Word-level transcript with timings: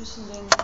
zwischen 0.00 0.26
den 0.28 0.54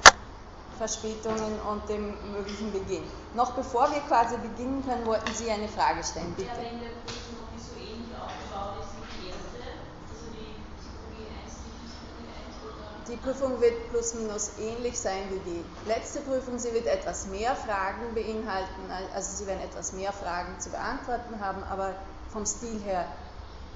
Verspätungen 0.78 1.60
und 1.60 1.88
dem 1.88 2.32
möglichen 2.32 2.72
Beginn. 2.72 3.04
Noch 3.34 3.52
bevor 3.52 3.90
wir 3.92 4.00
quasi 4.00 4.36
beginnen 4.38 4.82
können, 4.84 5.06
wollten 5.06 5.32
Sie 5.34 5.50
eine 5.50 5.68
Frage 5.68 6.02
stellen, 6.04 6.32
bitte. 6.36 6.48
Ja, 6.48 6.56
wenn 6.56 6.80
der 6.80 6.96
Prüfung 7.04 7.36
so 7.56 7.76
ähnlich 7.76 8.12
aufgebaut 8.16 8.80
ist 8.80 8.96
wie 8.96 9.08
die 9.20 9.28
erste, 9.28 9.60
also 10.08 10.32
die 10.32 10.56
Psychologie 10.80 11.28
1, 11.44 11.52
die 11.64 11.72
Psychologie 11.84 12.28
1 12.32 12.64
oder? 12.64 13.04
Die 13.08 13.16
Prüfung 13.16 13.60
wird 13.60 13.90
plus 13.90 14.14
minus 14.14 14.58
ähnlich 14.58 14.98
sein 14.98 15.28
wie 15.30 15.40
die 15.50 15.64
letzte 15.88 16.20
Prüfung. 16.20 16.58
Sie 16.58 16.72
wird 16.72 16.86
etwas 16.86 17.26
mehr 17.26 17.54
Fragen 17.56 18.14
beinhalten, 18.14 18.90
also 19.14 19.36
Sie 19.36 19.46
werden 19.46 19.60
etwas 19.60 19.92
mehr 19.92 20.12
Fragen 20.12 20.60
zu 20.60 20.70
beantworten 20.70 21.40
haben, 21.40 21.62
aber 21.64 21.94
vom 22.32 22.44
Stil 22.46 22.80
her 22.80 23.04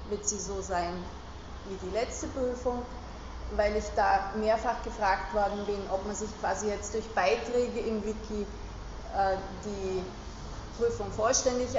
wird 0.09 0.27
sie 0.27 0.39
so 0.39 0.61
sein 0.61 0.93
wie 1.65 1.77
die 1.77 1.91
letzte 1.91 2.27
Prüfung 2.27 2.83
weil 3.55 3.75
ich 3.75 3.85
da 3.95 4.31
mehrfach 4.35 4.83
gefragt 4.83 5.33
worden 5.33 5.65
bin, 5.65 5.79
ob 5.91 6.05
man 6.05 6.15
sich 6.15 6.29
quasi 6.39 6.67
jetzt 6.67 6.93
durch 6.93 7.07
Beiträge 7.13 7.79
im 7.79 8.03
Wiki 8.03 8.45
äh, 9.15 9.35
die 9.65 10.03
Prüfung 10.77 11.11
vollständig 11.11 11.69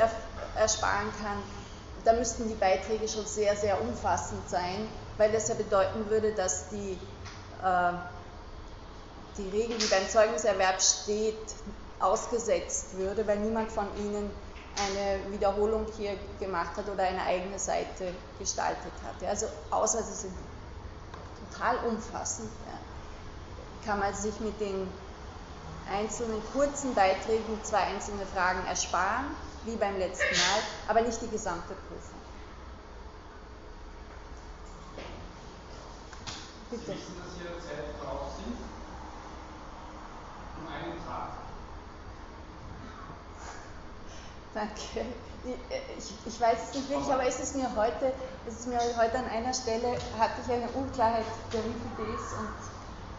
ersparen 0.56 1.10
kann. 1.22 1.42
Da 2.04 2.12
müssten 2.14 2.48
die 2.48 2.54
Beiträge 2.54 3.08
schon 3.08 3.24
sehr, 3.24 3.56
sehr 3.56 3.80
umfassend 3.80 4.48
sein, 4.48 4.88
weil 5.18 5.32
das 5.32 5.48
ja 5.48 5.54
bedeuten 5.54 6.08
würde, 6.10 6.32
dass 6.32 6.68
die, 6.70 6.98
äh, 7.62 7.92
die 9.38 9.48
Regel, 9.48 9.78
die 9.78 9.86
beim 9.86 10.08
Zeugniserwerb 10.08 10.82
steht, 10.82 11.54
ausgesetzt 12.00 12.96
würde, 12.96 13.26
weil 13.26 13.38
niemand 13.38 13.70
von 13.70 13.86
Ihnen 13.96 14.30
eine 14.76 15.32
Wiederholung 15.32 15.86
hier 15.96 16.16
gemacht 16.40 16.76
hat 16.76 16.88
oder 16.88 17.04
eine 17.04 17.22
eigene 17.22 17.58
Seite 17.58 18.12
gestaltet 18.38 18.92
hat. 19.04 19.28
Also 19.28 19.46
außer 19.70 20.02
Sie 20.02 20.14
sind 20.14 20.34
total 21.62 21.76
umfassend. 21.88 22.50
Ja. 22.66 22.78
Kann 23.86 24.00
man 24.00 24.14
sich 24.14 24.38
mit 24.40 24.60
den 24.60 24.88
einzelnen 25.90 26.42
kurzen 26.52 26.94
Beiträgen 26.94 27.60
zwei 27.62 27.78
einzelne 27.78 28.26
Fragen 28.26 28.64
ersparen, 28.66 29.26
wie 29.64 29.76
beim 29.76 29.98
letzten 29.98 30.34
Mal, 30.34 30.62
aber 30.88 31.02
nicht 31.02 31.20
die 31.20 31.28
gesamte 31.28 31.74
Prüfung. 31.74 32.20
Bitte. 36.70 36.84
Sie 36.84 36.92
wissen, 36.92 37.16
dass 37.18 37.36
Ihre 37.38 37.58
Zeit 37.60 37.84
drauf 38.00 38.30
sind? 38.36 38.56
Um 40.58 40.72
einen 40.72 41.04
Tag. 41.06 41.28
Danke. 44.54 45.06
Ich, 45.98 46.12
ich, 46.26 46.40
weiß 46.40 46.58
es 46.68 46.74
nicht 46.74 46.90
wirklich, 46.90 47.12
aber 47.12 47.26
es 47.26 47.40
ist 47.40 47.56
mir 47.56 47.68
heute, 47.74 48.12
es 48.46 48.60
ist 48.60 48.68
mir 48.68 48.78
heute 48.78 49.18
an 49.18 49.26
einer 49.26 49.52
Stelle, 49.52 49.96
hatte 50.18 50.40
ich 50.44 50.52
eine 50.52 50.68
Unklarheit 50.70 51.24
der 51.52 51.60
Wikidés 51.60 52.38
und 52.38 52.52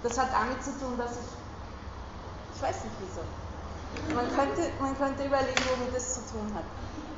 das 0.04 0.18
hat 0.18 0.32
damit 0.32 0.64
zu 0.64 0.72
tun, 0.80 0.98
dass 0.98 1.12
ich, 1.12 2.56
ich 2.56 2.62
weiß 2.62 2.84
nicht 2.86 2.96
wieso. 3.02 4.16
Man 4.16 4.26
könnte, 4.36 4.72
man 4.80 4.98
könnte 4.98 5.26
überlegen, 5.26 5.62
womit 5.76 5.96
das 5.96 6.14
zu 6.14 6.22
tun 6.32 6.54
hat. 6.54 6.64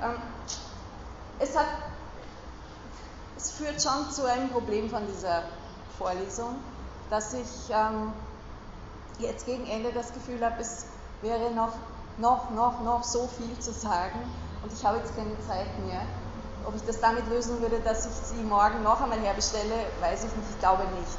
Ähm, 0.10 0.22
es 1.40 1.56
hat, 1.56 1.68
es 3.38 3.52
führt 3.52 3.82
schon 3.82 4.10
zu 4.12 4.26
einem 4.26 4.50
Problem 4.50 4.90
von 4.90 5.06
dieser 5.08 5.44
Vorlesung, 5.98 6.56
dass 7.10 7.34
ich 7.34 7.70
ähm, 7.70 8.12
jetzt 9.20 9.46
gegen 9.46 9.68
Ende 9.68 9.92
das 9.92 10.14
Gefühl 10.14 10.44
habe, 10.44 10.62
es 10.62 10.86
wäre 11.22 11.52
noch 11.52 11.74
noch, 12.18 12.50
noch, 12.52 12.82
noch 12.82 13.04
so 13.04 13.28
viel 13.28 13.60
zu 13.60 13.74
sagen 13.74 14.20
und 14.64 14.72
ich 14.74 14.86
habe 14.86 14.98
jetzt 14.98 15.16
keine 15.16 15.38
Zeit 15.48 15.68
mehr. 15.86 16.02
Ob 16.66 16.76
ich 16.76 16.84
das 16.84 17.00
damit 17.00 17.28
lösen 17.30 17.62
würde, 17.62 17.80
dass 17.82 18.06
ich 18.06 18.14
sie 18.14 18.42
morgen 18.44 18.82
noch 18.82 19.00
einmal 19.00 19.20
herbestelle, 19.20 19.86
weiß 20.00 20.24
ich 20.24 20.36
nicht, 20.36 20.50
ich 20.50 20.60
glaube 20.60 20.84
nicht. 21.00 21.18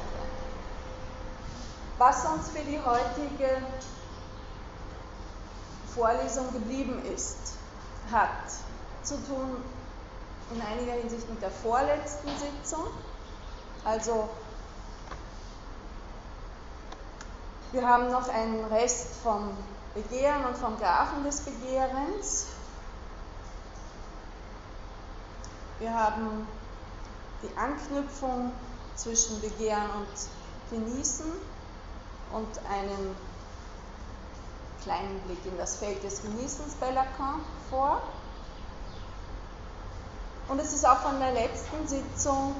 Was 1.97 2.25
uns 2.25 2.49
für 2.49 2.63
die 2.63 2.79
heutige 2.79 3.61
Vorlesung 5.95 6.51
geblieben 6.51 7.01
ist, 7.15 7.53
hat 8.11 8.27
zu 9.03 9.15
tun 9.25 9.63
in 10.53 10.61
einiger 10.61 10.93
Hinsicht 10.93 11.29
mit 11.29 11.41
der 11.41 11.49
vorletzten 11.49 12.29
Sitzung. 12.37 12.85
Also 13.83 14.29
wir 17.71 17.87
haben 17.87 18.11
noch 18.11 18.29
einen 18.29 18.65
Rest 18.65 19.15
vom 19.23 19.51
Begehren 19.97 20.45
und 20.45 20.55
vom 20.55 20.77
Grafen 20.77 21.23
des 21.23 21.39
Begehrens. 21.39 22.45
Wir 25.79 25.91
haben 25.91 26.47
die 27.41 27.57
Anknüpfung 27.57 28.51
zwischen 28.95 29.41
Begehren 29.41 29.89
und 29.97 30.07
Genießen 30.69 31.31
und 32.31 32.59
einen 32.69 33.15
kleinen 34.83 35.19
Blick 35.21 35.43
in 35.45 35.57
das 35.57 35.77
Feld 35.77 36.03
des 36.03 36.21
Genießens 36.21 36.75
bei 36.75 36.91
Lacan 36.91 37.41
vor. 37.71 37.99
Und 40.47 40.59
es 40.59 40.73
ist 40.73 40.87
auch 40.87 40.99
von 40.99 41.19
der 41.19 41.33
letzten 41.33 41.87
Sitzung, 41.87 42.53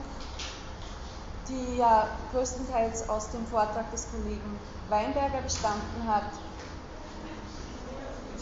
die 1.48 1.78
ja 1.78 2.08
größtenteils 2.31 3.08
aus 3.09 3.30
dem 3.30 3.46
Vortrag 3.46 3.92
des 3.92 4.08
Kollegen 4.09 4.59
Weinberger 4.90 5.42
bestanden 5.42 6.08
hat, 6.08 6.31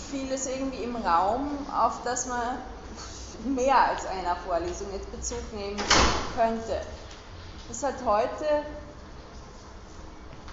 vieles 0.06 0.48
irgendwie 0.48 0.84
im 0.84 0.96
Raum, 0.96 1.50
auf 1.76 2.02
das 2.04 2.28
man 2.28 2.58
mehr 3.44 3.78
als 3.78 4.06
einer 4.06 4.36
Vorlesung 4.48 4.88
jetzt 4.94 5.12
Bezug 5.12 5.54
nehmen 5.54 5.82
könnte. 6.36 6.82
Es 7.70 7.84
hat 7.84 7.96
heute 8.06 8.66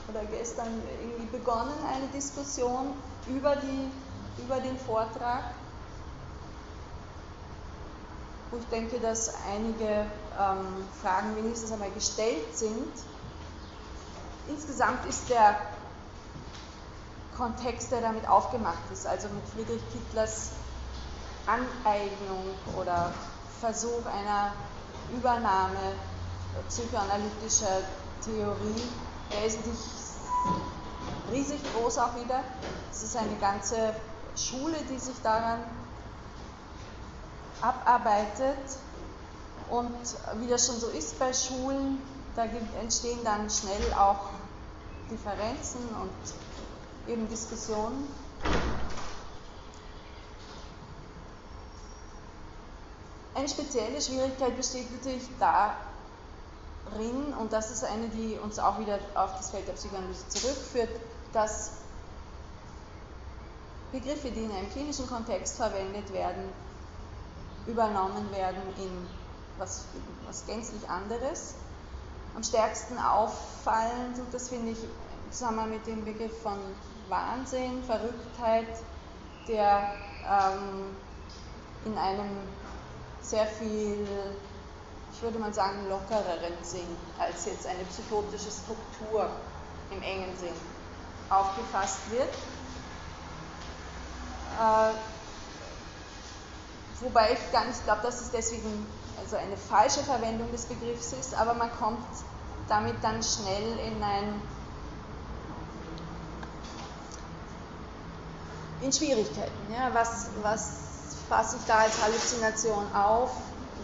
oder 0.09 0.25
gestern 0.25 0.83
irgendwie 1.01 1.27
begonnen, 1.27 1.73
eine 1.89 2.07
Diskussion 2.09 2.93
über, 3.27 3.57
die, 3.57 4.43
über 4.43 4.61
den 4.61 4.79
Vortrag, 4.79 5.43
wo 8.51 8.59
ich 8.59 8.67
denke, 8.67 8.99
dass 9.01 9.33
einige 9.51 10.07
ähm, 10.39 10.85
Fragen 11.01 11.37
wenigstens 11.37 11.73
einmal 11.73 11.91
gestellt 11.91 12.57
sind. 12.57 12.93
Insgesamt 14.49 15.07
ist 15.07 15.31
der 15.31 15.57
Kontext, 17.37 17.91
der 17.93 18.01
damit 18.01 18.29
aufgemacht 18.29 18.91
ist, 18.93 19.07
also 19.07 19.29
mit 19.29 19.47
Friedrich 19.49 19.83
Kittlers 19.93 20.51
Aneignung 21.47 22.45
oder 22.79 23.13
Versuch 23.61 24.07
einer 24.07 24.53
Übernahme 25.17 25.95
psychoanalytischer 26.69 27.83
Theorie, 28.25 28.89
nicht 29.41 29.67
riesig 31.33 31.61
groß 31.73 31.99
auch 31.99 32.15
wieder. 32.17 32.45
Es 32.91 33.03
ist 33.03 33.17
eine 33.17 33.37
ganze 33.41 33.95
Schule, 34.37 34.77
die 34.91 34.99
sich 34.99 35.17
daran 35.23 35.65
abarbeitet. 37.61 38.79
Und 39.71 39.97
wie 40.41 40.49
das 40.49 40.67
schon 40.67 40.79
so 40.79 40.89
ist 40.89 41.19
bei 41.19 41.33
Schulen, 41.33 41.99
da 42.37 42.45
entstehen 42.81 43.21
dann 43.25 43.49
schnell 43.49 43.93
auch 43.95 44.29
Differenzen 45.11 45.89
und 46.01 46.11
eben 47.09 47.29
Diskussionen. 47.29 48.09
Eine 53.35 53.49
spezielle 53.49 54.01
Schwierigkeit 54.01 54.57
besteht 54.57 54.93
natürlich 54.93 55.27
darin, 55.41 57.33
und 57.39 57.53
das 57.53 57.71
ist 57.71 57.85
eine, 57.85 58.09
die 58.09 58.39
uns 58.43 58.59
auch 58.59 58.79
wieder 58.79 58.99
auf 59.15 59.37
das 59.37 59.51
Feld 59.51 59.67
der 59.67 59.73
Psychoanalyse 59.73 60.29
zurückführt, 60.29 60.91
dass 61.33 61.73
Begriffe, 63.91 64.31
die 64.31 64.45
in 64.45 64.53
einem 64.53 64.71
klinischen 64.71 65.07
Kontext 65.07 65.57
verwendet 65.57 66.13
werden, 66.13 66.51
übernommen 67.67 68.31
werden 68.33 68.63
in 68.79 69.07
was, 69.59 69.85
was 70.27 70.47
gänzlich 70.47 70.89
anderes. 70.89 71.55
Am 72.35 72.43
stärksten 72.43 72.99
auffallen 72.99 74.15
tut 74.17 74.33
das, 74.33 74.49
finde 74.49 74.73
ich, 74.73 74.79
zusammen 75.31 75.71
mit 75.71 75.87
dem 75.87 76.05
Begriff 76.05 76.43
von 76.43 76.59
Wahnsinn, 77.09 77.83
Verrücktheit, 77.85 78.67
der 79.49 79.95
ähm, 80.29 80.97
in 81.85 81.99
einem 81.99 82.31
sehr 83.21 83.47
viel, 83.47 84.07
ich 85.13 85.23
würde 85.23 85.39
mal 85.39 85.53
sagen, 85.53 85.89
lockereren 85.89 86.55
Sinn 86.63 86.97
als 87.19 87.47
jetzt 87.47 87.67
eine 87.67 87.85
psychotische 87.85 88.51
Struktur 88.51 89.29
im 89.91 90.03
engen 90.03 90.37
Sinn 90.37 90.55
aufgefasst 91.29 92.11
wird. 92.11 92.29
Äh, 94.61 94.95
wobei 97.01 97.33
ich 97.33 97.53
gar 97.53 97.65
nicht 97.65 97.85
glaube, 97.85 98.03
dass 98.03 98.21
es 98.21 98.31
deswegen 98.31 98.87
also 99.19 99.37
eine 99.37 99.57
falsche 99.57 100.01
Verwendung 100.01 100.51
des 100.53 100.65
Begriffs 100.65 101.13
ist, 101.13 101.35
aber 101.35 101.55
man 101.55 101.71
kommt 101.79 102.05
damit 102.69 102.97
dann 103.03 103.23
schnell 103.23 103.79
in 103.79 104.03
ein 104.03 104.41
in 108.83 108.93
Schwierigkeiten. 108.93 109.73
Ja? 109.73 109.91
Was, 109.93 110.29
was 110.43 110.73
fasse 111.29 111.57
ich 111.57 111.65
da 111.67 111.79
als 111.79 112.03
Halluzination 112.03 112.85
auf? 112.95 113.31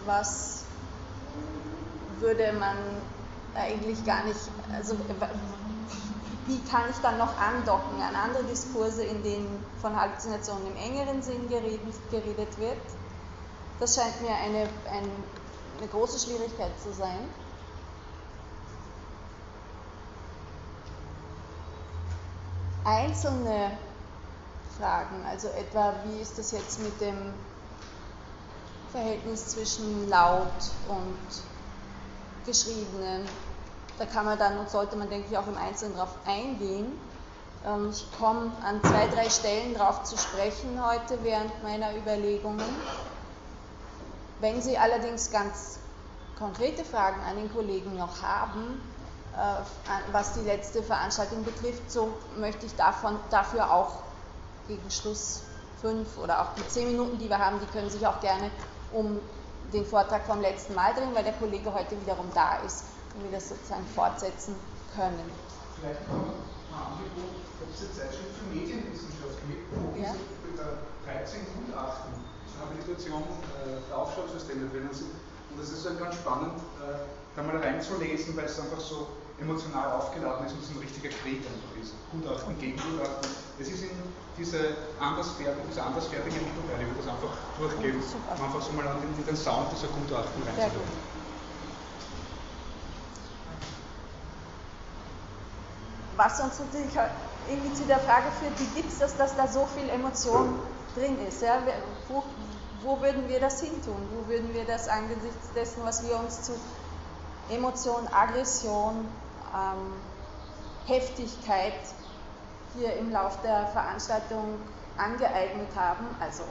Was 0.05 0.63
würde 2.19 2.53
man 2.53 2.77
eigentlich 3.55 4.05
gar 4.05 4.23
nicht, 4.23 4.39
also 4.73 4.95
wie 6.47 6.59
kann 6.69 6.89
ich 6.89 6.97
dann 6.97 7.17
noch 7.17 7.37
andocken 7.37 8.01
an 8.01 8.15
andere 8.15 8.43
Diskurse, 8.43 9.03
in 9.03 9.23
denen 9.23 9.63
von 9.81 9.95
Halluzinationen 9.95 10.67
im 10.67 10.75
engeren 10.77 11.21
Sinn 11.21 11.47
geredet, 11.47 11.81
geredet 12.11 12.57
wird. 12.57 12.77
Das 13.79 13.95
scheint 13.95 14.21
mir 14.21 14.35
eine, 14.35 14.63
ein, 14.91 15.09
eine 15.77 15.87
große 15.87 16.19
Schwierigkeit 16.19 16.71
zu 16.81 16.91
sein. 16.91 17.29
Einzelne 22.83 23.71
Fragen, 24.79 25.25
also 25.29 25.49
etwa, 25.49 25.93
wie 26.05 26.21
ist 26.21 26.37
das 26.37 26.51
jetzt 26.51 26.79
mit 26.79 26.99
dem 27.01 27.33
Verhältnis 28.91 29.49
zwischen 29.49 30.09
laut 30.09 30.47
und 30.87 31.17
geschriebenen, 32.45 33.27
da 33.97 34.05
kann 34.05 34.25
man 34.25 34.39
dann 34.39 34.57
und 34.57 34.69
sollte 34.69 34.95
man, 34.95 35.09
denke 35.09 35.27
ich, 35.29 35.37
auch 35.37 35.47
im 35.47 35.57
Einzelnen 35.57 35.95
darauf 35.95 36.15
eingehen. 36.25 36.97
Ähm, 37.65 37.89
ich 37.91 38.05
komme 38.17 38.51
an 38.63 38.81
zwei, 38.81 39.07
drei 39.07 39.29
Stellen 39.29 39.73
darauf 39.73 40.03
zu 40.03 40.17
sprechen 40.17 40.79
heute 40.83 41.21
während 41.23 41.63
meiner 41.63 41.95
Überlegungen. 41.95 42.63
Wenn 44.39 44.61
Sie 44.61 44.77
allerdings 44.77 45.31
ganz 45.31 45.79
konkrete 46.37 46.85
Fragen 46.85 47.21
an 47.29 47.35
den 47.35 47.53
Kollegen 47.53 47.97
noch 47.97 48.21
haben, 48.21 48.81
äh, 49.35 50.13
was 50.13 50.33
die 50.33 50.41
letzte 50.41 50.81
Veranstaltung 50.81 51.43
betrifft, 51.43 51.91
so 51.91 52.13
möchte 52.37 52.65
ich 52.65 52.75
davon, 52.75 53.19
dafür 53.29 53.71
auch 53.71 54.08
gegen 54.69 54.89
Schluss 54.89 55.41
fünf 55.81 56.17
oder 56.17 56.41
auch 56.41 56.53
die 56.55 56.65
zehn 56.67 56.87
Minuten, 56.91 57.17
die 57.17 57.27
wir 57.27 57.39
haben, 57.39 57.59
die 57.59 57.65
können 57.67 57.89
sich 57.89 58.05
auch 58.05 58.21
gerne 58.21 58.49
um 58.93 59.19
den 59.73 59.85
Vortrag 59.85 60.25
vom 60.25 60.41
letzten 60.41 60.75
Mal 60.75 60.93
drehen, 60.93 61.13
weil 61.13 61.23
der 61.23 61.33
Kollege 61.33 61.73
heute 61.73 61.99
wiederum 61.99 62.25
da 62.33 62.57
ist 62.65 62.85
und 63.15 63.23
wir 63.23 63.31
das 63.31 63.49
sozusagen 63.49 63.85
fortsetzen 63.95 64.55
können. 64.95 65.29
Vielleicht 65.79 66.07
noch 66.07 66.15
ein 66.15 66.73
Angebot, 66.73 67.37
ob 67.61 67.69
es 67.73 67.81
eine 67.81 67.91
Zeitschrift 67.93 68.33
für 68.37 68.47
Medienwissenschaft 68.53 69.37
gibt, 69.47 69.65
wo 69.73 69.97
ja? 69.97 70.13
diese 70.45 70.85
13 71.05 71.41
Gutachten 71.65 72.13
zur 72.49 72.65
Habilitation 72.65 73.23
äh, 73.23 73.77
der 73.89 73.97
Aufschlagsysteme 73.97 74.69
drinnen 74.69 74.93
sind. 74.93 75.13
Und 75.49 75.61
das 75.61 75.69
ist 75.69 75.85
dann 75.85 75.97
ganz 75.97 76.15
spannend, 76.15 76.57
äh, 76.81 77.05
da 77.35 77.43
mal 77.43 77.57
reinzulesen, 77.57 78.35
weil 78.37 78.45
es 78.45 78.59
einfach 78.59 78.79
so 78.79 79.07
emotional 79.41 79.91
aufgeladen 79.91 80.45
ist 80.45 80.53
und 80.53 80.63
so 80.63 80.73
ein 80.73 80.79
richtiger 80.79 81.09
Krieg 81.09 81.39
einfach 81.45 81.73
ist. 81.81 81.93
Gutachten 82.11 82.57
gegen 82.59 82.77
Gutachten. 82.77 83.29
Es 83.59 83.67
ist 83.69 83.83
in 83.83 83.95
diese 84.37 84.75
andersfertige, 84.99 85.67
diese 85.69 85.83
andersfertige 85.83 86.39
Mittelteile, 86.39 86.83
ich 86.83 86.89
würde 86.89 87.01
das 87.03 87.11
einfach 87.11 87.33
durchgehen, 87.57 87.99
um 87.99 88.43
einfach 88.43 88.61
so 88.61 88.71
mal 88.73 88.87
an 88.87 88.97
den, 89.01 89.25
den 89.25 89.35
Sound 89.35 89.71
dieser 89.71 89.87
Gutachten 89.87 90.43
reinzulegen. 90.43 91.09
was 96.19 96.41
uns 96.41 96.59
natürlich 96.59 96.91
irgendwie 97.47 97.73
zu 97.73 97.85
der 97.85 97.99
Frage 97.99 98.25
führt, 98.39 98.59
wie 98.59 98.81
gibt 98.81 98.91
es 98.91 98.99
das, 98.99 99.15
dass 99.15 99.37
da 99.37 99.47
so 99.47 99.65
viel 99.73 99.87
Emotion 99.89 100.59
drin 100.93 101.17
ist? 101.25 101.41
Ja? 101.41 101.59
Wo, 102.09 102.23
wo 102.83 103.01
würden 103.01 103.29
wir 103.29 103.39
das 103.39 103.61
hintun? 103.61 103.95
Wo 104.13 104.27
würden 104.27 104.53
wir 104.53 104.65
das 104.65 104.89
angesichts 104.89 105.49
dessen, 105.55 105.81
was 105.85 106.05
wir 106.05 106.19
uns 106.19 106.41
zu 106.43 106.51
Emotion, 107.49 108.05
Aggression, 108.11 109.07
ähm, 109.55 109.93
Heftigkeit 110.85 111.73
hier 112.75 112.95
im 112.97 113.11
Lauf 113.11 113.41
der 113.41 113.67
Veranstaltung 113.67 114.59
angeeignet 114.97 115.69
haben? 115.75 116.05
Also 116.19 116.43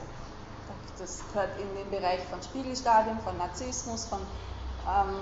das 0.97 1.21
gehört 1.31 1.59
in 1.59 1.75
den 1.75 1.89
Bereich 1.89 2.21
von 2.25 2.41
Spiegelstadien, 2.41 3.19
von 3.21 3.37
Narzissmus, 3.37 4.05
von 4.05 4.19
ähm, 4.87 5.19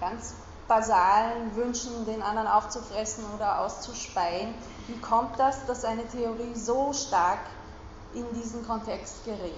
ganz 0.00 0.34
basalen 0.68 1.54
Wünschen, 1.54 2.04
den 2.04 2.22
anderen 2.22 2.48
aufzufressen 2.48 3.24
oder 3.34 3.60
auszuspeien. 3.60 4.54
Wie 4.88 4.98
kommt 4.98 5.38
das, 5.38 5.64
dass 5.66 5.84
eine 5.84 6.06
Theorie 6.08 6.54
so 6.54 6.92
stark 6.92 7.40
in 8.14 8.26
diesen 8.34 8.66
Kontext 8.66 9.24
gerät? 9.24 9.52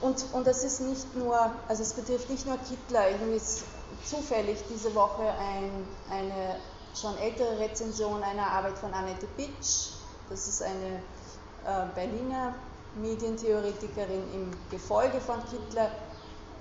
Und, 0.00 0.24
und 0.32 0.46
das 0.46 0.62
ist 0.62 0.80
nicht 0.80 1.14
nur, 1.16 1.38
also 1.68 1.82
es 1.82 1.92
betrifft 1.94 2.28
nicht 2.28 2.46
nur 2.46 2.58
Kittler, 2.58 3.10
irgendwie 3.10 3.36
ist 3.36 3.64
zufällig 4.04 4.58
diese 4.68 4.94
Woche 4.94 5.22
ein, 5.22 5.86
eine 6.10 6.56
schon 6.94 7.16
ältere 7.18 7.58
Rezension 7.58 8.22
einer 8.22 8.46
Arbeit 8.46 8.78
von 8.78 8.92
Annette 8.92 9.26
Bitsch, 9.36 9.92
das 10.28 10.48
ist 10.48 10.62
eine 10.62 11.00
äh, 11.64 11.86
Berliner 11.94 12.54
Medientheoretikerin 12.96 14.22
im 14.32 14.50
Gefolge 14.70 15.20
von 15.20 15.36
Kittler, 15.50 15.90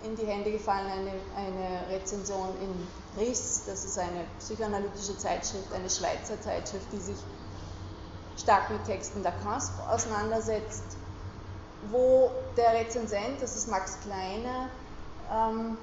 in 0.04 0.16
die 0.16 0.26
Hände 0.26 0.52
gefallen. 0.52 0.88
Eine, 0.88 1.12
eine 1.36 1.88
Rezension 1.90 2.50
in 2.62 2.88
RIS, 3.20 3.64
das 3.66 3.86
ist 3.86 3.98
eine 3.98 4.26
psychoanalytische 4.40 5.18
Zeitschrift, 5.18 5.72
eine 5.74 5.90
Schweizer 5.90 6.40
Zeitschrift, 6.42 6.86
die 6.92 7.00
sich 7.00 7.18
stark 8.38 8.70
mit 8.70 8.84
Texten 8.86 9.24
Lacans 9.24 9.72
auseinandersetzt, 9.90 10.84
wo 11.92 12.32
der 12.58 12.74
Rezensent, 12.74 13.42
das 13.42 13.56
ist 13.56 13.68
Max 13.68 13.98
Kleiner, 14.02 14.70
ähm, 15.32 15.78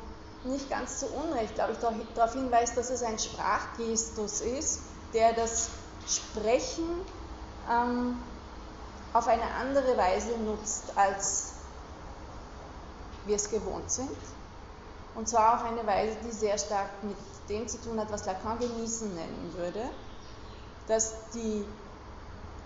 nicht 0.44 0.68
ganz 0.68 0.98
zu 0.98 1.06
Unrecht, 1.06 1.54
glaube 1.54 1.72
ich, 1.72 1.78
darauf 2.14 2.32
hinweist, 2.32 2.76
dass 2.76 2.90
es 2.90 3.02
ein 3.02 3.18
Sprachgestus 3.18 4.40
ist, 4.40 4.80
der 5.14 5.32
das 5.32 5.70
Sprechen 6.06 6.88
ähm, 7.70 8.16
auf 9.12 9.28
eine 9.28 9.44
andere 9.60 9.96
Weise 9.96 10.36
nutzt 10.38 10.96
als 10.96 11.52
wir 13.24 13.36
es 13.36 13.50
gewohnt 13.50 13.90
sind. 13.90 14.10
Und 15.14 15.28
zwar 15.28 15.56
auf 15.56 15.64
eine 15.64 15.86
Weise, 15.86 16.16
die 16.24 16.30
sehr 16.30 16.56
stark 16.58 16.88
mit 17.02 17.16
dem 17.48 17.68
zu 17.68 17.80
tun 17.80 18.00
hat, 18.00 18.10
was 18.10 18.24
Lacan 18.24 18.58
genießen 18.58 19.14
nennen 19.14 19.52
würde, 19.56 19.84
dass 20.88 21.14
die, 21.34 21.64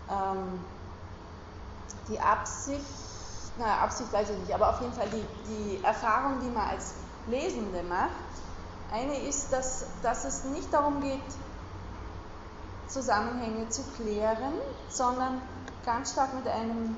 ähm, 0.09 0.65
die 2.09 2.21
Absicht, 2.21 2.85
naja, 3.59 3.79
Absicht 3.79 4.13
weiß 4.13 4.31
ich 4.31 4.39
nicht, 4.39 4.53
aber 4.53 4.71
auf 4.71 4.81
jeden 4.81 4.93
Fall 4.93 5.09
die, 5.09 5.25
die 5.49 5.85
Erfahrung, 5.85 6.41
die 6.41 6.51
man 6.51 6.69
als 6.69 6.95
Lesende 7.27 7.83
macht, 7.83 8.11
eine 8.93 9.19
ist, 9.19 9.53
dass, 9.53 9.87
dass 10.03 10.25
es 10.25 10.45
nicht 10.45 10.73
darum 10.73 11.01
geht, 11.01 11.21
Zusammenhänge 12.89 13.69
zu 13.69 13.83
klären, 13.97 14.53
sondern 14.89 15.41
ganz 15.85 16.13
stark 16.13 16.35
mit 16.35 16.47
einem 16.47 16.97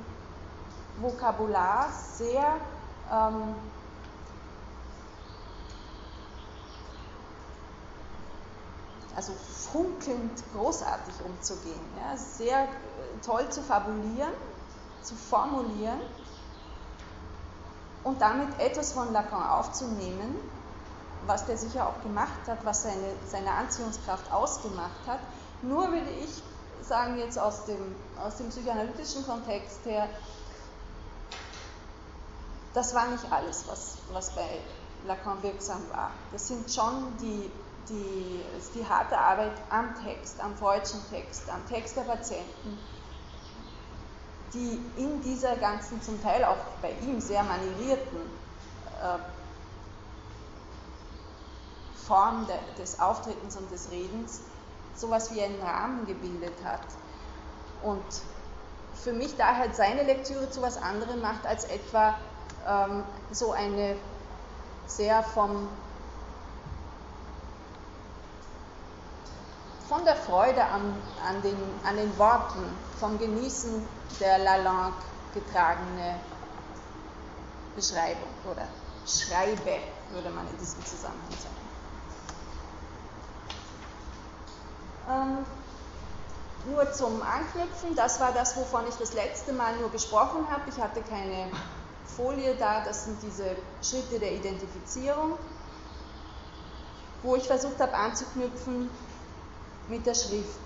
Vokabular 1.00 1.88
sehr 2.14 2.56
ähm, 3.10 3.54
also 9.16 9.32
funkelnd 9.72 10.44
großartig 10.54 11.14
umzugehen. 11.24 11.80
Ja, 11.96 12.16
sehr 12.16 12.64
äh, 12.64 12.68
toll 13.24 13.48
zu 13.48 13.62
fabulieren, 13.62 14.32
zu 15.02 15.14
formulieren 15.14 16.00
und 18.08 18.22
damit 18.22 18.58
etwas 18.58 18.92
von 18.92 19.12
Lacan 19.12 19.42
aufzunehmen, 19.42 20.34
was 21.26 21.44
der 21.44 21.58
sicher 21.58 21.86
auch 21.86 22.02
gemacht 22.02 22.40
hat, 22.46 22.64
was 22.64 22.84
seine, 22.84 23.12
seine 23.30 23.50
Anziehungskraft 23.50 24.32
ausgemacht 24.32 25.06
hat. 25.06 25.20
Nur 25.60 25.92
würde 25.92 26.10
ich 26.24 26.42
sagen, 26.80 27.18
jetzt 27.18 27.38
aus 27.38 27.66
dem, 27.66 27.94
aus 28.24 28.36
dem 28.36 28.48
psychoanalytischen 28.48 29.26
Kontext 29.26 29.84
her, 29.84 30.08
das 32.72 32.94
war 32.94 33.08
nicht 33.08 33.30
alles, 33.30 33.64
was, 33.68 33.98
was 34.12 34.30
bei 34.30 34.60
Lacan 35.06 35.42
wirksam 35.42 35.82
war. 35.92 36.10
Das 36.32 36.48
sind 36.48 36.72
schon 36.72 37.14
die, 37.20 37.50
die, 37.90 38.40
die 38.74 38.86
harte 38.86 39.18
Arbeit 39.18 39.52
am 39.68 39.94
Text, 40.02 40.40
am 40.40 40.56
freudschen 40.56 41.00
Text, 41.10 41.42
am 41.50 41.66
Text 41.68 41.94
der 41.96 42.02
Patienten, 42.02 42.78
die 44.54 44.80
in 44.96 45.20
dieser 45.22 45.56
ganzen, 45.56 46.00
zum 46.02 46.22
Teil 46.22 46.44
auch 46.44 46.56
bei 46.80 46.92
ihm 47.02 47.20
sehr 47.20 47.42
manierierten 47.42 48.18
äh, 49.02 49.18
Form 52.06 52.46
de, 52.46 52.56
des 52.82 53.00
Auftretens 53.00 53.56
und 53.56 53.70
des 53.70 53.90
Redens 53.90 54.40
sowas 54.94 55.32
wie 55.34 55.42
einen 55.42 55.60
Rahmen 55.60 56.06
gebildet 56.06 56.54
hat. 56.64 56.80
Und 57.82 58.02
für 58.94 59.12
mich 59.12 59.36
daher 59.36 59.72
seine 59.72 60.02
Lektüre 60.02 60.50
zu 60.50 60.62
was 60.62 60.76
anderem 60.76 61.20
macht 61.20 61.46
als 61.46 61.64
etwa 61.64 62.14
ähm, 62.66 63.04
so 63.30 63.52
eine 63.52 63.96
sehr 64.86 65.22
vom, 65.22 65.68
von 69.88 70.04
der 70.04 70.16
Freude 70.16 70.62
an, 70.62 70.94
an, 71.26 71.40
den, 71.42 71.56
an 71.84 71.96
den 71.96 72.16
Worten, 72.18 72.62
vom 73.00 73.18
Genießen 73.18 73.86
der 74.20 74.38
Lalande 74.38 74.96
getragene 75.32 76.20
Beschreibung 77.74 78.28
oder 78.50 78.66
Schreibe, 79.06 79.78
würde 80.10 80.30
man 80.30 80.46
in 80.48 80.58
diesem 80.58 80.84
Zusammenhang 80.84 81.30
sagen. 81.30 81.54
Ähm, 85.10 85.46
nur 86.70 86.92
zum 86.92 87.22
Anknüpfen, 87.22 87.94
das 87.96 88.20
war 88.20 88.32
das, 88.32 88.56
wovon 88.56 88.86
ich 88.88 88.94
das 88.96 89.14
letzte 89.14 89.52
Mal 89.52 89.76
nur 89.76 89.90
gesprochen 89.90 90.46
habe. 90.50 90.62
Ich 90.68 90.78
hatte 90.78 91.00
keine 91.02 91.50
Folie 92.04 92.56
da, 92.56 92.84
das 92.84 93.04
sind 93.04 93.22
diese 93.22 93.56
Schritte 93.82 94.18
der 94.18 94.32
Identifizierung. 94.32 95.38
wo 97.22 97.34
ich 97.36 97.44
versucht 97.44 97.80
habe 97.80 97.94
anzuknüpfen 97.94 98.88
mit 99.88 100.06
der 100.06 100.14
Schrift. 100.14 100.58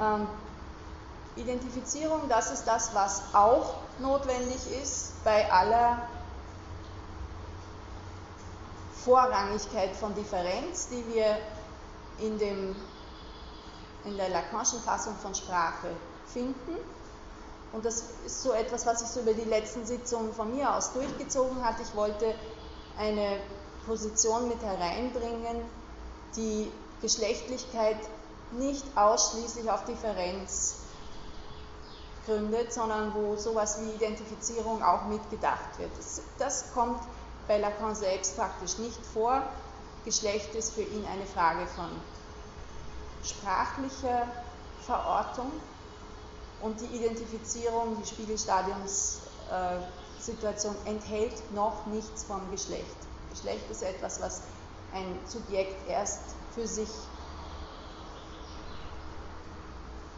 Ähm, 0.00 0.26
Identifizierung, 1.36 2.28
das 2.28 2.50
ist 2.50 2.64
das, 2.64 2.94
was 2.94 3.22
auch 3.32 3.74
notwendig 4.00 4.58
ist 4.82 5.12
bei 5.24 5.50
aller 5.50 5.98
Vorrangigkeit 9.04 9.94
von 9.94 10.14
Differenz, 10.14 10.88
die 10.88 11.04
wir 11.14 11.38
in, 12.18 12.38
dem, 12.38 12.76
in 14.04 14.16
der 14.16 14.28
Lacanischen 14.28 14.80
Fassung 14.80 15.14
von 15.16 15.34
Sprache 15.34 15.88
finden. 16.26 16.76
Und 17.72 17.84
das 17.84 18.02
ist 18.24 18.42
so 18.42 18.52
etwas, 18.52 18.86
was 18.86 19.00
sich 19.00 19.08
so 19.08 19.20
über 19.20 19.34
die 19.34 19.48
letzten 19.48 19.84
Sitzungen 19.86 20.32
von 20.32 20.54
mir 20.54 20.74
aus 20.74 20.92
durchgezogen 20.92 21.64
hat. 21.64 21.76
Ich 21.80 21.94
wollte 21.94 22.34
eine 22.98 23.40
Position 23.86 24.48
mit 24.48 24.60
hereinbringen, 24.62 25.62
die 26.34 26.72
Geschlechtlichkeit 27.00 27.98
nicht 28.52 28.84
ausschließlich 28.96 29.70
auf 29.70 29.84
Differenz 29.84 30.76
gründet, 32.26 32.72
sondern 32.72 33.14
wo 33.14 33.36
sowas 33.36 33.78
wie 33.80 33.90
Identifizierung 33.90 34.82
auch 34.82 35.04
mitgedacht 35.04 35.78
wird. 35.78 35.90
Das, 35.96 36.20
das 36.38 36.72
kommt 36.74 37.00
bei 37.46 37.58
Lacan 37.58 37.94
selbst 37.94 38.36
praktisch 38.36 38.78
nicht 38.78 38.98
vor. 39.12 39.42
Geschlecht 40.04 40.52
ist 40.54 40.74
für 40.74 40.82
ihn 40.82 41.04
eine 41.06 41.26
Frage 41.26 41.66
von 41.66 41.88
sprachlicher 43.24 44.26
Verortung 44.84 45.50
und 46.60 46.80
die 46.80 46.86
Identifizierung, 46.86 47.96
die 48.00 48.06
Spiegelstadiumssituation 48.06 50.74
äh, 50.84 50.90
enthält 50.90 51.54
noch 51.54 51.86
nichts 51.86 52.24
vom 52.24 52.50
Geschlecht. 52.50 52.96
Geschlecht 53.30 53.70
ist 53.70 53.82
etwas, 53.82 54.20
was 54.20 54.42
ein 54.92 55.18
Subjekt 55.26 55.88
erst 55.88 56.20
für 56.54 56.66
sich 56.66 56.88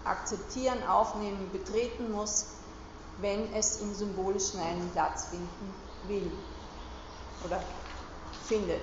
akzeptieren, 0.04 0.82
aufnehmen, 0.86 1.50
betreten 1.52 2.10
muss, 2.10 2.46
wenn 3.18 3.52
es 3.54 3.80
im 3.80 3.94
Symbolischen 3.94 4.60
einen 4.60 4.90
Platz 4.90 5.26
finden 5.26 5.74
will 6.06 6.30
oder 7.44 7.62
findet, 8.44 8.82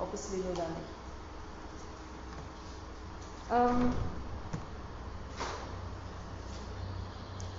ob 0.00 0.12
es 0.14 0.30
will 0.32 0.44
oder 0.52 0.68
nicht. 0.68 1.02
Ähm, 3.50 3.92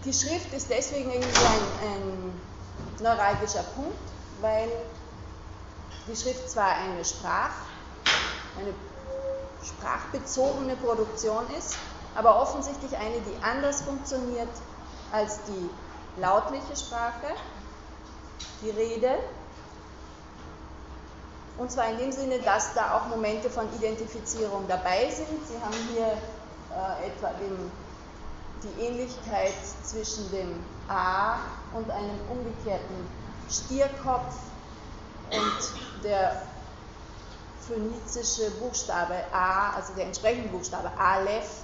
die 0.05 0.13
Schrift 0.13 0.53
ist 0.53 0.69
deswegen 0.69 1.11
irgendwie 1.11 1.37
ein, 1.37 1.91
ein 1.91 2.41
neuralgischer 2.99 3.63
Punkt, 3.75 3.97
weil 4.41 4.69
die 6.07 6.15
Schrift 6.15 6.49
zwar 6.49 6.75
eine 6.75 7.05
Sprach, 7.05 7.51
eine 8.59 8.73
sprachbezogene 9.63 10.75
Produktion 10.75 11.45
ist, 11.57 11.77
aber 12.15 12.41
offensichtlich 12.41 12.95
eine, 12.97 13.19
die 13.21 13.43
anders 13.43 13.81
funktioniert 13.81 14.49
als 15.11 15.39
die 15.47 15.69
lautliche 16.19 16.75
Sprache, 16.75 17.33
die 18.61 18.69
Rede. 18.69 19.17
Und 21.57 21.71
zwar 21.71 21.89
in 21.89 21.97
dem 21.97 22.11
Sinne, 22.11 22.39
dass 22.39 22.73
da 22.73 22.97
auch 22.97 23.07
Momente 23.07 23.49
von 23.49 23.67
Identifizierung 23.75 24.65
dabei 24.67 25.09
sind. 25.09 25.47
Sie 25.47 25.59
haben 25.63 25.73
hier 25.93 26.07
äh, 26.07 27.07
etwa 27.07 27.29
den, 27.33 27.71
die 28.63 28.81
Ähnlichkeit 28.81 29.53
zwischen 29.83 30.31
dem 30.31 30.63
A 30.87 31.35
und 31.73 31.89
einem 31.91 32.19
umgekehrten 32.29 33.07
Stierkopf 33.49 34.35
und 35.31 36.03
der 36.03 36.41
phönizische 37.67 38.51
Buchstabe 38.51 39.15
A, 39.31 39.71
also 39.75 39.93
der 39.93 40.05
entsprechende 40.05 40.49
Buchstabe 40.49 40.91
Aleph, 40.97 41.63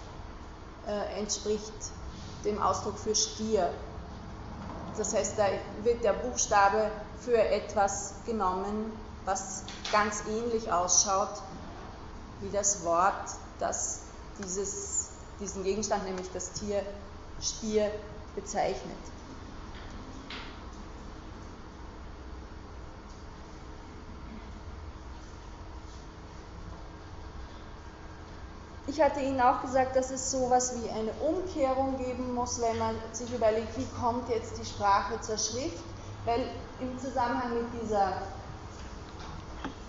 äh, 0.88 1.20
entspricht 1.20 1.74
dem 2.46 2.62
Ausdruck 2.62 2.98
für 2.98 3.16
Stier. 3.16 3.72
Das 4.98 5.14
heißt, 5.14 5.38
da 5.38 5.46
wird 5.84 6.04
der 6.04 6.14
Buchstabe 6.14 6.90
für 7.20 7.38
etwas 7.38 8.14
genommen, 8.26 8.92
was 9.26 9.64
ganz 9.92 10.24
ähnlich 10.28 10.72
ausschaut 10.72 11.42
wie 12.42 12.50
das 12.50 12.84
Wort, 12.84 13.30
das 13.60 14.02
dieses, 14.40 15.10
diesen 15.40 15.64
Gegenstand, 15.64 16.06
nämlich 16.06 16.32
das 16.34 16.52
Tier 16.54 16.82
Stier, 17.42 17.92
bezeichnet. 18.36 18.98
Ich 28.90 29.00
hatte 29.00 29.20
Ihnen 29.20 29.40
auch 29.40 29.62
gesagt, 29.62 29.96
dass 29.96 30.10
es 30.10 30.32
so 30.32 30.48
etwas 30.48 30.74
wie 30.82 30.90
eine 30.90 31.12
Umkehrung 31.22 31.96
geben 32.00 32.34
muss, 32.34 32.60
wenn 32.60 32.76
man 32.80 32.96
sich 33.12 33.32
überlegt, 33.32 33.78
wie 33.78 33.86
kommt 34.02 34.28
jetzt 34.30 34.58
die 34.60 34.66
Sprache 34.66 35.22
zur 35.22 35.38
Schrift, 35.38 35.84
weil 36.26 36.50
im 36.80 36.98
Zusammenhang 36.98 37.54
mit 37.54 37.84
dieser 37.84 38.24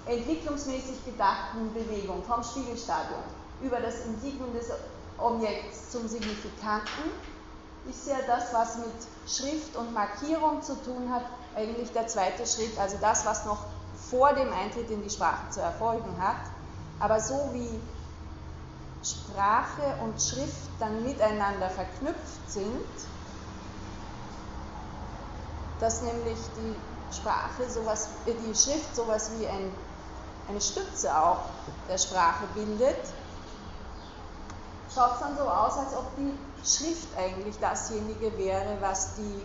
entwicklungsmäßig 0.04 1.02
gedachten 1.06 1.72
Bewegung 1.72 2.22
vom 2.24 2.42
Spiegelstadium 2.42 3.22
über 3.62 3.80
das 3.80 4.04
Insignum 4.04 4.52
des 4.52 4.66
Objekts 5.16 5.90
zum 5.90 6.06
Signifikanten 6.06 7.10
ist 7.88 8.06
ja 8.06 8.16
das, 8.26 8.52
was 8.52 8.76
mit 8.76 8.92
Schrift 9.26 9.76
und 9.76 9.94
Markierung 9.94 10.60
zu 10.60 10.74
tun 10.82 11.10
hat, 11.10 11.24
eigentlich 11.56 11.90
der 11.92 12.06
zweite 12.06 12.46
Schritt, 12.46 12.78
also 12.78 12.98
das, 13.00 13.24
was 13.24 13.46
noch 13.46 13.64
vor 14.10 14.34
dem 14.34 14.52
Eintritt 14.52 14.90
in 14.90 15.02
die 15.02 15.10
Sprache 15.10 15.48
zu 15.48 15.60
erfolgen 15.60 16.14
hat. 16.20 16.36
Aber 16.98 17.18
so 17.18 17.48
wie 17.54 17.80
Sprache 19.02 19.96
und 20.02 20.20
Schrift 20.20 20.68
dann 20.78 21.02
miteinander 21.02 21.70
verknüpft 21.70 22.48
sind, 22.50 22.86
dass 25.80 26.02
nämlich 26.02 26.38
die 26.56 26.76
Sprache 27.14 27.68
sowas, 27.68 28.08
äh, 28.26 28.32
die 28.34 28.54
Schrift 28.54 28.94
sowas 28.94 29.30
wie 29.38 29.46
ein, 29.46 29.72
eine 30.48 30.60
Stütze 30.60 31.16
auch 31.16 31.40
der 31.88 31.98
Sprache 31.98 32.44
bildet, 32.54 32.98
schaut 34.94 35.14
es 35.14 35.20
dann 35.20 35.36
so 35.36 35.48
aus, 35.48 35.78
als 35.78 35.94
ob 35.94 36.06
die 36.16 36.34
Schrift 36.64 37.08
eigentlich 37.16 37.58
dasjenige 37.58 38.36
wäre, 38.36 38.76
was 38.80 39.14
die 39.14 39.44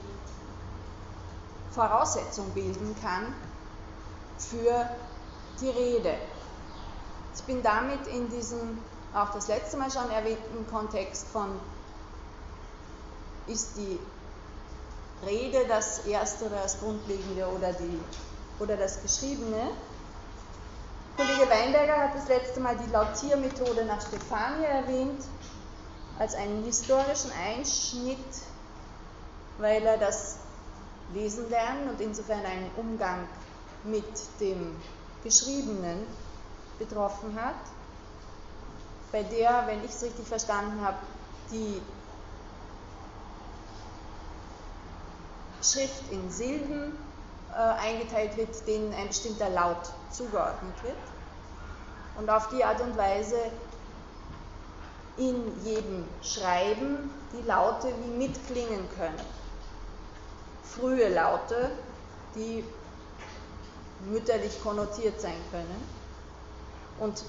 Voraussetzung 1.71 2.49
bilden 2.51 2.95
kann 3.01 3.33
für 4.37 4.89
die 5.61 5.69
Rede. 5.69 6.15
Ich 7.35 7.43
bin 7.43 7.61
damit 7.61 8.07
in 8.07 8.29
diesem 8.29 8.79
auch 9.15 9.31
das 9.31 9.47
letzte 9.47 9.77
Mal 9.77 9.89
schon 9.89 10.09
erwähnten 10.11 10.67
Kontext 10.69 11.27
von 11.27 11.59
ist 13.47 13.77
die 13.77 13.99
Rede 15.25 15.65
das 15.67 16.05
Erste 16.05 16.45
oder 16.45 16.63
das 16.63 16.79
Grundlegende 16.79 17.47
oder, 17.47 17.71
die, 17.73 17.99
oder 18.59 18.75
das 18.75 19.01
Geschriebene. 19.01 19.71
Kollege 21.15 21.49
Weinberger 21.49 21.97
hat 21.97 22.15
das 22.15 22.27
letzte 22.27 22.59
Mal 22.59 22.75
die 22.77 22.91
Lautiermethode 22.91 23.85
nach 23.85 24.01
Stefania 24.01 24.67
erwähnt, 24.67 25.23
als 26.19 26.35
einen 26.35 26.63
historischen 26.65 27.31
Einschnitt, 27.47 28.17
weil 29.59 29.83
er 29.83 29.97
das 29.97 30.37
Lesen 31.13 31.49
lernen 31.49 31.89
und 31.89 32.01
insofern 32.01 32.45
einen 32.45 32.69
Umgang 32.75 33.27
mit 33.85 34.03
dem 34.41 34.75
Geschriebenen 35.23 36.05
betroffen 36.79 37.39
hat 37.39 37.55
bei 39.15 39.23
der, 39.23 39.63
wenn 39.65 39.81
ich 39.85 39.91
es 39.91 40.03
richtig 40.03 40.27
verstanden 40.27 40.83
habe, 40.83 40.97
die 41.49 41.81
Schrift 45.63 46.11
in 46.11 46.29
Silben 46.29 46.91
äh, 47.53 47.55
eingeteilt 47.55 48.35
wird, 48.35 48.67
denen 48.67 48.93
ein 48.93 49.07
bestimmter 49.07 49.49
Laut 49.51 49.89
zugeordnet 50.11 50.83
wird. 50.83 50.97
Und 52.19 52.29
auf 52.29 52.49
die 52.49 52.65
Art 52.65 52.81
und 52.81 52.97
Weise 52.97 53.39
in 55.15 55.63
jedem 55.63 56.05
Schreiben 56.21 57.09
die 57.31 57.47
Laute 57.47 57.93
wie 58.03 58.17
mitklingen 58.17 58.85
können. 58.97 59.21
Frühe 60.61 61.07
Laute, 61.07 61.71
die 62.35 62.65
mütterlich 64.09 64.61
konnotiert 64.61 65.21
sein 65.21 65.37
können. 65.51 65.83
Und 66.99 67.23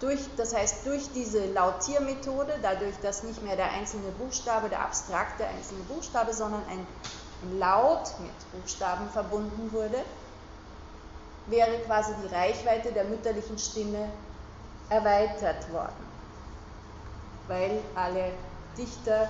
durch, 0.00 0.20
das 0.36 0.54
heißt, 0.54 0.86
durch 0.86 1.10
diese 1.12 1.46
Lautiermethode, 1.52 2.58
dadurch, 2.62 2.96
dass 3.02 3.22
nicht 3.22 3.42
mehr 3.42 3.56
der 3.56 3.70
einzelne 3.70 4.10
Buchstabe, 4.12 4.68
der 4.68 4.80
abstrakte 4.80 5.46
einzelne 5.46 5.82
Buchstabe, 5.84 6.32
sondern 6.32 6.62
ein, 6.68 6.86
Laut 7.58 8.18
mit 8.20 8.32
Buchstaben 8.62 9.10
verbunden 9.10 9.70
wurde, 9.70 10.02
wäre 11.48 11.78
quasi 11.80 12.12
die 12.22 12.34
Reichweite 12.34 12.92
der 12.92 13.04
mütterlichen 13.04 13.58
Stimme 13.58 14.10
erweitert 14.88 15.70
worden, 15.72 16.06
weil 17.46 17.78
alle 17.94 18.32
Dichter, 18.76 19.28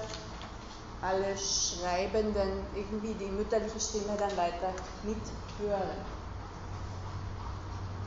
alle 1.02 1.36
Schreibenden 1.36 2.64
irgendwie 2.74 3.14
die 3.14 3.30
mütterliche 3.30 3.80
Stimme 3.80 4.16
dann 4.18 4.36
weiter 4.36 4.72
mithören. 5.02 5.98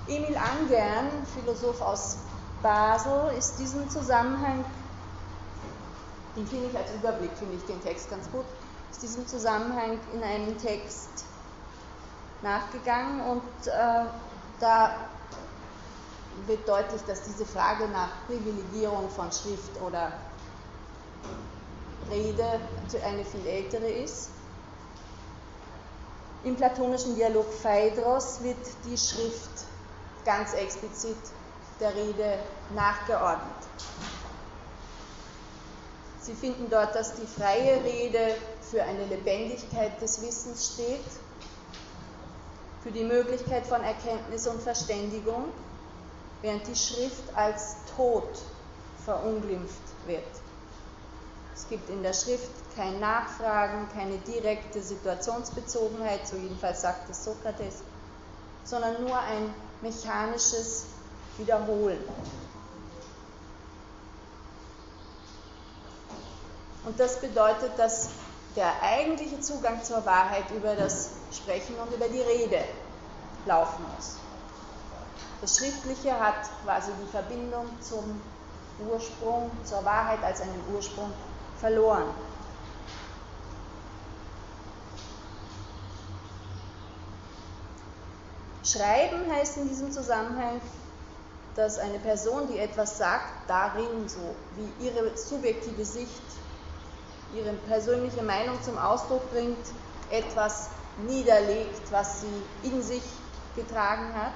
Emil 0.08 0.38
Angern, 0.38 1.26
Philosoph 1.36 1.82
aus 1.82 2.18
Basel, 2.62 3.32
ist 3.38 3.58
diesen 3.58 3.90
Zusammenhang, 3.90 4.66
den 6.36 6.46
finde 6.48 6.68
ich 6.68 6.78
als 6.78 6.92
Überblick, 6.94 7.32
finde 7.38 7.56
ich 7.56 7.66
den 7.66 7.82
Text 7.82 8.10
ganz 8.10 8.30
gut, 8.32 8.46
ist 8.92 9.02
diesem 9.02 9.28
Zusammenhang 9.28 10.00
in 10.14 10.24
einem 10.24 10.58
Text 10.58 11.26
nachgegangen 12.42 13.22
und 13.22 13.68
äh, 13.68 14.06
da 14.60 14.92
wird 16.46 16.68
deutlich, 16.68 17.02
dass 17.04 17.24
diese 17.24 17.46
Frage 17.46 17.88
nach 17.90 18.10
Privilegierung 18.28 19.10
von 19.10 19.32
Schrift 19.32 19.82
oder 19.82 20.14
Rede 22.10 22.60
eine 23.06 23.24
viel 23.24 23.46
ältere 23.46 23.90
ist. 23.90 24.30
Im 26.44 26.56
platonischen 26.56 27.16
Dialog 27.16 27.52
Phaedros 27.52 28.42
wird 28.42 28.58
die 28.86 28.98
Schrift 28.98 29.66
ganz 30.24 30.54
explizit 30.54 31.18
der 31.80 31.96
Rede 31.96 32.40
nachgeordnet. 32.76 33.56
Sie 36.22 36.34
finden 36.34 36.70
dort, 36.70 36.94
dass 36.94 37.16
die 37.16 37.26
freie 37.26 37.84
Rede 37.84 38.36
für 38.70 38.84
eine 38.84 39.06
Lebendigkeit 39.06 40.00
des 40.02 40.22
Wissens 40.22 40.74
steht, 40.74 41.06
für 42.84 42.92
die 42.92 43.04
Möglichkeit 43.04 43.66
von 43.66 43.84
Erkenntnis 43.84 44.48
und 44.48 44.62
Verständigung, 44.62 45.46
während 46.42 46.68
die 46.68 46.76
Schrift 46.76 47.36
als 47.36 47.78
Tod 47.96 48.28
verunglimpft 49.06 49.82
wird. 50.06 50.24
Es 51.56 51.68
gibt 51.68 51.90
in 51.90 52.04
der 52.04 52.14
Schrift 52.14 52.50
kein 52.76 53.00
Nachfragen, 53.00 53.90
keine 53.94 54.18
direkte 54.20 54.82
Situationsbezogenheit, 54.82 56.28
so 56.28 56.38
jedenfalls 56.38 56.82
sagt 56.82 57.10
es 57.10 57.26
Sokrates, 57.26 57.80
sondern 58.64 59.04
nur 59.04 59.18
ein 59.20 59.54
mechanisches 59.82 60.86
Wiederholen. 61.40 62.00
Und 66.86 67.00
das 67.00 67.20
bedeutet, 67.20 67.72
dass 67.78 68.10
der 68.56 68.82
eigentliche 68.82 69.40
Zugang 69.40 69.84
zur 69.84 70.06
Wahrheit 70.06 70.50
über 70.52 70.76
das 70.76 71.12
Sprechen 71.32 71.76
und 71.76 71.94
über 71.94 72.08
die 72.08 72.22
Rede 72.22 72.64
laufen 73.46 73.86
muss. 73.96 74.18
Das 75.42 75.58
Schriftliche 75.58 76.20
hat 76.20 76.50
quasi 76.64 76.92
die 77.02 77.12
Verbindung 77.12 77.68
zum 77.80 78.22
Ursprung, 78.92 79.52
zur 79.64 79.86
Wahrheit 79.86 80.24
als 80.24 80.42
einen 80.42 80.64
Ursprung 80.74 81.12
verloren. 81.60 82.10
Schreiben 88.64 89.32
heißt 89.32 89.58
in 89.58 89.70
diesem 89.70 89.92
Zusammenhang, 89.92 90.62
dass 91.60 91.78
eine 91.78 92.00
Person, 92.00 92.48
die 92.48 92.58
etwas 92.58 92.98
sagt, 92.98 93.50
darin 93.50 94.08
so 94.08 94.34
wie 94.56 94.86
ihre 94.86 95.18
subjektive 95.18 95.84
Sicht, 95.84 96.22
ihre 97.36 97.52
persönliche 97.52 98.24
Meinung 98.24 98.62
zum 98.64 98.78
Ausdruck 98.78 99.30
bringt, 99.30 99.66
etwas 100.10 100.70
niederlegt, 101.06 101.92
was 101.92 102.22
sie 102.22 102.68
in 102.68 102.82
sich 102.82 103.04
getragen 103.58 104.14
hat. 104.14 104.32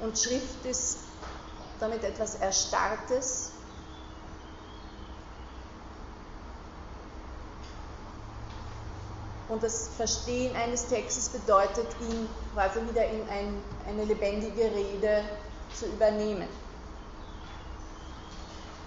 Und 0.00 0.18
Schrift 0.18 0.66
ist 0.66 0.98
damit 1.80 2.04
etwas 2.04 2.34
Erstarrtes, 2.36 3.52
Und 9.48 9.64
das 9.64 9.88
Verstehen 9.96 10.54
eines 10.54 10.86
Textes 10.86 11.28
bedeutet, 11.28 11.88
ihn 12.00 12.28
quasi 12.54 12.78
wieder 12.88 13.04
in 13.06 13.28
ein, 13.28 13.60
eine 13.88 14.04
lebendige 14.04 14.62
Rede 14.62 15.24
zu 15.74 15.86
übernehmen. 15.86 16.48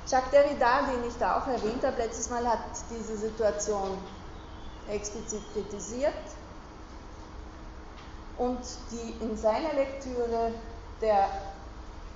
Jacques 0.07 0.31
Derrida, 0.31 0.83
den 0.83 1.07
ich 1.07 1.15
da 1.17 1.39
auch 1.39 1.47
erwähnt 1.47 1.83
habe, 1.83 1.97
letztes 1.97 2.29
Mal 2.29 2.45
hat 2.45 2.59
diese 2.89 3.17
Situation 3.17 3.97
explizit 4.89 5.41
kritisiert 5.53 6.13
und 8.37 8.59
die 8.91 9.23
in 9.23 9.37
seiner 9.37 9.73
Lektüre 9.73 10.51
der 11.01 11.29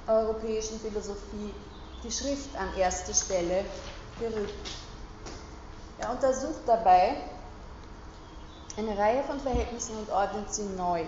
europäischen 0.08 0.80
Philosophie 0.80 1.54
die 2.04 2.12
Schrift 2.12 2.56
an 2.58 2.76
erste 2.78 3.14
Stelle 3.14 3.66
gerückt. 4.20 4.70
Er 6.00 6.12
untersucht 6.12 6.62
dabei, 6.66 7.18
eine 8.78 8.98
Reihe 8.98 9.24
von 9.24 9.40
Verhältnissen 9.40 9.98
und 9.98 10.10
ordnet 10.12 10.54
sie 10.54 10.66
neu. 10.78 11.06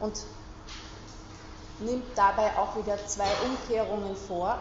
Und 0.00 0.26
nimmt 1.84 2.16
dabei 2.16 2.56
auch 2.56 2.76
wieder 2.76 2.96
zwei 3.06 3.28
Umkehrungen 3.44 4.16
vor. 4.16 4.58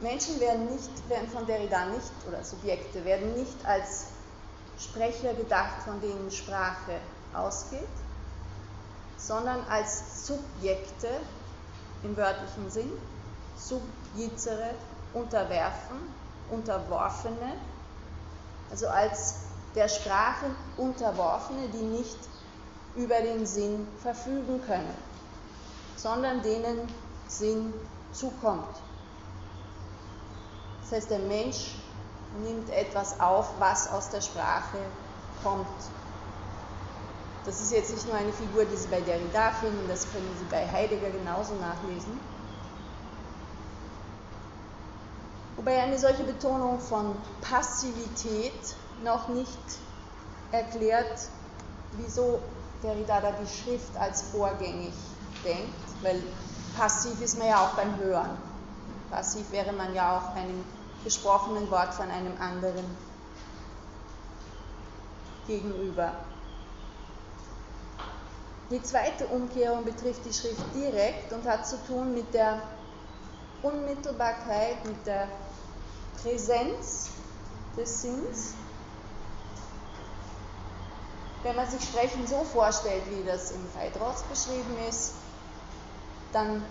Menschen 0.00 0.40
werden 0.40 0.66
nicht, 0.66 1.08
werden 1.08 1.28
von 1.28 1.46
Derrida 1.46 1.86
nicht, 1.86 2.10
oder 2.26 2.42
Subjekte 2.42 3.04
werden 3.04 3.34
nicht 3.34 3.64
als 3.64 4.06
Sprecher 4.78 5.32
gedacht, 5.34 5.82
von 5.84 6.00
denen 6.00 6.30
Sprache 6.30 6.98
ausgeht, 7.32 7.86
sondern 9.16 9.64
als 9.68 10.26
Subjekte 10.26 11.08
im 12.02 12.16
wörtlichen 12.16 12.68
Sinn, 12.68 12.90
subjizere, 13.56 14.74
unterwerfen, 15.14 15.96
Unterworfene, 16.50 17.56
also 18.70 18.88
als 18.88 19.36
der 19.74 19.88
Sprache 19.88 20.46
Unterworfene, 20.76 21.68
die 21.68 21.84
nicht 21.84 22.18
über 22.96 23.20
den 23.20 23.46
Sinn 23.46 23.86
verfügen 24.02 24.60
können, 24.66 24.94
sondern 25.96 26.42
denen 26.42 26.88
Sinn 27.28 27.72
zukommt. 28.12 28.68
Das 30.82 30.92
heißt, 30.92 31.10
der 31.10 31.20
Mensch 31.20 31.74
nimmt 32.42 32.68
etwas 32.70 33.18
auf, 33.20 33.48
was 33.58 33.90
aus 33.90 34.10
der 34.10 34.20
Sprache 34.20 34.78
kommt. 35.42 35.66
Das 37.44 37.60
ist 37.60 37.72
jetzt 37.72 37.90
nicht 37.92 38.06
nur 38.06 38.16
eine 38.16 38.32
Figur, 38.32 38.64
die 38.64 38.76
Sie 38.76 38.88
bei 38.88 39.00
Derrida 39.00 39.50
finden, 39.52 39.88
das 39.88 40.10
können 40.12 40.30
Sie 40.38 40.44
bei 40.44 40.70
Heidegger 40.70 41.10
genauso 41.10 41.54
nachlesen. 41.54 42.20
Wobei 45.56 45.82
eine 45.82 45.98
solche 45.98 46.24
Betonung 46.24 46.80
von 46.80 47.16
Passivität 47.40 48.74
noch 49.02 49.28
nicht 49.28 49.58
erklärt, 50.52 51.28
wieso 51.92 52.40
Derrida 52.82 53.20
da 53.20 53.32
die 53.32 53.46
Schrift 53.46 53.96
als 53.96 54.22
vorgängig 54.22 54.94
denkt, 55.44 55.74
weil 56.02 56.22
passiv 56.76 57.20
ist 57.20 57.38
man 57.38 57.48
ja 57.48 57.64
auch 57.64 57.74
beim 57.74 57.96
Hören. 57.96 58.36
Passiv 59.10 59.50
wäre 59.52 59.72
man 59.72 59.94
ja 59.94 60.18
auch 60.18 60.34
einem 60.34 60.64
gesprochenen 61.04 61.70
Wort 61.70 61.94
von 61.94 62.10
einem 62.10 62.34
anderen 62.40 62.84
gegenüber. 65.46 66.12
Die 68.70 68.82
zweite 68.82 69.26
Umkehrung 69.26 69.84
betrifft 69.84 70.24
die 70.24 70.32
Schrift 70.32 70.64
direkt 70.74 71.32
und 71.32 71.44
hat 71.46 71.66
zu 71.66 71.76
tun 71.86 72.14
mit 72.14 72.32
der 72.32 72.62
Unmittelbarkeit, 73.62 74.84
mit 74.86 75.06
der 75.06 75.28
Präsenz 76.22 77.10
des 77.76 78.00
Sinns. 78.02 78.54
Wenn 81.42 81.56
man 81.56 81.68
sich 81.68 81.82
Sprechen 81.82 82.26
so 82.26 82.44
vorstellt, 82.44 83.02
wie 83.10 83.24
das 83.24 83.50
im 83.50 83.68
Phaedros 83.70 84.22
beschrieben 84.22 84.76
ist, 84.88 85.14
dann 86.32 86.64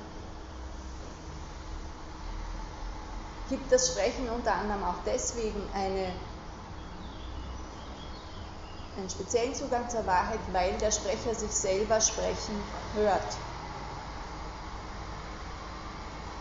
gibt 3.49 3.69
das 3.69 3.89
Sprechen 3.89 4.29
unter 4.29 4.53
anderem 4.53 4.83
auch 4.85 5.03
deswegen 5.05 5.61
eine, 5.73 6.13
einen 8.97 9.09
speziellen 9.09 9.53
Zugang 9.53 9.89
zur 9.89 10.05
Wahrheit, 10.05 10.39
weil 10.53 10.77
der 10.77 10.91
Sprecher 10.91 11.35
sich 11.35 11.51
selber 11.51 11.99
sprechen 11.99 12.63
hört. 12.93 13.37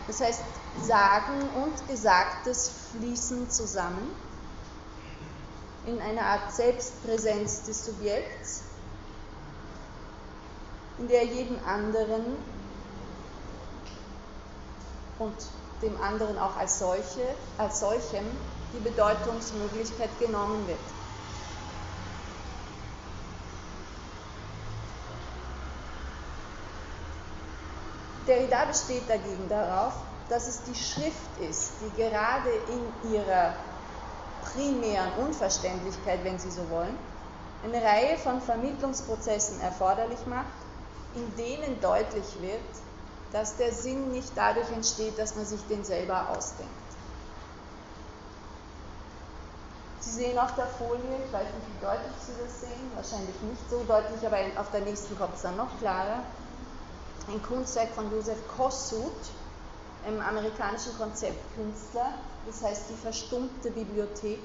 Das 0.07 0.21
heißt, 0.21 0.41
Sagen 0.83 1.49
und 1.61 1.87
Gesagtes 1.89 2.71
fließen 2.91 3.51
zusammen 3.51 4.09
in 5.85 5.99
einer 5.99 6.21
Art 6.21 6.51
Selbstpräsenz 6.53 7.63
des 7.63 7.85
Subjekts, 7.85 8.63
in 10.99 11.07
der 11.07 11.25
jedem 11.25 11.57
anderen 11.65 12.37
und 15.17 15.35
dem 15.81 15.99
anderen 16.01 16.37
auch 16.37 16.55
als, 16.57 16.79
solche, 16.79 17.35
als 17.57 17.79
solchem 17.79 18.25
die 18.73 18.79
Bedeutungsmöglichkeit 18.79 20.09
genommen 20.19 20.67
wird. 20.67 20.79
Derrida 28.27 28.65
besteht 28.65 29.09
dagegen 29.09 29.49
darauf, 29.49 29.93
dass 30.29 30.47
es 30.47 30.63
die 30.63 30.75
Schrift 30.75 31.39
ist, 31.49 31.73
die 31.81 32.01
gerade 32.01 32.49
in 32.69 33.11
ihrer 33.13 33.55
primären 34.41 35.13
Unverständlichkeit, 35.19 36.23
wenn 36.23 36.39
Sie 36.39 36.51
so 36.51 36.69
wollen, 36.69 36.97
eine 37.63 37.81
Reihe 37.81 38.17
von 38.17 38.41
Vermittlungsprozessen 38.41 39.61
erforderlich 39.61 40.25
macht, 40.25 40.45
in 41.15 41.35
denen 41.35 41.79
deutlich 41.79 42.41
wird, 42.41 42.59
dass 43.31 43.55
der 43.57 43.71
Sinn 43.71 44.11
nicht 44.11 44.31
dadurch 44.35 44.69
entsteht, 44.71 45.17
dass 45.17 45.35
man 45.35 45.45
sich 45.45 45.61
den 45.69 45.83
selber 45.83 46.29
ausdenkt. 46.29 46.71
Sie 49.99 50.09
sehen 50.09 50.39
auf 50.39 50.55
der 50.55 50.65
Folie, 50.65 51.01
ich 51.25 51.31
weiß 51.31 51.45
nicht, 51.45 51.67
wie 51.67 51.85
deutlich 51.85 52.15
Sie 52.25 52.33
das 52.43 52.61
sehen, 52.61 52.91
wahrscheinlich 52.95 53.35
nicht 53.43 53.69
so 53.69 53.83
deutlich, 53.87 54.25
aber 54.25 54.37
auf 54.59 54.71
der 54.71 54.81
nächsten 54.81 55.17
kommt 55.17 55.35
es 55.35 55.43
dann 55.43 55.55
noch 55.55 55.77
klarer. 55.79 56.23
Ein 57.27 57.41
Kunstwerk 57.43 57.89
von 57.89 58.11
Josef 58.11 58.39
Kossuth, 58.57 59.29
einem 60.05 60.19
amerikanischen 60.21 60.97
Konzeptkünstler, 60.97 62.15
das 62.45 62.63
heißt 62.63 62.83
die 62.89 63.01
verstummte 63.01 63.71
Bibliothek. 63.71 64.39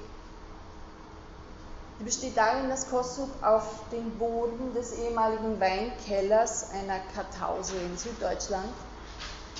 Die 1.99 2.03
besteht 2.03 2.37
darin, 2.37 2.69
dass 2.69 2.89
Kossuth 2.89 3.31
auf 3.41 3.63
den 3.91 4.17
Boden 4.19 4.73
des 4.75 4.93
ehemaligen 4.93 5.59
Weinkellers 5.59 6.69
einer 6.71 6.99
Kartause 7.15 7.77
in 7.77 7.97
Süddeutschland 7.97 8.69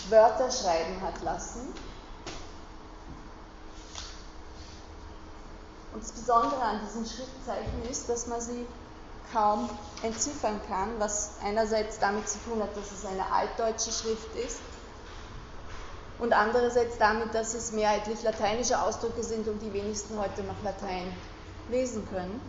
Wörter 0.09 0.51
schreiben 0.51 1.01
hat 1.01 1.21
lassen. 1.23 1.73
Und 5.93 6.03
das 6.03 6.11
Besondere 6.11 6.61
an 6.61 6.79
diesen 6.85 7.05
Schriftzeichen 7.05 7.89
ist, 7.89 8.07
dass 8.07 8.27
man 8.27 8.39
sie 8.39 8.67
kaum 9.33 9.67
entziffern 10.03 10.61
kann, 10.67 10.89
was 10.99 11.31
einerseits 11.43 11.97
damit 11.99 12.29
zu 12.29 12.37
tun 12.39 12.61
hat, 12.61 12.77
dass 12.77 12.91
es 12.91 13.03
eine 13.03 13.25
altdeutsche 13.31 13.91
Schrift 13.91 14.35
ist 14.35 14.59
und 16.19 16.33
andererseits 16.33 16.97
damit, 16.97 17.33
dass 17.33 17.53
es 17.53 17.71
mehrheitlich 17.71 18.23
lateinische 18.23 18.81
Ausdrücke 18.81 19.23
sind 19.23 19.47
und 19.47 19.61
die 19.61 19.73
wenigsten 19.73 20.17
heute 20.17 20.43
noch 20.43 20.61
Latein 20.63 21.13
lesen 21.69 22.07
können. 22.09 22.41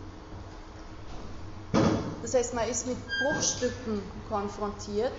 Das 2.21 2.33
heißt, 2.33 2.53
man 2.53 2.67
ist 2.67 2.87
mit 2.87 2.97
Bruchstücken 3.19 4.01
konfrontiert. 4.29 5.11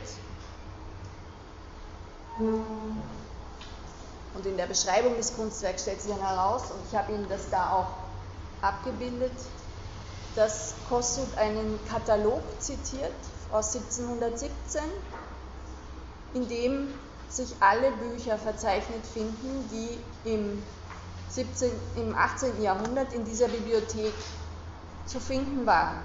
Und 2.38 4.46
in 4.46 4.56
der 4.56 4.66
Beschreibung 4.66 5.16
des 5.16 5.36
Kunstwerks 5.36 5.82
stellt 5.82 6.00
sich 6.00 6.10
dann 6.10 6.20
heraus, 6.20 6.62
und 6.70 6.80
ich 6.90 6.96
habe 6.96 7.12
Ihnen 7.12 7.28
das 7.28 7.50
da 7.50 7.72
auch 7.72 7.88
abgebildet, 8.62 9.32
dass 10.36 10.74
Kossuth 10.88 11.36
einen 11.36 11.78
Katalog 11.88 12.42
zitiert 12.58 13.12
aus 13.52 13.74
1717, 13.74 14.80
in 16.34 16.48
dem 16.48 16.94
sich 17.30 17.54
alle 17.60 17.92
Bücher 17.92 18.36
verzeichnet 18.36 19.06
finden, 19.06 19.68
die 19.70 20.30
im, 20.30 20.62
17, 21.28 21.70
im 21.96 22.14
18. 22.14 22.60
Jahrhundert 22.60 23.12
in 23.12 23.24
dieser 23.24 23.48
Bibliothek 23.48 24.12
zu 25.06 25.20
finden 25.20 25.64
waren. 25.64 26.02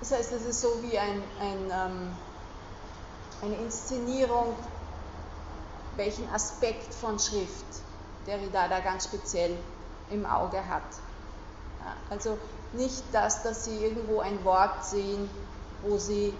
Das 0.00 0.12
heißt, 0.12 0.32
es 0.32 0.42
ist 0.42 0.60
so 0.60 0.82
wie 0.82 0.98
ein, 0.98 1.22
ein, 1.40 1.70
ähm, 1.72 2.12
eine 3.40 3.56
Inszenierung, 3.56 4.54
welchen 5.96 6.28
Aspekt 6.30 6.92
von 6.92 7.18
Schrift 7.18 7.64
Derrida 8.26 8.68
da 8.68 8.80
ganz 8.80 9.04
speziell 9.04 9.56
im 10.10 10.26
Auge 10.26 10.58
hat. 10.68 10.82
Ja, 11.80 11.96
also 12.10 12.38
nicht 12.74 13.02
das, 13.12 13.42
dass 13.42 13.64
Sie 13.64 13.76
irgendwo 13.76 14.20
ein 14.20 14.44
Wort 14.44 14.84
sehen, 14.84 15.28
wo 15.82 15.98
Sie 15.98 16.34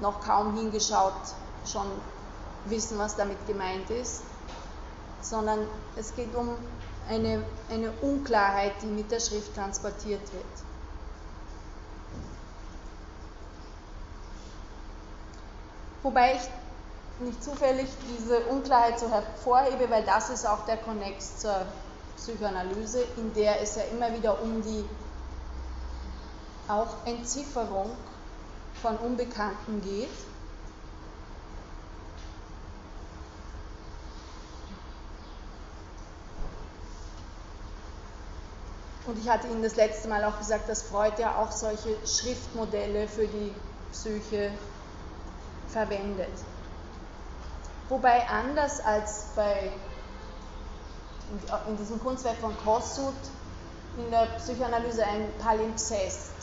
noch 0.00 0.20
kaum 0.20 0.56
hingeschaut 0.56 1.12
schon 1.66 1.86
wissen, 2.66 2.98
was 2.98 3.16
damit 3.16 3.46
gemeint 3.46 3.90
ist, 3.90 4.22
sondern 5.20 5.66
es 5.96 6.14
geht 6.14 6.34
um 6.34 6.56
eine, 7.08 7.44
eine 7.70 7.90
Unklarheit, 8.02 8.72
die 8.82 8.86
mit 8.86 9.10
der 9.10 9.20
Schrift 9.20 9.54
transportiert 9.54 10.20
wird. 10.32 10.44
Wobei 16.02 16.34
ich 16.34 17.26
nicht 17.26 17.44
zufällig 17.44 17.88
diese 18.16 18.40
Unklarheit 18.46 18.98
so 18.98 19.10
hervorhebe, 19.10 19.90
weil 19.90 20.04
das 20.04 20.30
ist 20.30 20.46
auch 20.46 20.64
der 20.64 20.78
Konnex 20.78 21.38
zur 21.38 21.66
Psychoanalyse, 22.16 23.04
in 23.16 23.34
der 23.34 23.60
es 23.60 23.76
ja 23.76 23.82
immer 23.92 24.14
wieder 24.16 24.40
um 24.42 24.62
die 24.62 24.84
auch 26.70 27.04
Entzifferung 27.04 27.90
von 28.80 28.96
Unbekannten 28.98 29.82
geht. 29.82 30.08
Und 39.06 39.18
ich 39.18 39.28
hatte 39.28 39.48
Ihnen 39.48 39.62
das 39.62 39.74
letzte 39.74 40.08
Mal 40.08 40.22
auch 40.24 40.38
gesagt, 40.38 40.68
dass 40.68 40.82
Freud 40.82 41.14
ja 41.18 41.36
auch 41.36 41.50
solche 41.50 41.96
Schriftmodelle 42.06 43.08
für 43.08 43.26
die 43.26 43.52
Psyche 43.90 44.52
verwendet. 45.68 46.30
Wobei 47.88 48.28
anders 48.28 48.80
als 48.80 49.24
bei 49.34 49.72
in 51.68 51.76
diesem 51.76 52.00
Kunstwerk 52.00 52.36
von 52.36 52.56
Kossuth 52.58 53.14
in 53.96 54.10
der 54.10 54.26
Psychoanalyse 54.38 55.04
ein 55.04 55.28
Palimpsest 55.38 56.39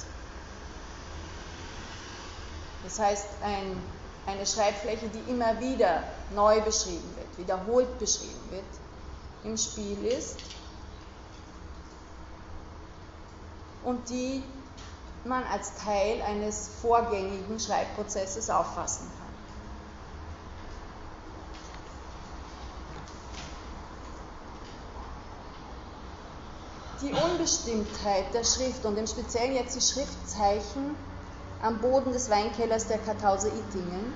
das 2.83 2.99
heißt, 2.99 3.27
ein, 3.43 3.81
eine 4.25 4.45
Schreibfläche, 4.45 5.07
die 5.09 5.31
immer 5.31 5.59
wieder 5.59 6.03
neu 6.33 6.61
beschrieben 6.61 7.09
wird, 7.15 7.37
wiederholt 7.37 7.99
beschrieben 7.99 8.51
wird, 8.51 8.65
im 9.43 9.57
Spiel 9.57 10.05
ist 10.05 10.37
und 13.83 14.09
die 14.09 14.43
man 15.23 15.43
als 15.45 15.75
Teil 15.75 16.21
eines 16.21 16.69
vorgängigen 16.81 17.59
Schreibprozesses 17.59 18.49
auffassen 18.49 19.07
kann. 19.17 19.27
Die 27.01 27.13
Unbestimmtheit 27.13 28.33
der 28.33 28.43
Schrift 28.43 28.83
und 28.85 28.97
im 28.97 29.05
Speziellen 29.05 29.55
jetzt 29.55 29.75
die 29.75 29.81
Schriftzeichen 29.81 30.95
am 31.61 31.79
Boden 31.79 32.13
des 32.13 32.29
Weinkellers 32.29 32.87
der 32.87 32.99
Kartause 32.99 33.49
Ittingen 33.49 34.13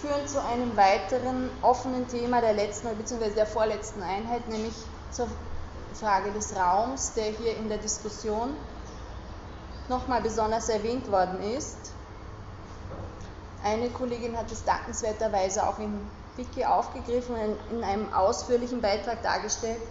führen 0.00 0.26
zu 0.26 0.42
einem 0.42 0.76
weiteren 0.76 1.50
offenen 1.62 2.08
Thema 2.08 2.40
der 2.40 2.54
letzten 2.54 2.96
bzw. 2.96 3.30
der 3.30 3.46
vorletzten 3.46 4.02
Einheit, 4.02 4.48
nämlich 4.48 4.74
zur 5.12 5.28
Frage 5.94 6.32
des 6.32 6.56
Raums, 6.56 7.12
der 7.14 7.24
hier 7.24 7.56
in 7.56 7.68
der 7.68 7.78
Diskussion 7.78 8.54
nochmal 9.88 10.22
besonders 10.22 10.68
erwähnt 10.68 11.10
worden 11.10 11.42
ist. 11.56 11.92
Eine 13.62 13.90
Kollegin 13.90 14.36
hat 14.38 14.50
es 14.50 14.64
dankenswerterweise 14.64 15.66
auch 15.66 15.78
im 15.78 16.08
Wiki 16.36 16.64
aufgegriffen 16.64 17.34
und 17.34 17.76
in 17.76 17.84
einem 17.84 18.12
ausführlichen 18.14 18.80
Beitrag 18.80 19.22
dargestellt, 19.22 19.82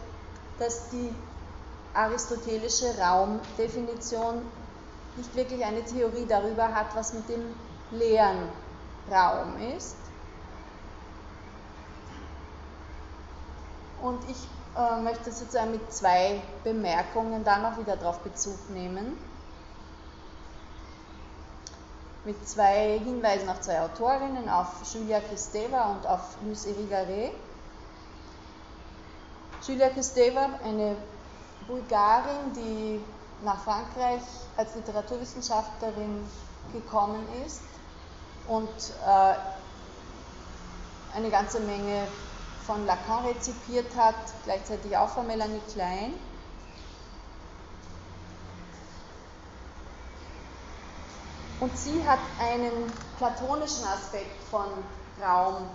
dass 0.58 0.90
die 0.90 1.14
aristotelische 1.94 2.98
Raumdefinition 2.98 4.42
nicht 5.18 5.36
wirklich 5.36 5.64
eine 5.66 5.84
Theorie 5.84 6.26
darüber 6.28 6.74
hat, 6.74 6.96
was 6.96 7.14
mit 7.14 7.28
dem 7.30 7.56
leeren 7.92 8.50
Raum 9.12 9.58
ist. 9.76 9.96
Und 14.02 14.20
ich 14.30 14.38
äh, 14.78 15.02
möchte 15.02 15.32
sozusagen 15.32 15.72
mit 15.72 15.92
zwei 15.92 16.42
Bemerkungen 16.64 17.44
da 17.44 17.58
noch 17.58 17.78
wieder 17.78 17.98
darauf 17.98 18.20
Bezug 18.20 18.70
nehmen. 18.70 19.18
Mit 22.26 22.48
zwei 22.48 23.00
Hinweisen 23.00 23.50
auf 23.50 23.62
zwei 23.62 23.82
Autorinnen, 23.82 24.48
auf 24.50 24.68
Julia 24.94 25.20
Kristeva 25.20 25.92
und 25.92 26.06
auf 26.08 26.38
Luce 26.46 26.68
Irigaray. 26.68 27.32
Julia 29.66 29.90
Kristeva, 29.90 30.50
eine 30.64 30.96
Bulgarin, 31.68 32.54
die 32.56 33.02
nach 33.44 33.64
Frankreich 33.64 34.22
als 34.58 34.76
Literaturwissenschaftlerin 34.76 36.28
gekommen 36.74 37.26
ist 37.46 37.62
und 38.48 38.70
äh, 39.08 39.36
eine 41.16 41.30
ganze 41.30 41.60
Menge 41.60 42.08
von 42.66 42.86
Lacan 42.86 43.26
rezipiert 43.26 43.96
hat, 43.96 44.16
gleichzeitig 44.44 44.96
auch 44.96 45.10
von 45.10 45.26
Melanie 45.26 45.62
Klein. 45.72 46.14
Und 51.60 51.78
sie 51.78 52.08
hat 52.08 52.20
einen 52.40 52.92
platonischen 53.18 53.86
Aspekt 53.86 54.44
von 54.50 54.66
Raum 55.22 55.68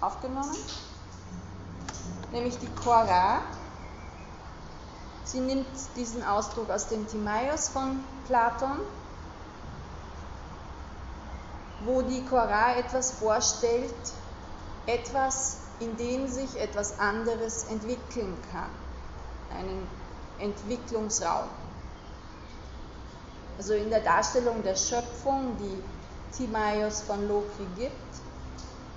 aufgenommen, 0.00 0.56
nämlich 2.30 2.58
die 2.58 2.68
Chora, 2.74 3.40
Sie 5.24 5.40
nimmt 5.40 5.66
diesen 5.96 6.22
Ausdruck 6.24 6.70
aus 6.70 6.88
dem 6.88 7.06
Timaeus 7.06 7.68
von 7.68 8.04
Platon, 8.26 8.80
wo 11.84 12.02
die 12.02 12.24
Chora 12.26 12.76
etwas 12.76 13.12
vorstellt, 13.12 13.94
etwas, 14.86 15.58
in 15.80 15.96
dem 15.96 16.28
sich 16.28 16.60
etwas 16.60 16.98
anderes 16.98 17.64
entwickeln 17.64 18.36
kann, 18.50 18.70
einen 19.56 19.86
Entwicklungsraum. 20.38 21.48
Also 23.58 23.74
in 23.74 23.90
der 23.90 24.00
Darstellung 24.00 24.62
der 24.62 24.76
Schöpfung, 24.76 25.56
die 25.58 26.36
Timaeus 26.36 27.02
von 27.02 27.28
Lokri 27.28 27.66
gibt, 27.76 27.92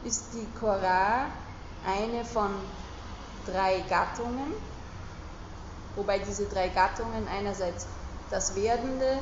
ist 0.06 0.34
die 0.34 0.48
Korah 0.60 1.26
eine 1.86 2.26
von 2.26 2.52
drei 3.46 3.84
Gattungen, 3.90 4.54
wobei 5.96 6.20
diese 6.20 6.46
drei 6.46 6.70
Gattungen 6.70 7.28
einerseits 7.28 7.86
das 8.30 8.56
Werdende 8.56 9.20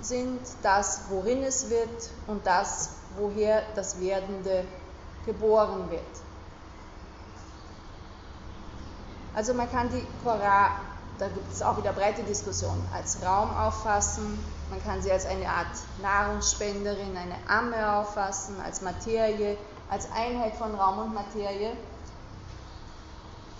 sind, 0.00 0.40
das, 0.62 1.02
worin 1.08 1.42
es 1.42 1.70
wird 1.70 2.10
und 2.26 2.46
das, 2.46 2.90
woher 3.16 3.62
das 3.74 4.00
Werdende 4.00 4.64
geboren 5.26 5.90
wird. 5.90 6.02
Also 9.34 9.54
man 9.54 9.70
kann 9.70 9.88
die 9.90 10.04
Korah, 10.24 10.70
da 11.18 11.28
gibt 11.28 11.52
es 11.52 11.62
auch 11.62 11.76
wieder 11.76 11.92
breite 11.92 12.22
Diskussionen, 12.22 12.86
als 12.92 13.22
Raum 13.24 13.54
auffassen, 13.56 14.38
man 14.70 14.82
kann 14.82 15.00
sie 15.00 15.10
als 15.10 15.26
eine 15.26 15.48
Art 15.48 15.66
Nahrungsspenderin, 16.02 17.16
eine 17.16 17.36
Amme 17.48 17.96
auffassen, 17.96 18.56
als 18.64 18.82
Materie, 18.82 19.56
als 19.88 20.10
Einheit 20.12 20.54
von 20.56 20.74
Raum 20.74 20.98
und 20.98 21.14
Materie. 21.14 21.72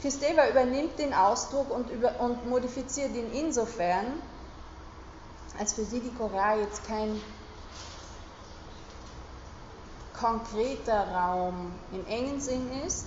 Christeva 0.01 0.49
übernimmt 0.49 0.99
den 0.99 1.13
Ausdruck 1.13 1.71
und, 1.71 1.91
über, 1.91 2.21
und 2.21 2.49
modifiziert 2.49 3.15
ihn 3.15 3.33
insofern, 3.33 4.07
als 5.59 5.73
für 5.73 5.85
sie 5.85 6.01
die 6.01 6.15
Korah 6.15 6.57
jetzt 6.57 6.87
kein 6.87 7.21
konkreter 10.19 11.09
Raum 11.13 11.73
im 11.93 12.07
engen 12.07 12.41
Sinn 12.41 12.71
ist, 12.87 13.07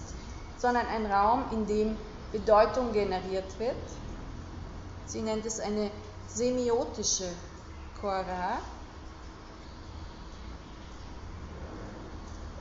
sondern 0.58 0.86
ein 0.88 1.06
Raum, 1.06 1.46
in 1.52 1.66
dem 1.66 1.98
Bedeutung 2.32 2.94
generiert 2.94 3.60
wird. 3.60 3.76
Sie 5.06 5.22
nennt 5.22 5.46
es 5.46 5.60
eine 5.60 5.92
semiotische 6.28 7.30
Korah. 8.00 8.60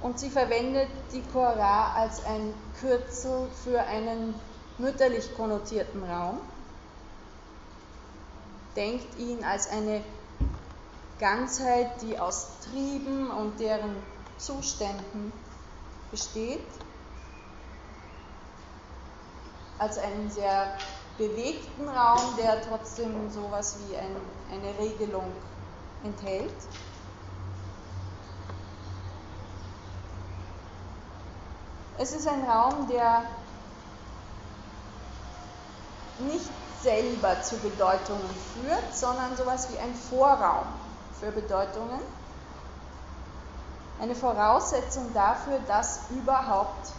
Und 0.02 0.18
sie 0.18 0.30
verwendet 0.30 0.88
die 1.12 1.22
Korah 1.32 1.92
als 1.94 2.24
ein 2.24 2.54
Kürzel 2.80 3.48
für 3.64 3.80
einen 3.80 4.34
mütterlich 4.78 5.34
konnotierten 5.36 6.02
Raum, 6.04 6.40
denkt 8.76 9.18
ihn 9.18 9.44
als 9.44 9.68
eine 9.68 10.02
Ganzheit, 11.18 12.00
die 12.00 12.18
aus 12.18 12.46
Trieben 12.64 13.30
und 13.30 13.60
deren 13.60 13.94
Zuständen 14.38 15.32
besteht, 16.10 16.66
als 19.78 19.98
einen 19.98 20.30
sehr 20.30 20.74
bewegten 21.18 21.88
Raum, 21.88 22.36
der 22.38 22.62
trotzdem 22.62 23.30
sowas 23.30 23.76
wie 23.86 23.96
ein, 23.96 24.16
eine 24.50 24.78
Regelung 24.78 25.30
enthält. 26.04 26.50
Es 32.02 32.12
ist 32.12 32.26
ein 32.26 32.48
Raum, 32.48 32.88
der 32.88 33.24
nicht 36.20 36.48
selber 36.82 37.42
zu 37.42 37.58
Bedeutungen 37.58 38.30
führt, 38.54 38.96
sondern 38.96 39.36
sowas 39.36 39.68
wie 39.70 39.78
ein 39.78 39.94
Vorraum 39.94 40.64
für 41.20 41.30
Bedeutungen. 41.30 42.00
Eine 44.00 44.14
Voraussetzung 44.14 45.12
dafür, 45.12 45.58
dass 45.68 46.00
überhaupt 46.08 46.90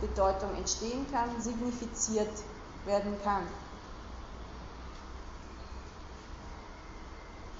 Bedeutung 0.00 0.56
entstehen 0.56 1.06
kann, 1.12 1.40
signifiziert 1.40 2.32
werden 2.86 3.16
kann. 3.22 3.46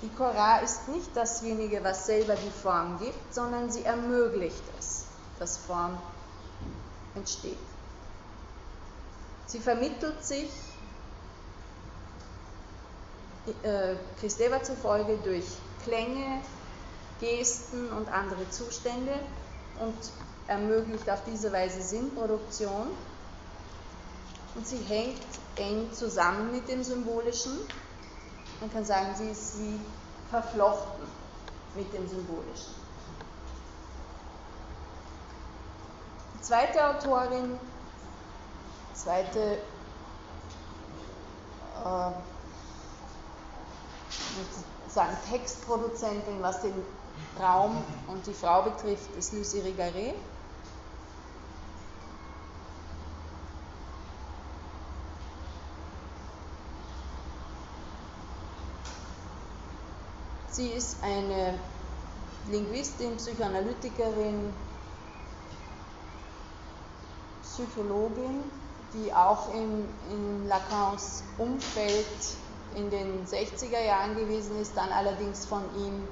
Die 0.03 0.09
Korah 0.09 0.57
ist 0.57 0.89
nicht 0.89 1.17
dasjenige, 1.17 1.85
was 1.85 2.07
selber 2.07 2.35
die 2.35 2.51
Form 2.51 2.99
gibt, 2.99 3.33
sondern 3.33 3.71
sie 3.71 3.85
ermöglicht 3.85 4.65
es, 4.77 5.05
dass 5.43 5.57
Form 5.57 5.99
entsteht. 7.17 7.59
Sie 9.47 9.59
vermittelt 9.59 10.25
sich 10.25 10.49
äh, 13.65 13.97
Christeva 14.21 14.63
zufolge 14.63 15.19
durch 15.25 15.47
Klänge, 15.83 16.43
Gesten 17.19 17.91
und 17.91 18.09
andere 18.09 18.49
Zustände 18.51 19.19
und 19.81 19.97
ermöglicht 20.47 21.11
auf 21.11 21.25
diese 21.27 21.53
Weise 21.53 21.83
Sinnproduktion. 21.83 22.87
Und 24.55 24.65
sie 24.65 24.79
hängt 24.79 25.23
eng 25.57 25.93
zusammen 25.93 26.53
mit 26.53 26.69
dem 26.69 26.85
Symbolischen. 26.85 27.59
Man 28.61 28.73
kann 28.73 28.85
sagen, 28.85 29.17
sie 29.17 29.31
ist 29.31 29.59
wie 29.59 29.81
verflochten 30.31 31.05
mit 31.75 31.93
dem 31.93 32.07
Symbolischen. 32.07 32.82
Zweite 36.43 36.87
Autorin 36.87 37.59
zweite 38.95 39.59
äh, 41.85 42.11
sagen 44.89 45.17
Textproduzentin, 45.31 46.43
was 46.43 46.61
den 46.61 46.75
Raum 47.41 47.83
und 48.09 48.27
die 48.27 48.35
Frau 48.35 48.63
betrifft, 48.63 49.11
ist 49.17 49.33
Lucie 49.33 49.61
Rigaret. 49.61 50.15
Sie 60.51 60.69
ist 60.69 61.03
eine 61.03 61.59
Linguistin, 62.51 63.17
Psychoanalytikerin, 63.17 64.53
Psychologin 67.53 68.43
die 68.95 69.13
auch 69.13 69.53
in, 69.55 69.89
in 70.11 70.49
Lacans 70.49 71.23
Umfeld 71.39 72.07
in 72.75 72.91
den 72.91 73.27
60er 73.27 73.81
Jahren 73.81 74.17
gewesen 74.17 74.61
ist, 74.61 74.77
dann 74.77 74.91
allerdings 74.91 75.47
von 75.47 75.63
ihm 75.77 76.07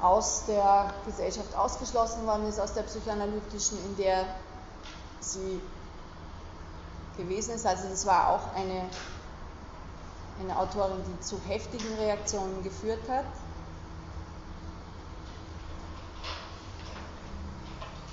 aus 0.00 0.44
der 0.46 0.92
Gesellschaft 1.06 1.56
ausgeschlossen 1.56 2.26
worden 2.26 2.48
ist, 2.48 2.58
aus 2.58 2.72
der 2.74 2.82
psychoanalytischen, 2.82 3.78
in 3.84 3.96
der 3.96 4.26
sie 5.20 5.60
gewesen 7.16 7.54
ist. 7.54 7.66
Also 7.66 7.88
das 7.88 8.04
war 8.06 8.30
auch 8.30 8.54
eine, 8.56 8.82
eine 10.40 10.58
Autorin, 10.58 11.02
die 11.06 11.20
zu 11.20 11.38
heftigen 11.46 11.94
Reaktionen 11.94 12.64
geführt 12.64 13.08
hat. 13.08 13.24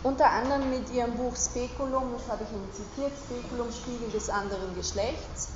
Unter 0.02 0.30
anderem 0.30 0.70
mit 0.70 0.90
ihrem 0.92 1.14
Buch 1.16 1.36
Spekulum, 1.36 2.14
das 2.14 2.30
habe 2.30 2.46
ich 2.46 2.52
Ihnen 2.52 2.72
zitiert, 2.72 3.12
Spekulum 3.26 3.70
Spiegel 3.72 4.10
des 4.12 4.30
anderen 4.30 4.74
Geschlechts, 4.76 5.50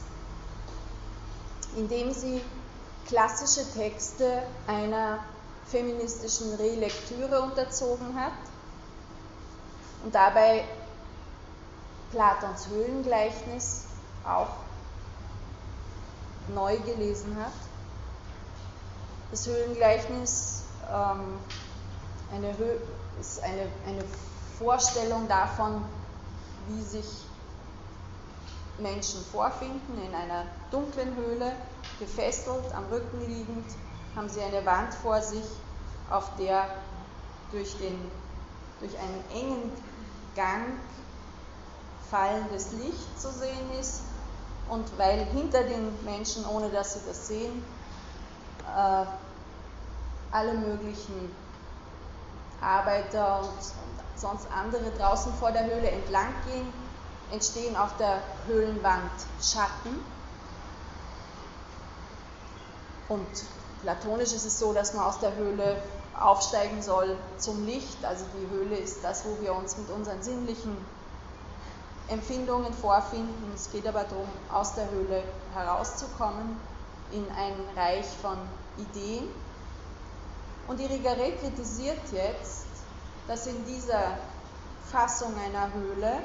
in 1.77 1.87
dem 1.87 2.13
sie 2.13 2.41
klassische 3.07 3.65
Texte 3.73 4.43
einer 4.67 5.19
feministischen 5.65 6.55
Relektüre 6.55 7.41
unterzogen 7.41 8.19
hat 8.19 8.33
und 10.03 10.13
dabei 10.13 10.65
Platons 12.11 12.67
Höhlengleichnis 12.67 13.85
auch 14.25 14.49
neu 16.53 16.77
gelesen 16.79 17.37
hat. 17.37 17.53
Das 19.31 19.47
Höhlengleichnis 19.47 20.63
ähm, 20.91 21.39
eine 22.33 22.57
Hö 22.57 22.77
ist 23.19 23.41
eine, 23.41 23.67
eine 23.87 24.03
Vorstellung 24.63 25.27
davon, 25.27 25.83
wie 26.69 26.81
sich 26.81 27.25
Menschen 28.77 29.21
vorfinden 29.25 30.01
in 30.01 30.15
einer 30.15 30.45
dunklen 30.71 31.13
Höhle, 31.17 31.51
gefesselt, 31.99 32.73
am 32.73 32.85
Rücken 32.85 33.19
liegend, 33.27 33.65
haben 34.15 34.29
sie 34.29 34.41
eine 34.41 34.65
Wand 34.65 34.93
vor 34.93 35.21
sich, 35.21 35.43
auf 36.09 36.29
der 36.37 36.65
durch, 37.51 37.77
den, 37.77 37.99
durch 38.79 38.97
einen 38.97 39.23
engen 39.33 39.71
Gang 40.35 40.63
fallendes 42.09 42.71
Licht 42.71 43.19
zu 43.19 43.31
sehen 43.31 43.79
ist. 43.79 44.01
Und 44.69 44.85
weil 44.97 45.25
hinter 45.25 45.63
den 45.63 45.91
Menschen, 46.05 46.45
ohne 46.45 46.69
dass 46.69 46.93
sie 46.93 47.01
das 47.05 47.27
sehen, 47.27 47.63
äh, 48.65 49.05
alle 50.31 50.53
möglichen 50.53 51.35
Arbeiter 52.61 53.41
und 53.41 53.61
sonst 54.15 54.47
andere 54.51 54.91
draußen 54.97 55.33
vor 55.33 55.51
der 55.51 55.65
Höhle 55.65 55.89
entlang 55.89 56.33
gehen, 56.45 56.71
entstehen 57.31 57.75
auf 57.75 57.95
der 57.97 58.21
Höhlenwand 58.47 59.11
Schatten. 59.41 59.99
Und 63.09 63.27
platonisch 63.81 64.33
ist 64.33 64.45
es 64.45 64.59
so, 64.59 64.73
dass 64.73 64.93
man 64.93 65.05
aus 65.05 65.19
der 65.19 65.35
Höhle 65.35 65.81
aufsteigen 66.19 66.81
soll 66.81 67.17
zum 67.37 67.65
Licht. 67.65 68.03
Also 68.05 68.25
die 68.33 68.49
Höhle 68.55 68.77
ist 68.77 69.03
das, 69.03 69.25
wo 69.25 69.41
wir 69.41 69.53
uns 69.53 69.77
mit 69.77 69.89
unseren 69.89 70.21
sinnlichen 70.21 70.77
Empfindungen 72.07 72.73
vorfinden. 72.73 73.51
Es 73.53 73.71
geht 73.71 73.87
aber 73.87 74.03
darum, 74.03 74.27
aus 74.51 74.75
der 74.75 74.89
Höhle 74.91 75.23
herauszukommen 75.53 76.57
in 77.11 77.25
ein 77.35 77.53
Reich 77.75 78.05
von 78.21 78.37
Ideen. 78.77 79.27
Und 80.67 80.79
Irigaray 80.79 81.33
kritisiert 81.33 81.99
jetzt, 82.11 82.65
dass 83.27 83.47
in 83.47 83.65
dieser 83.65 84.17
Fassung 84.91 85.33
einer 85.37 85.73
Höhle 85.73 86.19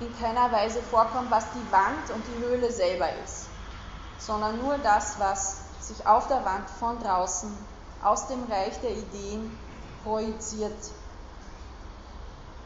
in 0.00 0.20
keiner 0.20 0.52
Weise 0.52 0.82
vorkommt, 0.82 1.30
was 1.30 1.44
die 1.52 1.72
Wand 1.72 2.10
und 2.14 2.22
die 2.26 2.44
Höhle 2.44 2.70
selber 2.70 3.08
ist, 3.24 3.46
sondern 4.18 4.58
nur 4.58 4.78
das, 4.78 5.18
was 5.18 5.62
sich 5.80 6.06
auf 6.06 6.28
der 6.28 6.44
Wand 6.44 6.68
von 6.68 6.98
draußen 7.00 7.50
aus 8.02 8.28
dem 8.28 8.44
Reich 8.44 8.78
der 8.80 8.90
Ideen 8.92 9.58
projiziert 10.04 10.90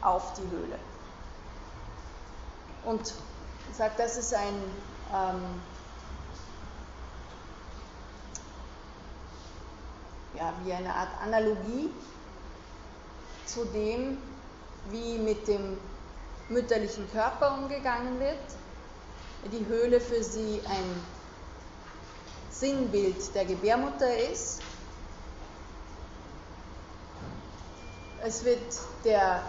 auf 0.01 0.33
die 0.33 0.49
Höhle. 0.49 0.79
Und 2.83 3.13
sagt, 3.73 3.99
das 3.99 4.17
ist 4.17 4.33
ein 4.33 4.55
ähm, 5.13 5.61
ja, 10.37 10.53
wie 10.63 10.73
eine 10.73 10.93
Art 10.93 11.09
Analogie 11.23 11.89
zu 13.45 13.65
dem, 13.65 14.17
wie 14.89 15.17
mit 15.17 15.47
dem 15.47 15.77
mütterlichen 16.49 17.09
Körper 17.11 17.57
umgegangen 17.57 18.19
wird. 18.19 18.37
Die 19.51 19.65
Höhle 19.65 19.99
für 19.99 20.23
sie 20.23 20.61
ein 20.65 21.01
Sinnbild 22.51 23.33
der 23.33 23.45
Gebärmutter 23.45 24.17
ist. 24.31 24.61
Es 28.23 28.45
wird 28.45 28.59
der 29.03 29.41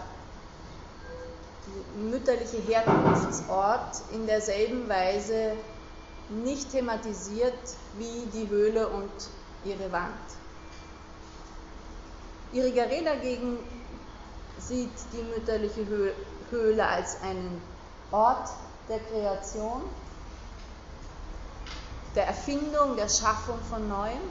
mütterliche 1.95 2.57
Herkunftsort 2.57 4.01
in 4.13 4.25
derselben 4.25 4.89
Weise 4.89 5.55
nicht 6.29 6.71
thematisiert 6.71 7.53
wie 7.97 8.25
die 8.33 8.49
Höhle 8.49 8.87
und 8.89 9.11
ihre 9.63 9.91
Wand. 9.91 10.42
Irigaray 12.53 13.03
dagegen 13.03 13.57
sieht 14.59 14.91
die 15.11 15.23
mütterliche 15.23 15.85
Höhle 16.51 16.87
als 16.87 17.19
einen 17.23 17.59
Ort 18.11 18.47
der 18.87 18.99
Kreation, 18.99 19.81
der 22.15 22.27
Erfindung, 22.27 22.95
der 22.95 23.09
Schaffung 23.09 23.57
von 23.69 23.89
Neuem. 23.89 24.21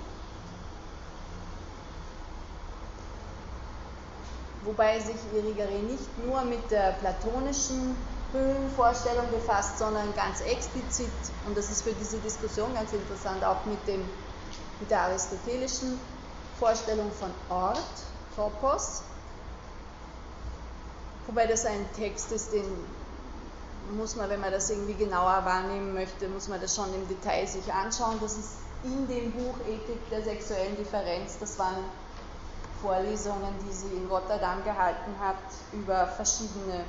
Wobei 4.64 5.00
sich 5.00 5.16
Irigaray 5.34 5.82
nicht 5.82 6.24
nur 6.24 6.42
mit 6.42 6.70
der 6.70 6.92
platonischen 6.92 7.96
Höhlenvorstellung 8.32 9.28
befasst, 9.32 9.78
sondern 9.78 10.14
ganz 10.14 10.40
explizit, 10.42 11.10
und 11.46 11.58
das 11.58 11.70
ist 11.70 11.82
für 11.82 11.92
diese 11.92 12.18
Diskussion 12.18 12.72
ganz 12.72 12.92
interessant, 12.92 13.42
auch 13.42 13.64
mit, 13.66 13.84
dem, 13.88 14.04
mit 14.78 14.90
der 14.90 15.00
aristotelischen 15.00 15.98
Vorstellung 16.60 17.10
von 17.10 17.30
Ort, 17.50 18.11
Topos. 18.36 19.02
Wobei 21.26 21.46
das 21.46 21.64
ein 21.66 21.86
Text 21.94 22.32
ist, 22.32 22.52
den 22.52 22.64
muss 23.96 24.16
man, 24.16 24.28
wenn 24.30 24.40
man 24.40 24.52
das 24.52 24.70
irgendwie 24.70 24.94
genauer 24.94 25.44
wahrnehmen 25.44 25.94
möchte, 25.94 26.28
muss 26.28 26.48
man 26.48 26.60
das 26.60 26.74
schon 26.74 26.92
im 26.94 27.06
Detail 27.08 27.46
sich 27.46 27.72
anschauen. 27.72 28.18
Das 28.20 28.36
ist 28.36 28.54
in 28.84 29.06
dem 29.06 29.32
Buch 29.32 29.54
Ethik 29.68 30.10
der 30.10 30.22
sexuellen 30.22 30.76
Differenz. 30.76 31.38
Das 31.38 31.58
waren 31.58 31.84
Vorlesungen, 32.80 33.54
die 33.66 33.72
sie 33.72 33.94
in 33.94 34.08
Rotterdam 34.08 34.64
gehalten 34.64 35.14
hat 35.20 35.36
über 35.72 36.06
verschiedene 36.06 36.84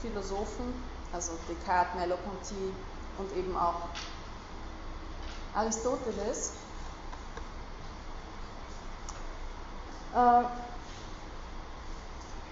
Philosophen, 0.00 0.72
also 1.12 1.32
Descartes, 1.48 1.94
Merleau-Ponty 1.96 2.72
und 3.18 3.36
eben 3.36 3.56
auch 3.56 3.88
Aristoteles. 5.54 6.52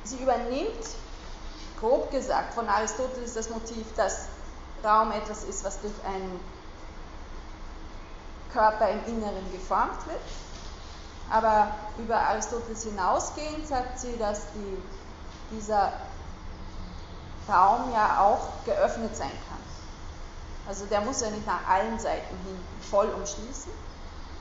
Sie 0.04 0.16
übernimmt 0.16 0.86
grob 1.80 2.10
gesagt, 2.10 2.54
von 2.54 2.68
Aristoteles 2.68 3.34
das 3.34 3.50
Motiv, 3.50 3.86
dass 3.96 4.26
Raum 4.84 5.12
etwas 5.12 5.44
ist, 5.44 5.64
was 5.64 5.80
durch 5.80 5.94
einen 6.06 6.40
Körper 8.52 8.88
im 8.90 9.04
Inneren 9.06 9.52
geformt 9.52 10.06
wird. 10.06 10.20
Aber 11.30 11.72
über 11.98 12.16
Aristoteles 12.16 12.84
hinausgehend 12.84 13.66
sagt 13.66 14.00
sie, 14.00 14.16
dass 14.18 14.40
die, 14.54 15.56
dieser 15.56 15.92
Raum 17.48 17.92
ja 17.92 18.20
auch 18.20 18.64
geöffnet 18.64 19.16
sein 19.16 19.30
kann. 19.30 19.58
Also 20.66 20.86
der 20.86 21.00
muss 21.00 21.20
ja 21.20 21.30
nicht 21.30 21.46
nach 21.46 21.66
allen 21.68 21.98
Seiten 21.98 22.36
hin 22.44 22.58
voll 22.90 23.08
umschließen. 23.08 23.72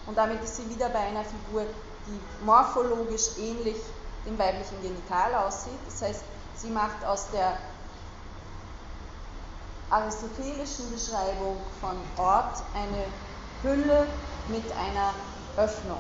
Und 0.08 0.18
damit 0.18 0.44
ist 0.44 0.56
sie 0.56 0.70
wieder 0.70 0.90
bei 0.90 1.00
einer 1.00 1.24
Figur, 1.24 1.66
die 2.08 2.46
morphologisch 2.46 3.38
ähnlich 3.38 3.78
dem 4.30 4.40
weiblichen 4.40 4.82
Genital 4.82 5.34
aussieht. 5.36 5.80
Das 5.86 6.02
heißt, 6.02 6.24
Sie 6.56 6.70
macht 6.70 7.04
aus 7.06 7.28
der 7.32 7.58
aristotelischen 9.90 10.92
Beschreibung 10.92 11.58
von 11.82 11.96
Ort 12.24 12.62
eine 12.76 13.06
Hülle 13.64 14.06
mit 14.48 14.66
einer 14.74 15.14
Öffnung. 15.58 15.98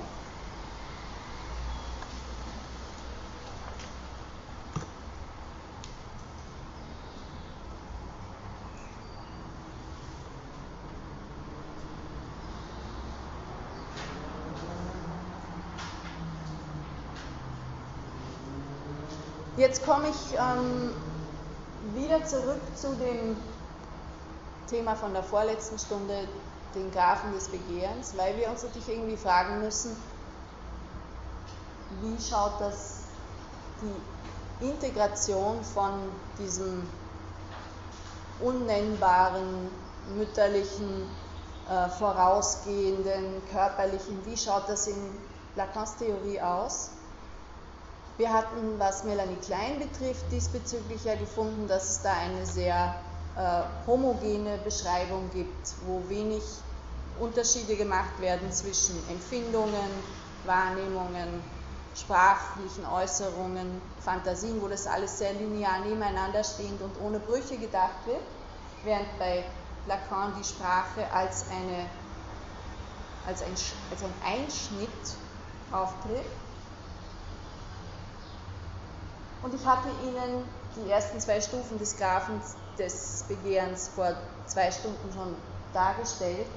Jetzt 19.60 19.86
komme 19.86 20.08
ich 20.08 20.38
ähm, 20.38 20.93
wieder 21.93 22.24
zurück 22.24 22.62
zu 22.76 22.95
dem 22.95 23.36
Thema 24.69 24.95
von 24.95 25.12
der 25.12 25.22
vorletzten 25.22 25.78
Stunde, 25.78 26.30
den 26.74 26.89
Graphen 26.91 27.34
des 27.34 27.50
Begehrens, 27.50 28.15
weil 28.15 28.38
wir 28.38 28.50
uns 28.50 28.63
natürlich 28.63 28.88
irgendwie 28.88 29.17
fragen 29.17 29.60
müssen, 29.60 29.98
wie 32.00 32.15
schaut 32.22 32.54
das 32.62 33.00
die 33.82 34.65
Integration 34.65 35.62
von 35.62 35.91
diesem 36.38 36.88
unnennbaren, 38.39 39.69
mütterlichen, 40.15 41.06
äh, 41.69 41.89
vorausgehenden, 41.89 43.41
körperlichen, 43.52 44.26
wie 44.26 44.38
schaut 44.38 44.69
das 44.69 44.88
in 44.88 44.95
Lacans 45.58 45.98
Theorie 45.98 46.39
aus? 46.39 46.91
Wir 48.19 48.34
hatten, 48.34 48.77
was 48.77 49.05
Melanie 49.05 49.38
Klein 49.38 49.79
betrifft, 49.79 50.29
diesbezüglich 50.29 51.05
ja 51.05 51.15
gefunden, 51.15 51.69
dass 51.69 51.89
es 51.89 52.01
da 52.01 52.12
eine 52.12 52.45
sehr 52.45 52.93
äh, 53.38 53.62
homogene 53.88 54.58
Beschreibung 54.58 55.29
gibt, 55.34 55.73
wo 55.86 56.03
wenig 56.10 56.43
Unterschiede 57.17 57.77
gemacht 57.77 58.19
werden 58.19 58.51
zwischen 58.51 58.97
Empfindungen, 59.10 59.89
Wahrnehmungen, 60.45 61.41
sprachlichen 61.95 62.86
Äußerungen, 62.86 63.82
Fantasien, 64.03 64.62
wo 64.62 64.67
das 64.67 64.86
alles 64.86 65.17
sehr 65.17 65.32
linear 65.32 65.79
nebeneinander 65.79 66.43
stehend 66.43 66.82
und 66.82 66.91
ohne 67.01 67.19
Brüche 67.19 67.55
gedacht 67.55 68.05
wird, 68.05 68.19
während 68.84 69.17
bei 69.17 69.45
Lacan 69.88 70.34
die 70.38 70.43
Sprache 70.43 71.10
als, 71.13 71.45
eine, 71.51 71.86
als, 73.25 73.44
ein, 73.44 73.56
als 73.91 74.04
ein 74.04 74.13
Einschnitt 74.25 74.89
auftritt 75.71 76.25
und 79.42 79.54
ich 79.54 79.65
hatte 79.65 79.90
Ihnen 80.04 80.44
die 80.75 80.90
ersten 80.90 81.19
zwei 81.19 81.42
Stufen 81.42 81.77
des 81.77 81.98
Graphen 81.98 82.42
des 82.77 83.23
Begehrens 83.27 83.90
vor 83.90 84.15
zwei 84.48 84.71
Stunden 84.71 85.12
schon 85.13 85.35
dargestellt. 85.73 86.48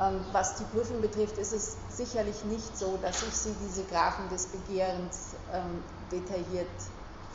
Ähm, 0.00 0.24
was 0.32 0.56
die 0.56 0.64
Prüfung 0.64 1.00
betrifft, 1.00 1.38
ist 1.38 1.52
es 1.52 1.96
sicherlich 1.96 2.44
nicht 2.44 2.76
so, 2.76 2.96
dass 2.96 3.22
ich 3.22 3.34
Sie 3.34 3.54
diese 3.60 3.84
Graphen 3.84 4.28
des 4.30 4.46
Begehrens 4.46 5.36
ähm, 5.52 5.82
detailliert 6.10 6.70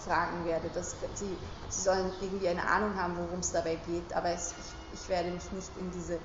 fragen 0.04 0.45
werde. 0.45 0.70
Dass 0.70 0.95
Sie, 1.16 1.38
Sie 1.70 1.82
sollen 1.82 2.12
irgendwie 2.22 2.48
eine 2.48 2.68
Ahnung 2.68 2.95
haben, 2.95 3.18
worum 3.18 3.39
es 3.39 3.52
dabei 3.52 3.76
geht, 3.76 4.14
aber 4.14 4.30
es, 4.30 4.54
ich, 4.91 5.02
ich 5.02 5.10
werde 5.10 5.32
mich 5.32 5.52
nicht 5.52 5.78
in 5.78 5.91
diese 5.91 6.20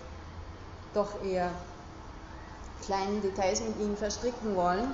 doch 0.95 1.23
eher 1.25 1.51
kleinen 2.83 3.23
Details 3.23 3.61
mit 3.61 3.79
Ihnen 3.79 3.97
verstricken 3.97 4.57
wollen. 4.57 4.93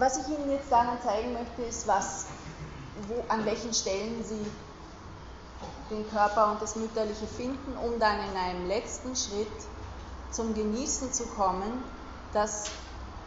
Was 0.00 0.16
ich 0.16 0.28
Ihnen 0.28 0.50
jetzt 0.50 0.72
daran 0.72 0.96
zeigen 1.04 1.34
möchte, 1.34 1.60
ist, 1.60 1.86
was, 1.86 2.24
wo, 3.06 3.22
an 3.28 3.44
welchen 3.44 3.74
Stellen 3.74 4.24
Sie 4.24 4.46
den 5.90 6.08
Körper 6.08 6.52
und 6.52 6.62
das 6.62 6.74
Mütterliche 6.74 7.26
finden, 7.26 7.76
um 7.76 8.00
dann 8.00 8.18
in 8.30 8.34
einem 8.34 8.66
letzten 8.66 9.14
Schritt 9.14 9.52
zum 10.30 10.54
Genießen 10.54 11.12
zu 11.12 11.26
kommen, 11.26 11.84
das 12.32 12.70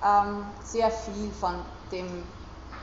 ähm, 0.04 0.48
sehr 0.64 0.90
viel 0.90 1.30
von 1.40 1.54
dem 1.92 2.24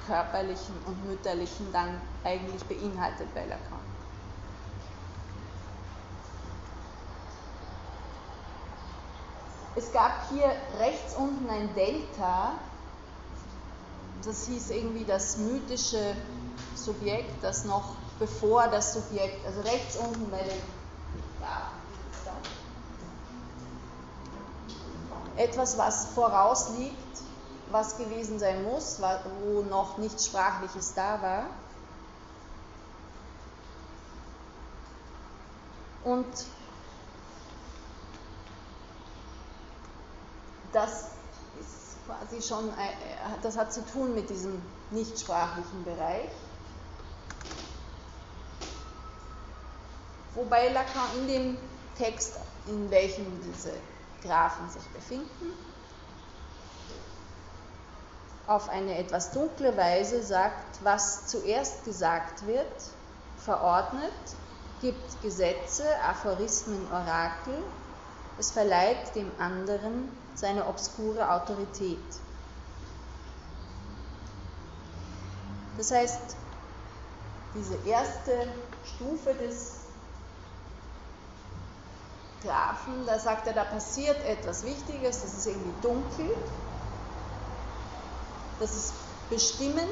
körperlichen 0.07 0.77
und 0.87 1.09
mütterlichen 1.09 1.73
dann 1.73 2.01
eigentlich 2.23 2.63
beinhaltet 2.67 3.35
bei 3.35 3.41
Lacan. 3.41 3.81
Es 9.75 9.93
gab 9.93 10.29
hier 10.31 10.53
rechts 10.79 11.17
unten 11.17 11.51
ein 11.51 11.75
Delta, 11.75 12.53
das 14.25 14.47
hieß 14.47 14.71
irgendwie 14.71 15.05
das 15.05 15.37
mythische 15.39 16.15
Subjekt, 16.75 17.43
das 17.43 17.65
noch 17.65 17.95
bevor 18.19 18.69
das 18.69 18.93
Subjekt, 18.93 19.45
also 19.47 19.61
rechts 19.63 19.97
unten 19.97 20.31
bei 20.31 20.43
den, 20.43 20.61
ja, 21.41 21.71
etwas, 25.37 25.79
was 25.79 26.07
vorausliegt, 26.09 26.97
was 27.71 27.97
gewesen 27.97 28.39
sein 28.39 28.63
muss, 28.65 29.01
wo 29.41 29.63
noch 29.63 29.97
nichts 29.97 30.27
Sprachliches 30.27 30.93
da 30.95 31.23
war. 31.23 31.47
Und 36.05 36.27
das 40.73 41.07
quasi 42.11 42.43
schon, 42.43 42.69
äh, 42.71 42.93
das 43.43 43.57
hat 43.57 43.73
zu 43.73 43.85
tun 43.85 44.15
mit 44.15 44.31
diesem 44.31 44.61
nichtsprachlichen 44.91 45.85
Bereich. 45.85 46.31
Wobei 50.35 50.69
Lacan 50.69 51.19
in 51.19 51.29
dem 51.29 51.59
Text, 51.99 52.35
in 52.67 52.91
welchem 52.91 53.27
diese 53.43 53.73
Graphen 54.23 54.69
sich 54.71 54.87
befinden, 54.89 55.53
auf 58.47 58.69
eine 58.69 58.99
etwas 58.99 59.31
dunkle 59.31 59.77
Weise 59.77 60.23
sagt, 60.23 60.83
was 60.83 61.27
zuerst 61.27 61.85
gesagt 61.85 62.47
wird, 62.47 62.67
verordnet, 63.37 64.13
gibt 64.81 65.23
Gesetze, 65.23 65.85
Aphorismen, 66.03 66.87
Orakel, 66.91 67.63
es 68.39 68.51
verleiht 68.51 69.15
dem 69.15 69.31
anderen 69.39 70.09
seine 70.41 70.67
obskure 70.67 71.31
Autorität. 71.31 71.99
Das 75.77 75.91
heißt, 75.91 76.37
diese 77.55 77.75
erste 77.87 78.49
Stufe 78.97 79.35
des 79.35 79.81
Graphen, 82.43 83.05
da 83.07 83.19
sagt 83.19 83.47
er, 83.47 83.53
da 83.53 83.65
passiert 83.65 84.17
etwas 84.25 84.65
Wichtiges, 84.65 85.21
das 85.21 85.37
ist 85.37 85.47
irgendwie 85.47 85.75
dunkel, 85.83 86.31
das 88.59 88.75
ist 88.75 88.95
bestimmend 89.29 89.89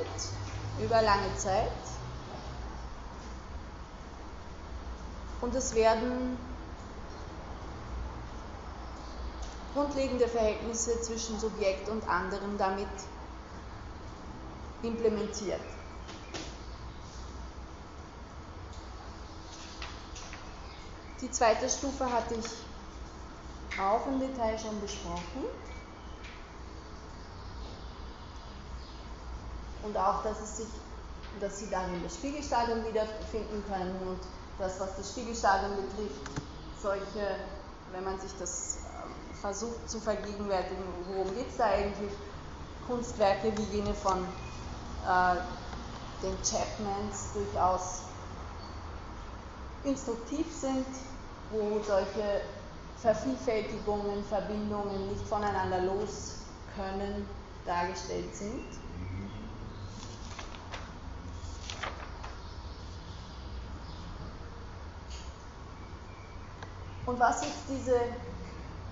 über 0.83 1.03
lange 1.03 1.35
Zeit 1.37 1.71
und 5.41 5.55
es 5.55 5.75
werden 5.75 6.39
grundlegende 9.79 10.26
Verhältnisse 10.26 11.01
zwischen 11.03 11.39
Subjekt 11.39 11.89
und 11.89 12.09
anderem 12.09 12.59
damit 12.59 12.89
implementiert. 14.83 15.61
Die 21.20 21.31
zweite 21.31 21.68
Stufe 21.68 22.11
hatte 22.11 22.35
ich 22.35 23.81
auch 23.81 24.07
im 24.07 24.18
Detail 24.18 24.59
schon 24.59 24.81
besprochen. 24.81 25.45
Und 29.85 29.97
auch, 29.97 30.22
dass, 30.24 30.41
es 30.41 30.57
sich, 30.59 30.66
dass 31.41 31.61
Sie 31.61 31.70
darin 31.70 32.03
das 32.03 32.16
Spiegelstadium 32.16 32.85
wiederfinden 32.85 33.64
können 33.68 33.97
und 34.09 34.18
das, 34.59 34.81
was 34.81 34.97
das 34.97 35.11
Spiegelstadium 35.12 35.76
betrifft, 35.76 36.20
solche, 36.83 37.37
wenn 37.93 38.05
man 38.05 38.18
sich 38.18 38.33
das 38.39 38.79
versucht 39.41 39.89
zu 39.89 40.01
vergegenwärtigen, 40.01 40.82
worum 41.09 41.34
geht 41.34 41.49
es 41.49 41.57
da 41.57 41.66
eigentlich, 41.66 42.12
Kunstwerke 42.86 43.53
wie 43.57 43.76
jene 43.76 43.95
von 43.95 44.18
äh, 45.07 45.36
den 46.22 46.36
Chapmans 46.43 47.32
durchaus 47.34 48.03
instruktiv 49.84 50.47
sind, 50.53 50.86
wo 51.51 51.80
solche 51.86 52.43
Vervielfältigungen, 52.97 54.24
Verbindungen 54.24 55.09
nicht 55.09 55.26
voneinander 55.28 55.82
los 55.82 56.36
können, 56.74 57.28
dargestellt 57.64 58.34
sind. 58.34 58.64
Und 67.07 67.20
was 67.20 67.43
jetzt 67.43 67.62
diese 67.68 68.01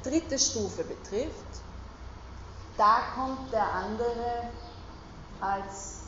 dritte 0.06 0.38
Stufe 0.38 0.84
betrifft, 0.84 1.62
da 2.76 2.98
kommt 3.14 3.52
der 3.52 3.72
andere 3.72 4.50
als 5.40 6.02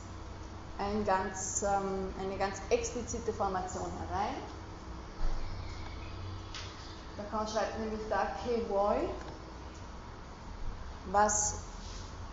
ein 0.79 1.05
ganz, 1.05 1.63
ähm, 1.63 2.15
eine 2.21 2.37
ganz 2.39 2.61
explizite 2.71 3.33
Formation 3.33 3.91
herein. 4.09 4.37
Lacan 7.17 7.49
schreibt 7.49 7.81
nämlich 7.81 8.01
da, 8.09 8.29
que 8.45 8.65
voy, 8.69 9.09
was 11.11 11.55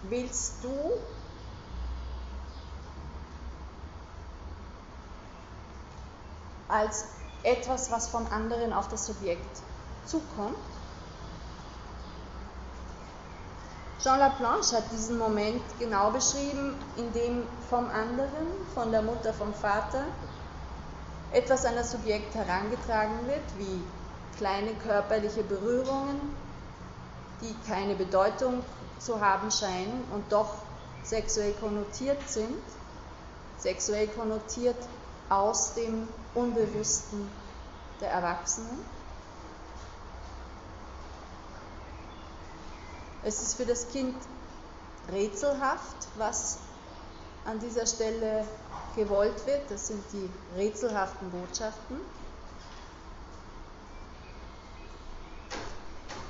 willst 0.03 0.63
du? 0.63 0.69
als 6.67 7.05
etwas, 7.43 7.91
was 7.91 8.07
von 8.07 8.25
anderen 8.27 8.73
auf 8.73 8.87
das 8.87 9.05
Subjekt 9.05 9.61
zukommt. 10.05 10.57
Jean 14.05 14.19
Laplanche 14.19 14.75
hat 14.77 14.83
diesen 14.91 15.17
Moment 15.17 15.63
genau 15.79 16.11
beschrieben, 16.11 16.75
in 16.95 17.11
dem 17.13 17.41
vom 17.71 17.89
anderen, 17.89 18.45
von 18.75 18.91
der 18.91 19.01
Mutter, 19.01 19.33
vom 19.33 19.51
Vater, 19.51 20.03
etwas 21.31 21.65
an 21.65 21.75
das 21.75 21.89
Subjekt 21.91 22.35
herangetragen 22.35 23.25
wird, 23.25 23.41
wie 23.57 23.81
kleine 24.37 24.75
körperliche 24.75 25.41
Berührungen, 25.41 26.19
die 27.41 27.55
keine 27.67 27.95
Bedeutung 27.95 28.63
zu 28.99 29.19
haben 29.21 29.49
scheinen 29.49 30.03
und 30.13 30.31
doch 30.31 30.53
sexuell 31.03 31.53
konnotiert 31.53 32.29
sind, 32.29 32.61
sexuell 33.57 34.07
konnotiert 34.09 34.77
aus 35.29 35.73
dem 35.73 36.07
Unbewussten 36.35 37.27
der 37.99 38.11
Erwachsenen. 38.11 38.94
Es 43.25 43.41
ist 43.41 43.55
für 43.55 43.65
das 43.65 43.89
Kind 43.89 44.15
rätselhaft, 45.11 46.07
was 46.15 46.59
an 47.43 47.59
dieser 47.59 47.87
Stelle 47.87 48.45
gewollt 48.95 49.47
wird. 49.47 49.69
Das 49.69 49.87
sind 49.87 50.03
die 50.13 50.29
rätselhaften 50.55 51.31
Botschaften. 51.31 51.99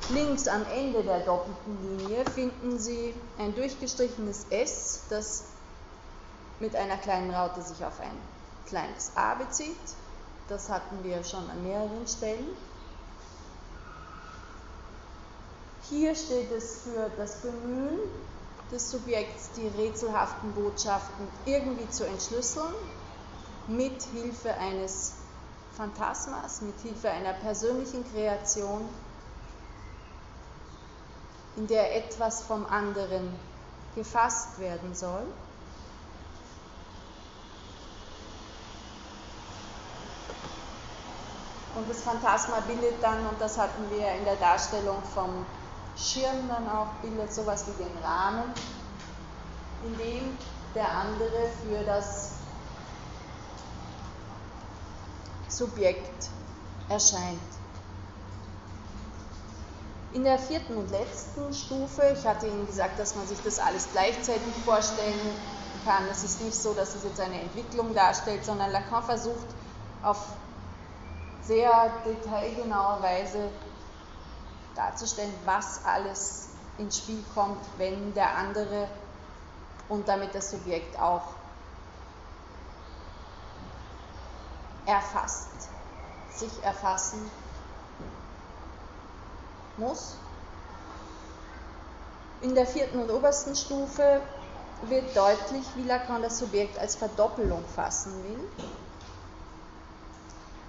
Links 0.10 0.48
am 0.48 0.66
Ende 0.74 1.04
der 1.04 1.20
doppelten 1.20 1.98
Linie 1.98 2.24
finden 2.24 2.80
Sie 2.80 3.14
ein 3.40 3.54
durchgestrichenes 3.56 4.46
S, 4.50 5.02
das 5.10 5.44
mit 6.62 6.78
einer 6.78 6.96
kleinen 6.96 7.34
Raute 7.34 7.62
sich 7.62 7.84
auf 7.84 8.00
ein 8.00 8.18
kleines 8.68 9.12
a 9.16 9.34
bezieht. 9.34 9.76
Das 10.48 10.70
hatten 10.70 11.04
wir 11.04 11.24
schon 11.26 11.50
an 11.50 11.62
mehreren 11.62 12.08
Stellen. 12.08 12.48
Hier 15.90 16.16
steht 16.16 16.52
es 16.52 16.82
für 16.82 17.12
das 17.16 17.42
Bemühen 17.42 18.00
des 18.72 18.90
Subjekts, 18.90 19.52
die 19.56 19.68
rätselhaften 19.68 20.52
Botschaften 20.54 21.28
irgendwie 21.46 21.88
zu 21.90 22.08
entschlüsseln, 22.08 22.74
mit 23.68 24.02
Hilfe 24.02 24.54
eines 24.56 25.14
Phantasmas, 25.76 26.62
mit 26.62 26.80
Hilfe 26.80 27.12
einer 27.12 27.34
persönlichen 27.34 28.04
Kreation 28.12 28.90
in 31.56 31.68
der 31.68 31.96
etwas 31.96 32.42
vom 32.42 32.66
anderen 32.66 33.32
gefasst 33.96 34.58
werden 34.58 34.96
soll. 34.96 35.24
Und 41.76 41.90
das 41.90 42.02
Phantasma 42.02 42.62
bildet 42.62 43.04
dann, 43.04 43.28
und 43.28 43.40
das 43.40 43.58
hatten 43.58 43.90
wir 43.92 44.12
in 44.14 44.26
der 44.26 44.38
Darstellung 44.38 45.04
vom 45.14 45.46
Schirm 45.98 46.48
dann 46.50 46.68
auch, 46.70 46.88
bildet 47.02 47.34
sowas 47.34 47.66
wie 47.68 47.84
den 47.84 47.98
Rahmen, 48.04 48.54
in 49.86 49.98
dem 49.98 50.38
der 50.74 50.90
andere 50.90 51.50
für 51.64 51.84
das 51.86 52.32
Subjekt 55.48 56.30
erscheint. 56.90 57.40
In 60.12 60.24
der 60.24 60.40
vierten 60.40 60.78
und 60.78 60.92
letzten 60.92 61.54
Stufe, 61.54 62.16
ich 62.18 62.26
hatte 62.26 62.48
Ihnen 62.48 62.66
gesagt, 62.66 63.00
dass 63.00 63.16
man 63.16 63.28
sich 63.28 63.38
das 63.44 63.60
alles 63.60 63.88
gleichzeitig 63.92 64.54
vorstellen 64.64 65.20
kann. 65.86 66.06
Es 66.10 66.24
ist 66.24 66.42
nicht 66.42 66.56
so, 66.56 66.74
dass 66.74 66.96
es 66.96 67.04
jetzt 67.04 67.20
eine 67.20 67.42
Entwicklung 67.42 67.94
darstellt, 67.94 68.44
sondern 68.46 68.72
Lacan 68.72 69.04
versucht 69.04 69.48
auf 70.04 70.26
sehr 71.44 71.92
detailgenaue 72.06 73.02
Weise 73.02 73.50
darzustellen, 74.76 75.34
was 75.46 75.84
alles 75.86 76.50
ins 76.78 76.98
Spiel 76.98 77.24
kommt, 77.34 77.62
wenn 77.78 78.14
der 78.14 78.36
andere 78.36 78.88
und 79.88 80.08
damit 80.08 80.36
das 80.36 80.52
Subjekt 80.52 81.00
auch 81.00 81.24
erfasst, 84.86 85.70
sich 86.36 86.64
erfassen 86.64 87.32
muss. 89.78 90.16
In 92.42 92.54
der 92.54 92.68
vierten 92.68 93.00
und 93.00 93.10
obersten 93.10 93.56
Stufe 93.56 94.22
wird 94.84 95.16
deutlich, 95.16 95.66
wie 95.76 95.84
Lacan 95.84 96.22
das 96.22 96.38
Subjekt 96.38 96.78
als 96.78 96.96
Verdoppelung 96.96 97.64
fassen 97.76 98.24
will. 98.24 98.48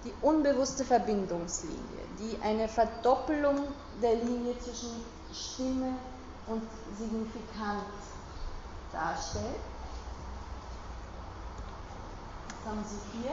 Die 0.07 0.15
unbewusste 0.23 0.85
Verbindungslinie, 0.85 1.77
die 2.21 2.39
eine 2.41 2.69
Verdoppelung 2.69 3.67
der 4.01 4.15
Linie 4.15 4.57
zwischen 4.61 5.05
Stimme 5.33 5.95
und 6.47 6.63
Signifikant 6.97 7.83
darstellt. 8.93 9.61
Das 12.47 12.73
haben 12.73 12.85
Sie 12.89 13.19
hier. 13.19 13.33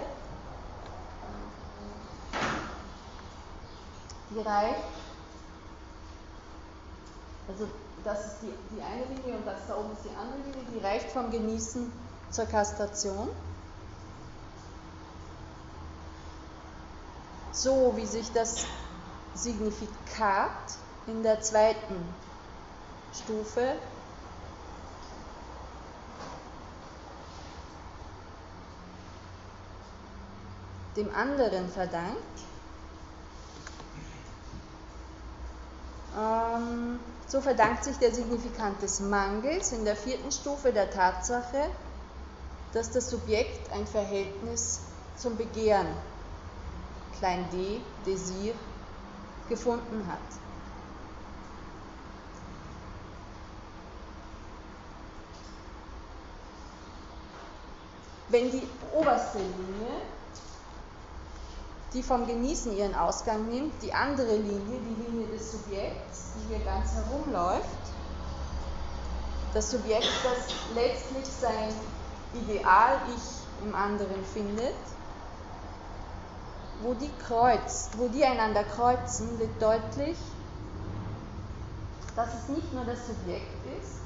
Die 4.32 4.40
reicht, 4.40 4.84
also 7.48 7.68
das 8.04 8.26
ist 8.26 8.36
die, 8.42 8.54
die 8.76 8.82
eine 8.82 9.06
Linie 9.06 9.38
und 9.38 9.46
das 9.46 9.60
da 9.68 9.78
oben 9.78 9.92
ist 9.94 10.06
die 10.06 10.18
andere 10.20 10.40
Linie, 10.40 10.72
die 10.74 10.84
reicht 10.84 11.12
vom 11.12 11.30
Genießen 11.30 11.92
zur 12.32 12.46
Kastration. 12.46 13.30
So 17.54 17.96
wie 17.96 18.08
sich 18.08 18.34
das 18.34 18.66
Signifikat 19.36 20.50
in 21.08 21.24
der 21.24 21.40
zweiten 21.42 21.96
Stufe 23.14 23.76
dem 30.96 31.14
anderen 31.14 31.70
verdankt. 31.70 32.18
Ähm, 36.18 37.00
so 37.28 37.42
verdankt 37.42 37.84
sich 37.84 37.98
der 37.98 38.14
Signifikant 38.14 38.82
des 38.82 39.00
Mangels 39.00 39.72
in 39.72 39.86
der 39.86 39.96
vierten 39.96 40.32
Stufe 40.32 40.72
der 40.72 40.92
Tatsache, 40.92 41.70
dass 42.74 42.92
das 42.92 43.10
Subjekt 43.10 43.72
ein 43.72 43.88
Verhältnis 43.88 44.82
zum 45.18 45.38
Begehren, 45.38 45.88
klein 47.20 47.46
d, 47.52 47.82
Desir, 48.06 48.54
gefunden 49.50 50.06
hat. 50.08 50.20
Wenn 58.30 58.50
die 58.50 58.68
oberste 58.94 59.38
Linie, 59.38 60.02
die 61.94 62.02
vom 62.02 62.26
Genießen 62.26 62.76
ihren 62.76 62.96
Ausgang 62.96 63.48
nimmt, 63.48 63.74
die 63.84 63.94
andere 63.94 64.36
Linie, 64.36 64.80
die 64.80 65.04
Linie 65.04 65.28
des 65.28 65.52
Subjekts, 65.52 66.32
die 66.36 66.56
hier 66.56 66.66
ganz 66.66 66.94
herumläuft, 66.94 67.68
das 69.54 69.70
Subjekt, 69.70 70.10
das 70.24 70.56
letztlich 70.74 71.26
sein 71.26 71.74
Ideal-Ich 72.34 73.64
im 73.64 73.76
anderen 73.76 74.26
findet, 74.34 74.74
wo 76.82 76.94
die, 76.94 77.12
kreuz, 77.26 77.90
wo 77.98 78.08
die 78.08 78.24
einander 78.26 78.64
kreuzen, 78.64 79.40
wird 79.40 79.62
deutlich, 79.62 80.18
dass 82.16 82.30
es 82.34 82.50
nicht 82.50 82.74
nur 82.74 82.86
das 82.86 83.08
Subjekt 83.08 83.66
ist, 83.80 83.98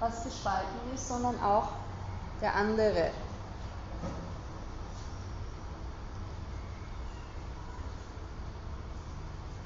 was 0.00 0.24
gespalten 0.24 0.94
ist, 0.94 1.08
sondern 1.08 1.40
auch 1.42 1.68
der 2.40 2.54
andere. 2.54 3.10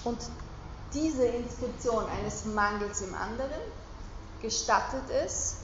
Und 0.04 0.18
diese 0.92 1.24
Inskription 1.24 2.04
eines 2.08 2.44
Mangels 2.44 3.02
im 3.02 3.14
anderen 3.14 3.60
gestattet 4.40 5.08
es, 5.10 5.58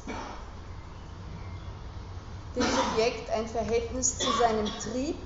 dem 2.55 2.63
Subjekt 2.63 3.31
ein 3.31 3.47
Verhältnis 3.47 4.19
zu 4.19 4.31
seinem 4.33 4.67
Trieb 4.67 5.19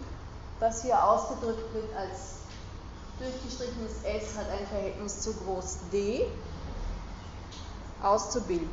was 0.63 0.83
hier 0.83 1.05
ausgedrückt 1.05 1.75
wird 1.75 1.97
als 1.97 2.37
durchgestrichenes 3.19 4.05
S 4.05 4.39
hat 4.39 4.49
ein 4.49 4.67
Verhältnis 4.69 5.21
zu 5.21 5.35
groß 5.35 5.79
D, 5.93 6.25
auszubilden. 8.01 8.71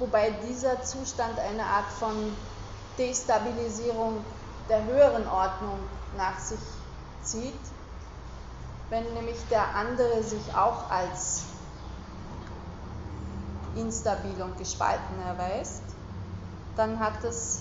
Wobei 0.00 0.30
dieser 0.48 0.82
Zustand 0.82 1.38
eine 1.38 1.64
Art 1.64 1.90
von 2.00 2.36
Destabilisierung 2.98 4.24
der 4.68 4.84
höheren 4.84 5.28
Ordnung 5.28 5.78
nach 6.16 6.38
sich 6.40 6.58
zieht, 7.22 7.54
wenn 8.90 9.04
nämlich 9.14 9.38
der 9.50 9.74
andere 9.74 10.22
sich 10.24 10.52
auch 10.54 10.90
als 10.90 11.44
instabil 13.76 14.40
und 14.42 14.58
gespalten 14.58 15.20
erweist, 15.24 15.82
dann 16.76 16.98
hat 17.00 17.22
das 17.22 17.60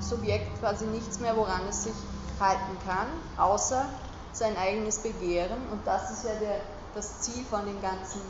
Subjekt 0.00 0.58
quasi 0.60 0.86
nichts 0.86 1.20
mehr, 1.20 1.36
woran 1.36 1.62
es 1.68 1.84
sich 1.84 1.94
halten 2.40 2.76
kann, 2.86 3.06
außer 3.36 3.86
sein 4.32 4.56
eigenes 4.56 4.98
Begehren. 4.98 5.58
Und 5.70 5.86
das 5.86 6.10
ist 6.10 6.24
ja 6.24 6.34
der, 6.34 6.60
das 6.94 7.20
Ziel 7.20 7.44
von, 7.44 7.64
dem 7.64 7.80
ganzen, 7.80 8.20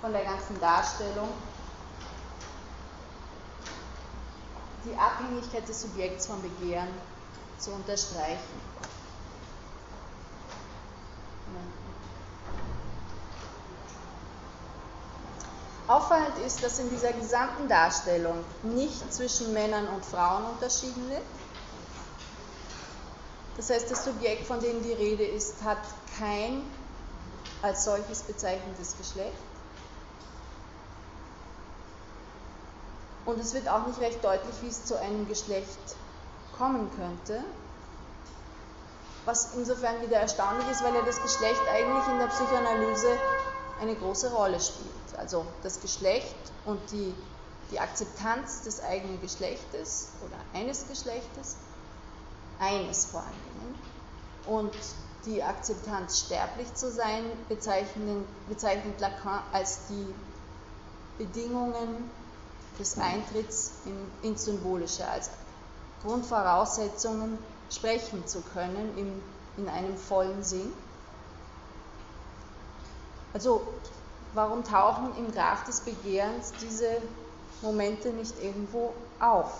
von 0.00 0.12
der 0.12 0.24
ganzen 0.24 0.60
Darstellung. 0.60 1.28
Die 4.84 4.96
Abhängigkeit 4.96 5.68
des 5.68 5.82
Subjekts 5.82 6.26
vom 6.26 6.40
Begehren 6.42 6.88
zu 7.58 7.72
unterstreichen. 7.72 8.65
Auffallend 15.88 16.36
ist, 16.44 16.64
dass 16.64 16.80
in 16.80 16.90
dieser 16.90 17.12
gesamten 17.12 17.68
Darstellung 17.68 18.44
nicht 18.64 19.12
zwischen 19.12 19.52
Männern 19.52 19.86
und 19.88 20.04
Frauen 20.04 20.44
unterschieden 20.46 21.08
wird. 21.10 21.22
Das 23.56 23.70
heißt, 23.70 23.90
das 23.90 24.04
Subjekt, 24.04 24.46
von 24.46 24.60
dem 24.60 24.82
die 24.82 24.92
Rede 24.92 25.24
ist, 25.24 25.62
hat 25.62 25.78
kein 26.18 26.62
als 27.62 27.84
solches 27.84 28.22
bezeichnetes 28.22 28.96
Geschlecht. 28.98 29.36
Und 33.24 33.40
es 33.40 33.54
wird 33.54 33.68
auch 33.68 33.86
nicht 33.86 34.00
recht 34.00 34.22
deutlich, 34.24 34.54
wie 34.62 34.68
es 34.68 34.84
zu 34.84 34.98
einem 34.98 35.28
Geschlecht 35.28 35.96
kommen 36.58 36.90
könnte. 36.96 37.44
Was 39.24 39.54
insofern 39.54 40.00
wieder 40.02 40.18
erstaunlich 40.18 40.68
ist, 40.68 40.82
weil 40.82 40.94
ja 40.94 41.02
das 41.02 41.20
Geschlecht 41.22 41.62
eigentlich 41.72 42.06
in 42.08 42.18
der 42.18 42.26
Psychoanalyse 42.26 43.18
eine 43.80 43.94
große 43.94 44.32
Rolle 44.32 44.60
spielt 44.60 45.05
also 45.18 45.46
das 45.62 45.80
Geschlecht 45.80 46.36
und 46.64 46.80
die, 46.92 47.14
die 47.70 47.80
Akzeptanz 47.80 48.62
des 48.62 48.82
eigenen 48.82 49.20
Geschlechtes 49.20 50.08
oder 50.24 50.36
eines 50.58 50.86
Geschlechtes, 50.88 51.56
eines 52.58 53.06
vor 53.06 53.20
allen 53.20 53.30
Dingen, 53.60 53.74
und 54.46 54.72
die 55.26 55.42
Akzeptanz, 55.42 56.20
sterblich 56.20 56.72
zu 56.74 56.90
sein, 56.90 57.24
bezeichnet 57.48 59.00
Lacan 59.00 59.42
als 59.52 59.80
die 59.88 60.14
Bedingungen 61.18 62.10
des 62.78 62.96
Eintritts 62.98 63.72
in, 63.86 64.30
ins 64.30 64.44
Symbolische, 64.44 65.06
als 65.08 65.30
Grundvoraussetzungen 66.04 67.38
sprechen 67.70 68.26
zu 68.26 68.40
können 68.40 68.96
im, 68.96 69.22
in 69.56 69.68
einem 69.68 69.96
vollen 69.96 70.44
Sinn. 70.44 70.72
Also 73.32 73.66
warum 74.36 74.62
tauchen 74.62 75.16
im 75.16 75.32
Graf 75.32 75.64
des 75.64 75.80
Begehrens 75.80 76.52
diese 76.60 77.00
Momente 77.62 78.10
nicht 78.10 78.38
irgendwo 78.42 78.92
auf? 79.18 79.50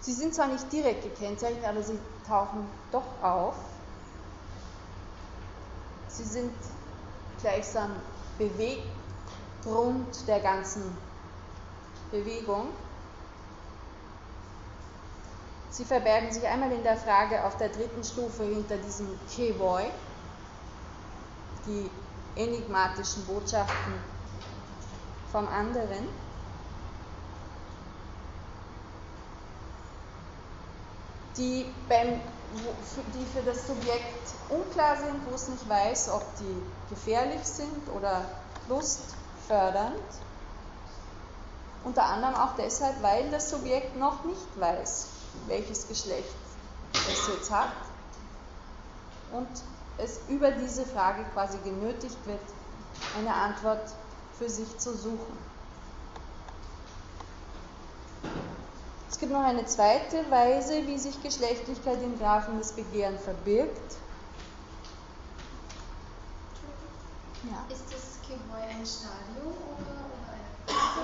Sie 0.00 0.12
sind 0.12 0.34
zwar 0.34 0.48
nicht 0.48 0.70
direkt 0.72 1.04
gekennzeichnet, 1.04 1.64
aber 1.64 1.80
sie 1.82 1.96
tauchen 2.26 2.66
doch 2.90 3.22
auf. 3.22 3.54
Sie 6.08 6.24
sind 6.24 6.52
gleichsam 7.40 7.92
Beweggrund 8.36 10.26
der 10.26 10.40
ganzen 10.40 10.82
Bewegung. 12.10 12.66
Sie 15.72 15.86
verbergen 15.86 16.30
sich 16.30 16.46
einmal 16.46 16.70
in 16.70 16.82
der 16.82 16.98
Frage 16.98 17.42
auf 17.44 17.56
der 17.56 17.70
dritten 17.70 18.04
Stufe 18.04 18.44
hinter 18.44 18.76
diesem 18.76 19.08
Kevoi, 19.34 19.84
die 21.64 21.90
enigmatischen 22.36 23.24
Botschaften 23.24 23.94
vom 25.30 25.48
anderen. 25.48 26.10
Die, 31.38 31.64
beim, 31.88 32.20
die 33.14 33.24
für 33.34 33.42
das 33.42 33.66
Subjekt 33.66 34.28
unklar 34.50 34.98
sind, 34.98 35.26
wo 35.26 35.34
es 35.34 35.48
nicht 35.48 35.66
weiß, 35.66 36.10
ob 36.10 36.22
die 36.38 36.94
gefährlich 36.94 37.44
sind 37.44 37.88
oder 37.96 38.26
lustfördernd. 38.68 39.96
Unter 41.84 42.04
anderem 42.04 42.34
auch 42.34 42.56
deshalb, 42.56 43.02
weil 43.02 43.30
das 43.30 43.48
Subjekt 43.48 43.96
noch 43.96 44.22
nicht 44.24 44.60
weiß, 44.60 45.06
welches 45.46 45.88
Geschlecht 45.88 46.34
es 46.94 47.28
jetzt 47.28 47.50
hat 47.50 47.72
und 49.32 49.48
es 49.98 50.20
über 50.28 50.50
diese 50.50 50.84
Frage 50.84 51.24
quasi 51.32 51.58
genötigt 51.64 52.18
wird, 52.26 52.40
eine 53.16 53.34
Antwort 53.34 53.90
für 54.38 54.48
sich 54.48 54.78
zu 54.78 54.96
suchen. 54.96 55.38
Es 59.10 59.18
gibt 59.18 59.32
noch 59.32 59.44
eine 59.44 59.66
zweite 59.66 60.28
Weise, 60.30 60.86
wie 60.86 60.98
sich 60.98 61.22
Geschlechtlichkeit 61.22 62.02
im 62.02 62.18
Graphen 62.18 62.58
des 62.58 62.72
Begehren 62.72 63.18
verbirgt. 63.18 63.96
Ja. 67.44 67.64
Ist 67.72 67.84
das 67.92 68.20
Kihoi 68.22 68.62
ein 68.62 68.86
Stadium 68.86 69.52
oder, 69.52 70.06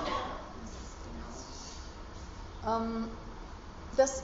oder 0.03 0.11
ein 2.65 2.85
ähm, 2.85 3.09
das 3.97 4.23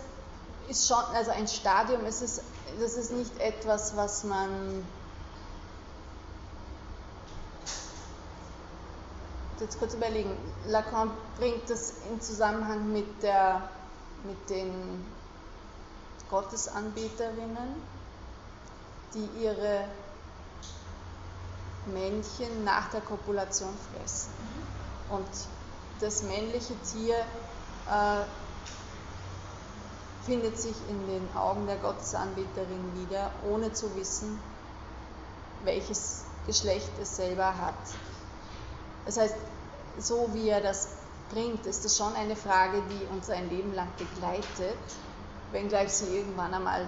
ist 0.68 0.88
schon, 0.88 1.04
also 1.14 1.32
ein 1.32 1.48
Stadium, 1.48 2.06
es 2.06 2.22
ist, 2.22 2.42
das 2.80 2.96
ist 2.96 3.12
nicht 3.12 3.38
etwas, 3.40 3.96
was 3.96 4.24
man 4.24 4.86
jetzt 9.60 9.80
kurz 9.80 9.94
überlegen. 9.94 10.36
Lacan 10.68 11.12
bringt 11.38 11.70
das 11.70 11.94
in 12.10 12.20
Zusammenhang 12.22 12.92
mit, 12.92 13.24
der, 13.24 13.70
mit 14.24 14.50
den 14.50 15.06
Gottesanbeterinnen, 16.30 17.82
die 19.14 19.30
ihre 19.44 19.86
Männchen 21.86 22.64
nach 22.64 22.90
der 22.90 23.02
Kopulation 23.02 23.74
fressen. 23.94 24.32
Und 25.10 25.28
das 26.00 26.24
männliche 26.24 26.74
Tier 26.92 27.16
äh, 27.88 28.24
findet 30.26 30.60
sich 30.60 30.76
in 30.90 31.08
den 31.08 31.36
Augen 31.36 31.68
der 31.68 31.78
Gottesanbeterin 31.78 33.08
wieder, 33.08 33.32
ohne 33.50 33.72
zu 33.74 33.96
wissen, 33.96 34.40
welches 35.64 36.26
Geschlecht 36.48 36.92
es 37.02 37.16
selber 37.16 37.58
hat. 37.58 37.76
Das 39.06 39.18
heißt, 39.18 39.36
so 40.00 40.30
wie 40.34 40.50
er 40.50 40.62
das 40.62 40.90
bringt, 41.32 41.66
ist 41.66 41.86
es 41.86 41.98
schon 41.98 42.14
eine 42.16 42.36
Frage, 42.36 42.82
die 42.90 43.16
uns 43.16 43.30
ein 43.30 43.50
Leben 43.50 43.74
lang 43.74 43.88
begleitet, 43.98 44.78
wenngleich 45.52 45.94
sie 45.94 46.18
irgendwann 46.18 46.54
einmal 46.54 46.88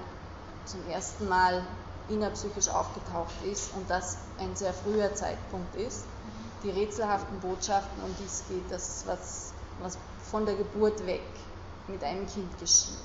zum 0.65 0.79
ersten 0.89 1.27
Mal 1.29 1.65
innerpsychisch 2.09 2.69
aufgetaucht 2.69 3.33
ist 3.45 3.71
und 3.75 3.89
das 3.89 4.17
ein 4.39 4.55
sehr 4.55 4.73
früher 4.73 5.13
Zeitpunkt 5.13 5.75
ist. 5.75 6.05
Die 6.63 6.69
rätselhaften 6.69 7.39
Botschaften, 7.39 8.03
um 8.03 8.13
die 8.19 8.25
es 8.25 8.43
geht, 8.49 8.71
das 8.71 9.03
was, 9.05 9.53
was 9.81 9.97
von 10.31 10.45
der 10.45 10.55
Geburt 10.55 11.05
weg 11.05 11.21
mit 11.87 12.03
einem 12.03 12.25
Kind 12.27 12.59
geschieht. 12.59 12.97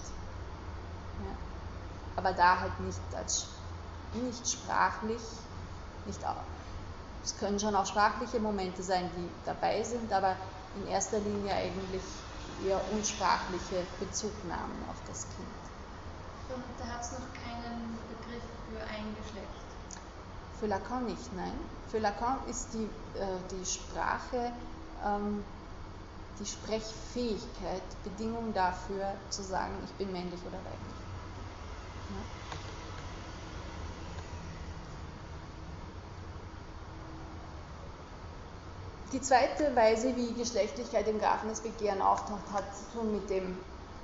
Aber 2.17 2.33
da 2.33 2.61
halt 2.61 2.79
nicht 2.81 3.01
als 3.17 3.47
nicht 4.15 4.47
sprachlich, 4.49 5.23
nicht 6.07 6.25
auch. 6.27 6.45
Es 7.25 7.37
können 7.39 7.59
schon 7.59 7.75
auch 7.75 7.87
sprachliche 7.87 8.41
Momente 8.41 8.83
sein, 8.83 9.11
die 9.17 9.29
dabei 9.47 9.83
sind, 9.83 10.13
aber 10.13 10.37
in 10.77 10.89
erster 10.89 11.19
Linie 11.19 11.55
eigentlich 11.55 12.03
eher 12.67 12.81
unsprachliche 12.93 13.87
Bezugnahmen 14.01 14.77
auf 14.91 14.97
das 15.07 15.27
Kind. 15.37 15.63
Und 16.49 16.65
da 16.79 16.95
hat 16.95 17.03
es 17.03 17.13
noch 17.13 17.33
keinen 17.43 17.99
Begriff 18.09 18.43
für 18.69 18.81
ein 18.83 19.15
Geschlecht? 19.17 19.49
Für 20.61 20.67
Lacan 20.67 21.07
nicht, 21.07 21.33
nein. 21.37 21.59
Für 21.91 21.99
Lacan 21.99 22.39
ist 22.49 22.69
die, 22.75 22.85
äh, 23.19 23.27
die 23.51 23.65
Sprache 23.65 24.53
ähm, 25.05 25.43
die 26.39 26.47
Sprechfähigkeit 26.47 27.83
Bedingung 28.05 28.53
dafür 28.53 29.13
zu 29.31 29.43
sagen, 29.43 29.73
ich 29.85 29.93
bin 29.93 30.13
männlich 30.13 30.41
oder 30.41 30.59
weiblich. 30.59 31.02
Die 39.13 39.21
zweite 39.21 39.77
Weise, 39.77 40.17
wie 40.17 40.33
Geschlechtlichkeit 40.33 41.07
im 41.09 41.19
Graphen 41.19 41.51
des 41.51 41.61
Begehren 41.61 42.01
auftaucht, 42.01 42.51
hat 42.53 42.65
zu 42.75 42.99
tun 42.99 43.13
mit 43.13 43.29
dem 43.29 43.59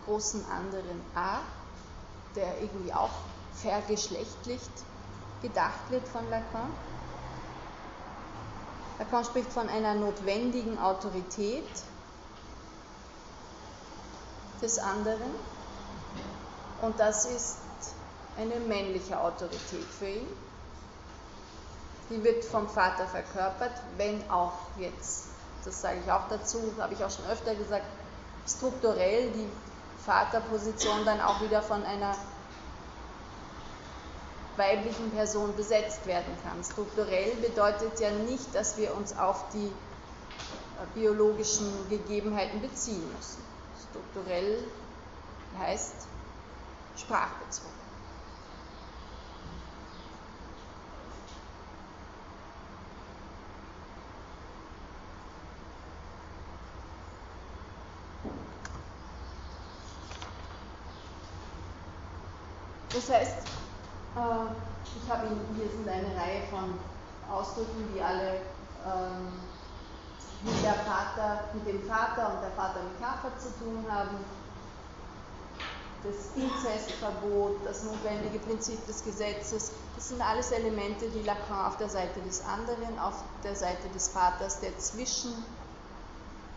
großen 0.04 0.44
anderen 0.50 1.00
A, 1.14 1.40
der 2.36 2.60
irgendwie 2.60 2.92
auch 2.92 3.10
vergeschlechtlicht 3.54 4.70
gedacht 5.42 5.90
wird 5.90 6.06
von 6.08 6.28
Lacan. 6.28 6.70
Lacan 8.98 9.24
spricht 9.24 9.52
von 9.52 9.68
einer 9.68 9.94
notwendigen 9.94 10.78
Autorität, 10.78 11.64
des 14.60 14.78
anderen. 14.78 15.30
Und 16.82 16.98
das 16.98 17.24
ist 17.26 17.58
eine 18.38 18.56
männliche 18.60 19.18
Autorität 19.20 19.84
für 19.98 20.08
ihn. 20.08 20.26
Die 22.10 22.22
wird 22.24 22.44
vom 22.44 22.68
Vater 22.68 23.06
verkörpert, 23.06 23.72
wenn 23.96 24.30
auch 24.30 24.52
jetzt, 24.78 25.26
das 25.64 25.82
sage 25.82 25.98
ich 26.04 26.10
auch 26.10 26.28
dazu, 26.28 26.72
habe 26.78 26.94
ich 26.94 27.04
auch 27.04 27.10
schon 27.10 27.26
öfter 27.26 27.54
gesagt, 27.54 27.84
strukturell 28.46 29.30
die 29.32 29.48
Vaterposition 30.06 31.04
dann 31.04 31.20
auch 31.20 31.40
wieder 31.42 31.60
von 31.60 31.82
einer 31.84 32.14
weiblichen 34.56 35.10
Person 35.10 35.54
besetzt 35.54 36.06
werden 36.06 36.32
kann. 36.42 36.64
Strukturell 36.64 37.34
bedeutet 37.36 38.00
ja 38.00 38.10
nicht, 38.10 38.54
dass 38.54 38.78
wir 38.78 38.96
uns 38.96 39.16
auf 39.16 39.44
die 39.52 39.70
biologischen 40.94 41.88
Gegebenheiten 41.90 42.60
beziehen 42.62 43.02
müssen 43.14 43.48
strukturell 43.90 44.58
heißt 45.58 46.06
sprachbezogen. 46.96 47.87
Das 63.08 63.20
heißt, 63.20 63.38
äh, 64.16 64.20
ich 64.84 65.10
habe 65.10 65.28
hier 65.56 65.68
sind 65.70 65.88
eine 65.88 66.08
Reihe 66.08 66.42
von 66.50 66.74
Ausdrücken, 67.32 67.88
die 67.94 68.02
alle 68.02 68.42
ähm, 68.84 69.32
mit, 70.42 70.62
der 70.62 70.74
Vater, 70.74 71.44
mit 71.54 71.66
dem 71.66 71.82
Vater 71.88 72.34
und 72.34 72.42
der 72.42 72.50
Vater-Metapher 72.50 73.32
zu 73.38 73.48
tun 73.64 73.84
haben. 73.88 74.18
Das 76.04 76.36
Inzestverbot, 76.36 77.56
das 77.64 77.82
notwendige 77.84 78.38
Prinzip 78.40 78.86
des 78.86 79.02
Gesetzes, 79.02 79.72
das 79.96 80.10
sind 80.10 80.20
alles 80.20 80.52
Elemente, 80.52 81.08
die 81.08 81.22
Lacan 81.22 81.66
auf 81.66 81.78
der 81.78 81.88
Seite 81.88 82.20
des 82.20 82.44
anderen, 82.44 82.98
auf 82.98 83.24
der 83.42 83.56
Seite 83.56 83.88
des 83.94 84.08
Vaters, 84.08 84.60
der 84.60 84.78
zwischen 84.78 85.32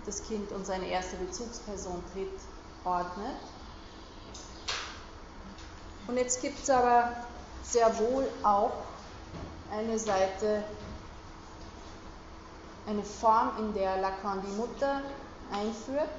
das 0.06 0.22
Kind 0.24 0.52
und 0.52 0.66
seine 0.66 0.88
erste 0.88 1.16
Bezugsperson 1.16 2.04
tritt, 2.14 2.40
ordnet. 2.84 3.38
Und 6.08 6.18
jetzt 6.18 6.42
gibt 6.42 6.62
es 6.62 6.70
aber 6.70 7.12
sehr 7.64 7.98
wohl 8.00 8.28
auch 8.44 8.72
eine 9.72 9.98
Seite 9.98 10.64
eine 12.88 13.04
Form, 13.04 13.52
in 13.60 13.74
der 13.74 13.98
Lacan 13.98 14.42
die 14.42 14.56
Mutter 14.58 15.02
einführt. 15.52 16.10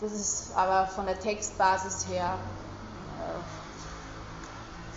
Das 0.00 0.12
ist 0.12 0.52
aber 0.56 0.86
von 0.86 1.06
der 1.06 1.20
Textbasis 1.20 2.08
her 2.08 2.38
äh, 3.20 3.38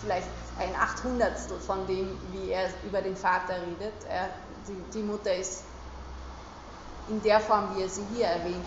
vielleicht 0.01 0.27
ein 0.59 0.73
Achthundertstel 0.75 1.59
von 1.59 1.85
dem, 1.87 2.17
wie 2.31 2.51
er 2.51 2.69
über 2.85 3.01
den 3.01 3.15
Vater 3.15 3.55
redet. 3.55 3.93
Er, 4.07 4.29
die, 4.67 4.91
die 4.93 5.03
Mutter 5.03 5.35
ist 5.35 5.63
in 7.09 7.21
der 7.21 7.41
Form, 7.41 7.75
wie 7.75 7.81
er 7.81 7.89
sie 7.89 8.05
hier 8.15 8.27
erwähnt, 8.27 8.65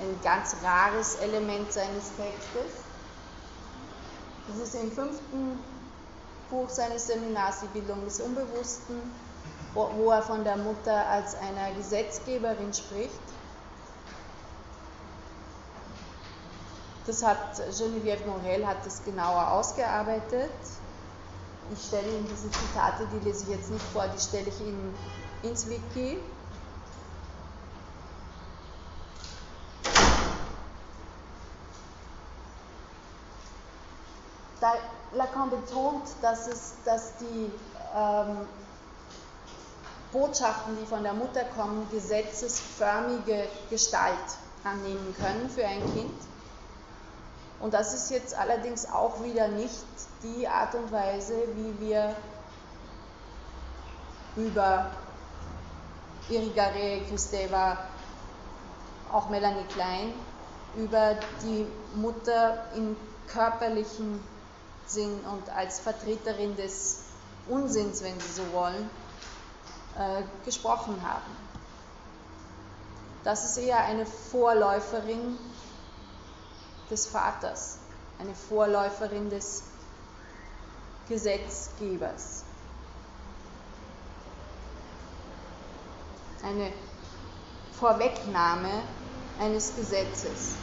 ein 0.00 0.20
ganz 0.22 0.56
rares 0.62 1.16
Element 1.16 1.72
seines 1.72 2.10
Textes. 2.16 2.84
Das 4.48 4.68
ist 4.68 4.74
im 4.74 4.92
fünften 4.92 5.58
Buch 6.50 6.68
seines 6.68 7.06
Seminars 7.06 7.60
Die 7.60 7.78
Bildung 7.78 8.04
des 8.04 8.20
Unbewussten, 8.20 9.00
wo, 9.72 10.10
er 10.10 10.22
von 10.22 10.44
der 10.44 10.56
Mutter 10.56 11.06
als 11.08 11.34
einer 11.36 11.72
Gesetzgeberin 11.76 12.72
spricht. 12.72 13.20
Das 17.06 17.22
hat 17.22 17.56
Geneviève 17.70 18.24
Morel 18.26 18.66
hat 18.66 18.84
das 18.84 19.04
genauer 19.04 19.50
ausgearbeitet. 19.52 20.50
Ich 21.72 21.86
stelle 21.86 22.08
Ihnen 22.08 22.26
diese 22.30 22.50
Zitate, 22.50 23.06
die 23.12 23.24
lese 23.26 23.44
ich 23.44 23.56
jetzt 23.56 23.70
nicht 23.70 23.84
vor, 23.92 24.06
die 24.08 24.20
stelle 24.20 24.48
ich 24.48 24.60
Ihnen 24.60 24.94
ins 25.42 25.68
Wiki. 25.68 26.18
Da 34.60 34.72
Lacan 35.14 35.50
betont, 35.50 36.02
dass, 36.22 36.46
es, 36.48 36.74
dass 36.84 37.16
die 37.18 37.50
ähm, 37.96 38.46
Botschaften, 40.12 40.76
die 40.80 40.86
von 40.86 41.02
der 41.02 41.12
Mutter 41.12 41.44
kommen, 41.56 41.88
gesetzesförmige 41.90 43.46
Gestalt 43.70 44.14
annehmen 44.64 45.14
können 45.18 45.48
für 45.50 45.66
ein 45.66 45.82
Kind. 45.94 46.14
Und 47.60 47.74
das 47.74 47.94
ist 47.94 48.10
jetzt 48.10 48.36
allerdings 48.36 48.90
auch 48.90 49.22
wieder 49.22 49.48
nicht 49.48 49.84
die 50.22 50.46
Art 50.48 50.74
und 50.74 50.90
Weise, 50.92 51.34
wie 51.54 51.86
wir 51.86 52.14
über 54.36 54.90
Irigare, 56.28 57.02
Kristeva, 57.08 57.78
auch 59.12 59.28
Melanie 59.28 59.64
Klein, 59.72 60.12
über 60.76 61.16
die 61.42 61.66
Mutter 61.94 62.64
im 62.74 62.96
körperlichen 63.28 64.20
Sinn 64.86 65.20
und 65.20 65.48
als 65.50 65.80
Vertreterin 65.80 66.56
des 66.56 67.00
Unsinns, 67.48 68.02
wenn 68.02 68.18
Sie 68.20 68.32
so 68.32 68.52
wollen, 68.52 68.88
äh, 69.96 70.22
gesprochen 70.44 70.96
haben. 71.02 71.44
Das 73.22 73.44
ist 73.44 73.56
eher 73.56 73.78
eine 73.84 74.04
Vorläuferin 74.04 75.38
des 76.90 77.06
Vaters, 77.06 77.78
eine 78.18 78.34
Vorläuferin 78.34 79.30
des 79.30 79.62
Gesetzgebers. 81.08 82.44
Eine 86.42 86.72
Vorwegnahme 87.78 88.82
eines 89.40 89.74
Gesetzes. 89.74 90.56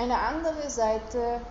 Eine 0.00 0.18
andere 0.18 0.70
Seite 0.70 1.42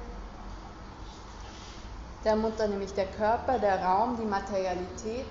der 2.24 2.36
Mutter, 2.36 2.68
nämlich 2.68 2.92
der 2.96 3.06
Körper, 3.06 3.60
der 3.60 3.84
Raum, 3.84 4.18
die 4.18 4.26
Materialität, 4.26 5.28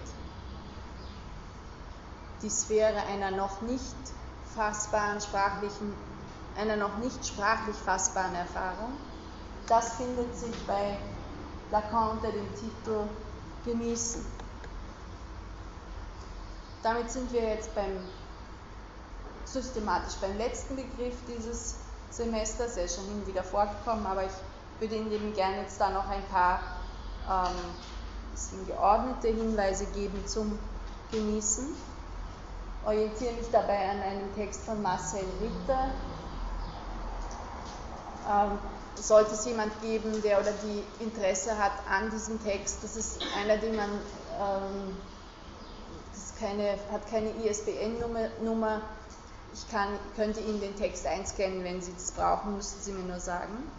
die 2.43 2.49
Sphäre 2.49 3.03
einer 3.09 3.33
noch 3.33 3.61
nicht 3.63 3.97
fassbaren 4.55 5.21
sprachlichen, 5.21 5.97
einer 6.57 6.77
noch 6.77 6.99
nicht 6.99 7.27
sprachlich 7.27 7.75
fassbaren 7.75 8.37
Erfahrung. 8.37 8.93
Das 9.67 9.97
findet 9.97 10.39
sich 10.39 10.55
bei 10.69 10.97
Lacan 11.73 12.19
unter 12.19 12.31
dem 12.31 12.55
Titel 12.55 13.01
Genießen. 13.65 14.25
Damit 16.85 17.11
sind 17.11 17.33
wir 17.33 17.43
jetzt 17.43 17.75
beim 17.75 17.99
systematisch 19.45 20.15
beim 20.21 20.39
letzten 20.39 20.77
Begriff 20.77 21.17
dieses 21.27 21.88
Semesters. 22.11 22.77
Er 22.77 22.85
ist 22.85 22.97
schon 22.97 23.07
hin 23.07 23.27
wieder 23.27 23.43
vorgekommen, 23.43 24.07
aber 24.07 24.25
ich 24.25 24.33
würde 24.81 24.97
Ihnen 24.97 25.33
gerne 25.35 25.63
jetzt 25.63 25.81
da 25.81 25.91
noch 25.91 26.09
ein 26.09 26.25
paar 26.31 26.61
ähm, 27.29 28.67
geordnete 28.67 29.29
Hinweise 29.29 29.87
geben 29.87 30.27
zum 30.27 30.59
Genießen 31.11 31.75
orientiere 32.89 33.35
mich 33.35 33.51
dabei 33.51 33.91
an 33.91 34.01
einem 34.01 34.35
Text 34.35 34.65
von 34.65 34.81
Marcel 34.83 35.25
Ritter. 35.41 35.91
Ähm, 38.31 38.59
sollte 38.95 39.35
es 39.35 39.45
jemand 39.45 39.81
geben, 39.81 40.23
der 40.23 40.41
oder 40.41 40.53
die 40.65 40.83
Interesse 41.03 41.57
hat 41.57 41.73
an 41.89 42.11
diesem 42.11 42.43
Text, 42.43 42.83
das 42.83 42.97
ist 42.97 43.23
einer, 43.37 43.57
den 43.59 43.77
man, 43.77 43.91
ähm, 43.91 44.97
das 46.13 46.35
keine, 46.41 46.79
hat 46.91 47.09
keine 47.11 47.31
ISBN-Nummer, 47.31 48.81
ich 49.53 49.69
kann, 49.71 49.89
könnte 50.17 50.41
Ihnen 50.41 50.61
den 50.61 50.77
Text 50.77 51.07
einscannen, 51.07 51.65
wenn 51.65 51.81
Sie 51.81 51.93
das 51.93 52.13
brauchen, 52.13 52.57
müssten 52.57 52.81
Sie 52.81 52.93
mir 52.93 53.05
nur 53.05 53.21
sagen. 53.21 53.71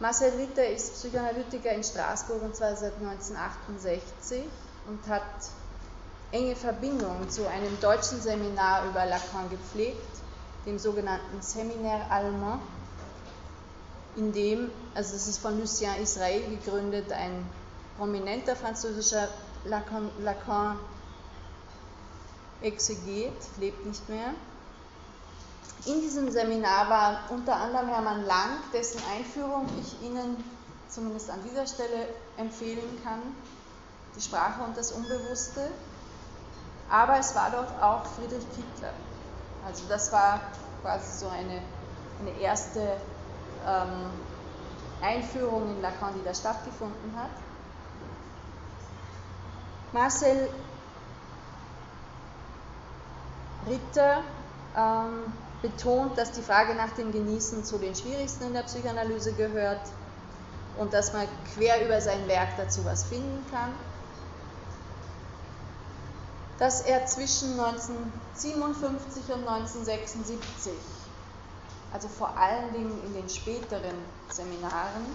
Marcel 0.00 0.32
Ritter 0.32 0.66
ist 0.66 0.94
Psychoanalytiker 0.94 1.70
in 1.70 1.84
Straßburg 1.84 2.42
und 2.42 2.56
zwar 2.56 2.76
seit 2.76 2.94
1968 2.96 4.44
und 4.88 5.06
hat 5.08 5.22
enge 6.32 6.56
Verbindung 6.56 7.30
zu 7.30 7.48
einem 7.48 7.78
deutschen 7.80 8.20
Seminar 8.20 8.86
über 8.86 9.06
Lacan 9.06 9.48
gepflegt, 9.50 10.02
dem 10.66 10.78
sogenannten 10.78 11.40
Séminaire 11.40 12.10
Allemand, 12.10 12.60
in 14.16 14.32
dem, 14.32 14.70
also 14.94 15.14
es 15.14 15.28
ist 15.28 15.38
von 15.38 15.58
Lucien 15.60 15.94
Israel 16.02 16.42
gegründet, 16.48 17.12
ein 17.12 17.46
prominenter 17.96 18.56
französischer 18.56 19.28
Lacan, 19.64 20.10
Lacan 20.20 20.78
Exeget, 22.64 23.36
lebt 23.58 23.84
nicht 23.86 24.08
mehr. 24.08 24.34
In 25.86 26.00
diesem 26.00 26.30
Seminar 26.30 26.88
war 26.88 27.20
unter 27.30 27.56
anderem 27.56 27.88
Hermann 27.88 28.24
Lang, 28.24 28.50
dessen 28.72 29.00
Einführung 29.14 29.66
ich 29.78 30.00
Ihnen 30.02 30.42
zumindest 30.88 31.30
an 31.30 31.40
dieser 31.44 31.66
Stelle 31.66 32.08
empfehlen 32.38 33.00
kann, 33.04 33.20
die 34.16 34.20
Sprache 34.20 34.62
und 34.62 34.76
das 34.76 34.92
Unbewusste. 34.92 35.70
Aber 36.90 37.18
es 37.18 37.34
war 37.34 37.50
dort 37.50 37.82
auch 37.82 38.06
Friedrich 38.06 38.46
Kittler. 38.54 38.92
Also 39.66 39.84
das 39.88 40.10
war 40.12 40.40
quasi 40.82 41.18
so 41.18 41.28
eine, 41.28 41.60
eine 42.20 42.40
erste 42.40 42.80
ähm, 43.66 44.10
Einführung 45.02 45.68
in 45.70 45.82
Lacan, 45.82 46.14
die 46.14 46.24
da 46.24 46.32
stattgefunden 46.32 47.14
hat. 47.16 47.30
Marcel 49.92 50.48
Ritter 53.66 54.22
ähm, 54.76 55.32
betont, 55.62 56.18
dass 56.18 56.32
die 56.32 56.42
Frage 56.42 56.74
nach 56.74 56.90
dem 56.92 57.10
Genießen 57.10 57.64
zu 57.64 57.78
den 57.78 57.94
schwierigsten 57.94 58.44
in 58.44 58.52
der 58.52 58.62
Psychoanalyse 58.62 59.32
gehört 59.32 59.80
und 60.78 60.92
dass 60.92 61.12
man 61.12 61.26
quer 61.54 61.84
über 61.84 62.00
sein 62.00 62.26
Werk 62.28 62.56
dazu 62.56 62.84
was 62.84 63.04
finden 63.04 63.44
kann. 63.50 63.70
Dass 66.58 66.82
er 66.82 67.06
zwischen 67.06 67.58
1957 67.58 69.24
und 69.32 69.48
1976, 69.48 70.72
also 71.92 72.08
vor 72.08 72.36
allen 72.36 72.72
Dingen 72.72 73.02
in 73.06 73.14
den 73.14 73.28
späteren 73.28 73.96
Seminaren, 74.30 75.06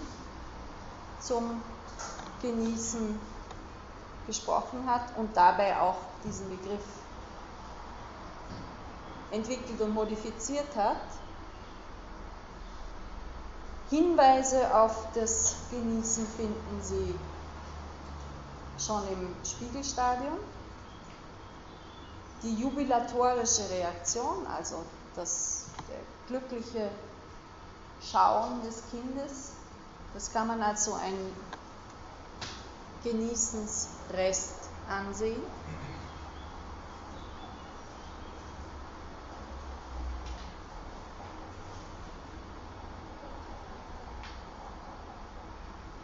zum 1.20 1.62
Genießen 2.42 3.18
gesprochen 4.26 4.84
hat 4.86 5.16
und 5.16 5.36
dabei 5.36 5.78
auch 5.78 5.96
diesen 6.24 6.48
Begriff 6.50 6.99
entwickelt 9.30 9.80
und 9.80 9.94
modifiziert 9.94 10.74
hat. 10.76 10.96
Hinweise 13.90 14.74
auf 14.74 15.08
das 15.14 15.56
Genießen 15.70 16.26
finden 16.26 16.80
Sie 16.82 17.14
schon 18.78 19.02
im 19.08 19.34
Spiegelstadium 19.44 20.38
die 22.42 22.54
jubilatorische 22.54 23.68
Reaktion, 23.70 24.46
also 24.46 24.76
das 25.14 25.66
glückliche 26.26 26.88
Schauen 28.10 28.62
des 28.62 28.82
Kindes, 28.90 29.50
das 30.14 30.32
kann 30.32 30.46
man 30.46 30.62
als 30.62 30.84
so 30.84 30.94
ein 30.94 31.14
Genießensrest 33.04 34.54
ansehen. 34.88 35.42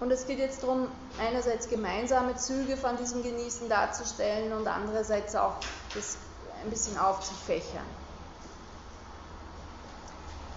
Und 0.01 0.11
es 0.11 0.27
geht 0.27 0.39
jetzt 0.39 0.63
darum, 0.63 0.89
einerseits 1.19 1.69
gemeinsame 1.69 2.37
Züge 2.37 2.77
von 2.77 2.97
diesem 2.97 3.23
Genießen 3.23 3.69
darzustellen 3.69 4.53
und 4.53 4.67
andererseits 4.67 5.35
auch 5.35 5.55
das 5.95 6.19
ein 6.63 6.71
bisschen 6.71 6.99
aufzufächern. 6.99 7.87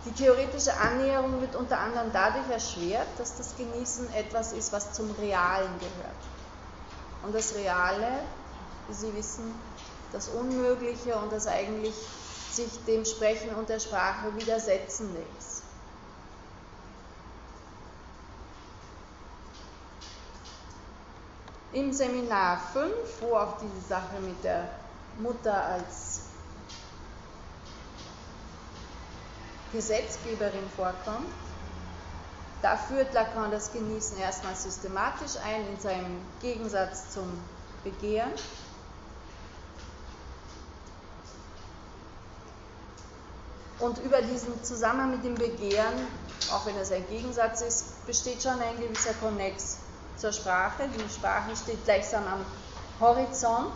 Die 0.05 0.11
theoretische 0.11 0.73
Annäherung 0.77 1.39
wird 1.41 1.55
unter 1.55 1.79
anderem 1.79 2.09
dadurch 2.11 2.49
erschwert, 2.49 3.07
dass 3.17 3.37
das 3.37 3.55
Genießen 3.57 4.13
etwas 4.13 4.53
ist, 4.53 4.71
was 4.71 4.93
zum 4.93 5.11
Realen 5.11 5.71
gehört. 5.79 6.19
Und 7.23 7.35
das 7.35 7.55
Reale, 7.55 8.19
wie 8.87 8.93
Sie 8.93 9.13
wissen, 9.13 9.53
das 10.11 10.29
Unmögliche 10.29 11.15
und 11.17 11.31
das 11.31 11.47
eigentlich 11.47 11.93
sich 12.51 12.83
dem 12.85 13.05
Sprechen 13.05 13.53
und 13.55 13.69
der 13.69 13.79
Sprache 13.79 14.35
widersetzende 14.35 15.21
ist. 15.37 15.68
Im 21.73 21.93
Seminar 21.93 22.59
5, 22.73 22.93
wo 23.21 23.35
auch 23.35 23.57
diese 23.59 23.87
Sache 23.87 24.19
mit 24.21 24.43
der 24.43 24.69
Mutter 25.19 25.65
als 25.65 26.21
Gesetzgeberin 29.71 30.67
vorkommt, 30.75 31.27
da 32.61 32.75
führt 32.75 33.13
Lacan 33.13 33.51
das 33.51 33.71
Genießen 33.71 34.17
erstmal 34.17 34.55
systematisch 34.55 35.37
ein 35.45 35.67
in 35.67 35.79
seinem 35.79 36.17
Gegensatz 36.41 37.11
zum 37.11 37.31
Begehren. 37.83 38.31
Und 43.79 43.97
über 43.99 44.21
diesen 44.21 44.61
Zusammenhang 44.61 45.11
mit 45.11 45.23
dem 45.23 45.35
Begehren, 45.35 45.93
auch 46.51 46.65
wenn 46.65 46.75
es 46.75 46.91
ein 46.91 47.07
Gegensatz 47.07 47.61
ist, 47.61 48.05
besteht 48.05 48.43
schon 48.43 48.59
ein 48.59 48.77
gewisser 48.77 49.13
Konnex 49.21 49.77
zur 50.19 50.33
Sprache. 50.33 50.83
Die 50.87 51.09
Sprache 51.09 51.55
steht 51.55 51.83
gleichsam 51.85 52.23
am 52.27 52.45
Horizont. 52.99 53.73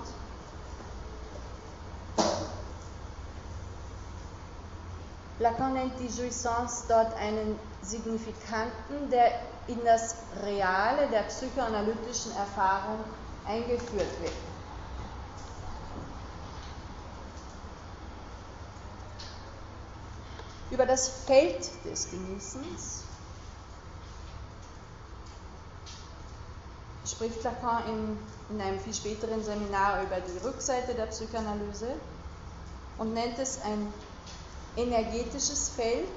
Lacan 5.39 5.73
nennt 5.73 5.99
die 5.99 6.07
Jouissance 6.07 6.85
dort 6.87 7.15
einen 7.15 7.59
Signifikanten, 7.81 9.09
der 9.09 9.31
in 9.67 9.83
das 9.83 10.15
Reale 10.43 11.07
der 11.09 11.23
psychoanalytischen 11.23 12.35
Erfahrung 12.35 12.99
eingeführt 13.45 14.21
wird. 14.21 14.33
Über 20.71 20.85
das 20.85 21.07
Feld 21.07 21.69
des 21.85 22.09
Genießens 22.09 23.02
spricht 27.05 27.43
Lacan 27.43 27.83
in, 27.87 28.17
in 28.49 28.61
einem 28.61 28.79
viel 28.79 28.93
späteren 28.93 29.43
Seminar 29.43 30.03
über 30.03 30.19
die 30.21 30.37
Rückseite 30.45 30.93
der 30.93 31.07
Psychoanalyse 31.07 31.95
und 32.97 33.13
nennt 33.13 33.37
es 33.39 33.61
ein 33.61 33.93
energetisches 34.75 35.69
Feld, 35.69 36.07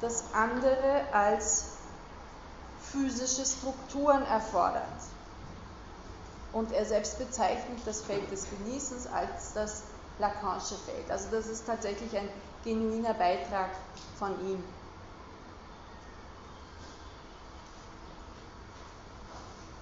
das 0.00 0.24
andere 0.32 1.02
als 1.12 1.64
physische 2.80 3.44
Strukturen 3.44 4.22
erfordert. 4.24 4.84
Und 6.52 6.72
er 6.72 6.84
selbst 6.84 7.18
bezeichnet 7.18 7.80
das 7.84 8.02
Feld 8.02 8.30
des 8.30 8.46
Genießens 8.48 9.06
als 9.06 9.52
das 9.52 9.82
Lacanische 10.18 10.76
Feld. 10.76 11.10
Also 11.10 11.28
das 11.30 11.46
ist 11.46 11.66
tatsächlich 11.66 12.16
ein 12.16 12.28
genuiner 12.64 13.14
Beitrag 13.14 13.70
von 14.18 14.32
ihm. 14.48 14.64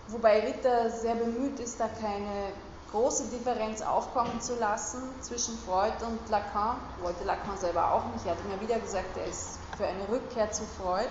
Wobei 0.08 0.40
Ritter 0.40 0.90
sehr 0.90 1.16
bemüht 1.16 1.58
ist, 1.58 1.80
da 1.80 1.88
keine 1.88 2.52
große 2.92 3.24
Differenz 3.24 3.82
aufkommen 3.82 4.40
zu 4.40 4.54
lassen 4.54 5.02
zwischen 5.20 5.58
Freud 5.58 5.92
und 6.06 6.28
Lacan. 6.28 6.76
Wollte 7.02 7.24
Lacan 7.24 7.58
selber 7.58 7.92
auch 7.92 8.04
nicht. 8.12 8.24
Er 8.24 8.32
hat 8.32 8.38
immer 8.44 8.60
wieder 8.60 8.78
gesagt, 8.78 9.16
er 9.16 9.26
ist 9.26 9.58
für 9.76 9.86
eine 9.86 10.08
Rückkehr 10.08 10.50
zu 10.52 10.62
Freud. 10.80 11.08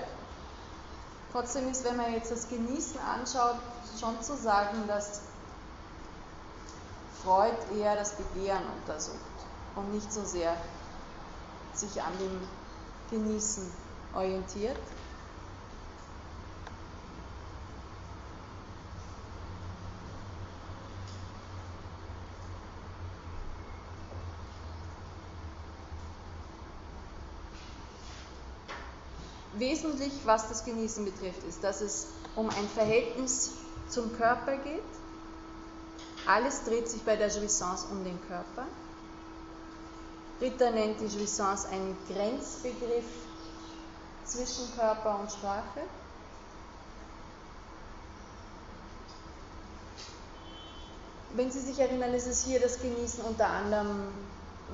Trotzdem 1.33 1.69
ist, 1.69 1.83
wenn 1.83 1.97
man 1.97 2.13
jetzt 2.13 2.31
das 2.31 2.47
Genießen 2.47 2.97
anschaut, 3.01 3.57
schon 3.99 4.21
zu 4.21 4.37
sagen, 4.37 4.87
dass 4.87 5.21
Freud 7.23 7.57
eher 7.77 7.95
das 7.97 8.13
Begehren 8.13 8.63
untersucht 8.79 9.19
und 9.75 9.91
nicht 9.91 10.13
so 10.13 10.23
sehr 10.23 10.55
sich 11.73 12.01
an 12.01 12.13
dem 12.19 12.47
Genießen 13.09 13.69
orientiert. 14.13 14.77
Wesentlich, 29.65 30.13
was 30.25 30.47
das 30.47 30.63
Genießen 30.63 31.03
betrifft, 31.05 31.43
ist, 31.49 31.63
dass 31.63 31.81
es 31.81 32.05
um 32.35 32.47
ein 32.51 32.69
Verhältnis 32.75 33.53
zum 33.89 34.15
Körper 34.15 34.57
geht. 34.57 34.83
Alles 36.27 36.65
dreht 36.65 36.87
sich 36.87 37.01
bei 37.01 37.15
der 37.15 37.29
Jouissance 37.29 37.87
um 37.89 38.03
den 38.03 38.19
Körper. 38.27 38.67
Ritter 40.39 40.69
nennt 40.69 40.99
die 41.01 41.07
Jouissance 41.07 41.67
einen 41.69 41.97
Grenzbegriff 42.07 43.05
zwischen 44.23 44.71
Körper 44.77 45.19
und 45.19 45.31
Sprache. 45.31 45.81
Wenn 51.33 51.49
Sie 51.49 51.61
sich 51.61 51.79
erinnern, 51.79 52.13
ist 52.13 52.27
es 52.27 52.45
hier 52.45 52.59
das 52.59 52.79
Genießen 52.79 53.23
unter 53.23 53.47
anderem 53.47 54.09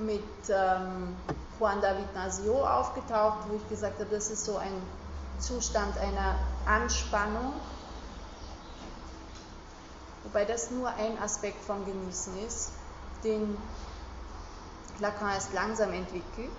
mit 0.05 0.21
ähm, 0.49 1.15
Juan 1.61 1.79
David 1.79 2.11
Nasio 2.15 2.65
aufgetaucht, 2.65 3.47
wo 3.47 3.55
ich 3.55 3.69
gesagt 3.69 3.99
habe, 3.99 4.09
das 4.09 4.31
ist 4.31 4.45
so 4.45 4.57
ein 4.57 4.81
Zustand 5.37 5.95
einer 5.99 6.39
Anspannung, 6.65 7.53
wobei 10.23 10.43
das 10.43 10.71
nur 10.71 10.89
ein 10.89 11.19
Aspekt 11.21 11.63
vom 11.63 11.85
Genießen 11.85 12.35
ist, 12.47 12.71
den 13.23 13.55
Lacan 14.97 15.33
erst 15.33 15.53
langsam 15.53 15.93
entwickelt. 15.93 16.49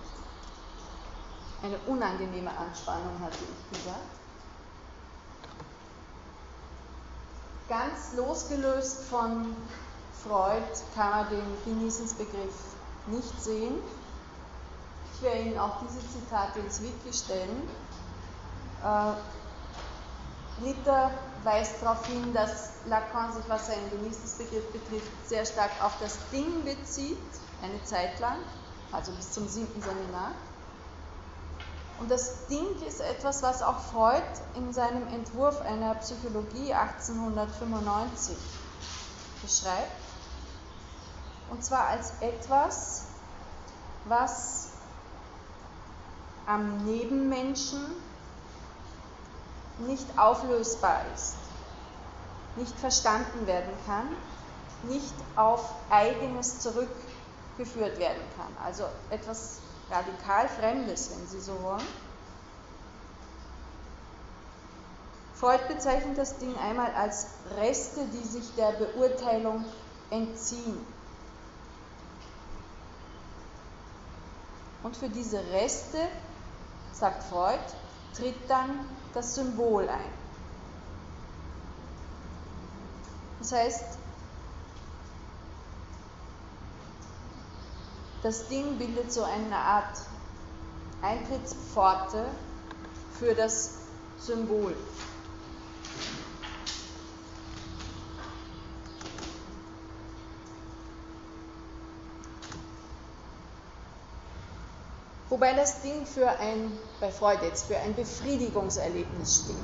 Eine 1.63 1.77
unangenehme 1.87 2.51
Anspannung, 2.57 3.19
hatte 3.21 3.39
ich 3.41 3.77
gesagt. 3.77 3.99
Ganz 7.67 8.13
losgelöst 8.15 9.03
von 9.09 9.53
Freud 10.23 10.63
kann 10.95 11.09
man 11.09 11.29
den 11.29 11.57
Genießensbegriff 11.65 12.55
nicht 13.07 13.41
sehen 13.41 13.79
werde 15.21 15.41
Ihnen 15.41 15.59
auch 15.59 15.79
diese 15.81 15.99
Zitate 15.99 16.59
ins 16.59 16.81
Wiki 16.81 17.13
stellen. 17.13 17.69
Äh, 18.83 19.13
Ritter 20.63 21.11
weist 21.43 21.81
darauf 21.81 22.05
hin, 22.05 22.33
dass 22.33 22.71
Lacan 22.85 23.33
sich, 23.33 23.43
was 23.47 23.67
seinen 23.67 23.89
Genießensbegriff 23.89 24.71
betrifft, 24.71 25.11
sehr 25.27 25.45
stark 25.45 25.71
auf 25.81 25.93
das 25.99 26.17
Ding 26.31 26.63
bezieht, 26.63 27.17
eine 27.61 27.83
Zeit 27.83 28.19
lang, 28.19 28.37
also 28.91 29.11
bis 29.13 29.31
zum 29.31 29.47
siebten 29.47 29.81
Seminar. 29.81 30.31
Und 31.99 32.11
das 32.11 32.47
Ding 32.47 32.67
ist 32.87 33.01
etwas, 33.01 33.43
was 33.43 33.61
auch 33.61 33.79
Freud 33.79 34.23
in 34.55 34.73
seinem 34.73 35.07
Entwurf 35.07 35.61
einer 35.61 35.95
Psychologie 35.95 36.73
1895 36.73 38.35
beschreibt. 39.41 39.91
Und 41.49 41.63
zwar 41.63 41.87
als 41.87 42.13
etwas, 42.21 43.05
was 44.05 44.72
am 46.45 46.85
Nebenmenschen 46.85 47.81
nicht 49.79 50.05
auflösbar 50.17 51.01
ist, 51.15 51.35
nicht 52.55 52.77
verstanden 52.77 53.47
werden 53.47 53.73
kann, 53.85 54.07
nicht 54.83 55.13
auf 55.35 55.73
eigenes 55.89 56.59
zurückgeführt 56.59 57.97
werden 57.97 58.21
kann. 58.37 58.55
Also 58.63 58.85
etwas 59.09 59.59
radikal 59.89 60.47
Fremdes, 60.47 61.11
wenn 61.11 61.27
Sie 61.27 61.39
so 61.39 61.61
wollen. 61.63 61.87
Freud 65.35 65.59
bezeichnet 65.67 66.17
das 66.17 66.37
Ding 66.37 66.55
einmal 66.57 66.93
als 66.93 67.27
Reste, 67.57 68.05
die 68.13 68.25
sich 68.25 68.55
der 68.55 68.71
Beurteilung 68.73 69.65
entziehen. 70.09 70.77
Und 74.83 74.95
für 74.95 75.09
diese 75.09 75.39
Reste 75.51 75.97
sagt 76.93 77.23
Freud, 77.23 77.59
tritt 78.15 78.49
dann 78.49 78.87
das 79.13 79.35
Symbol 79.35 79.89
ein. 79.89 80.23
Das 83.39 83.51
heißt, 83.51 83.97
das 88.21 88.47
Ding 88.47 88.77
bildet 88.77 89.11
so 89.11 89.23
eine 89.23 89.57
Art 89.57 89.97
Eintrittspforte 91.01 92.25
für 93.19 93.35
das 93.35 93.79
Symbol. 94.17 94.73
Wobei 105.33 105.55
das 105.55 105.81
Ding 105.81 106.05
für 106.05 106.29
ein, 106.29 106.77
bei 106.99 107.09
Freud 107.09 107.39
jetzt, 107.43 107.65
für 107.65 107.75
ein 107.75 107.95
Befriedigungserlebnis 107.95 109.39
steht. 109.39 109.55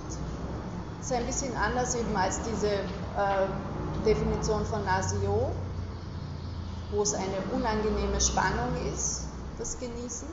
Das 0.97 1.05
ist 1.05 1.13
ein 1.13 1.27
bisschen 1.27 1.55
anders 1.55 1.93
eben 1.93 2.17
als 2.17 2.41
diese 2.41 2.71
äh, 2.71 3.45
Definition 4.03 4.65
von 4.65 4.83
Nasio, 4.83 5.51
wo 6.89 7.03
es 7.03 7.13
eine 7.13 7.37
unangenehme 7.53 8.19
Spannung 8.19 8.83
ist, 8.91 9.27
das 9.59 9.77
Genießen. 9.79 10.27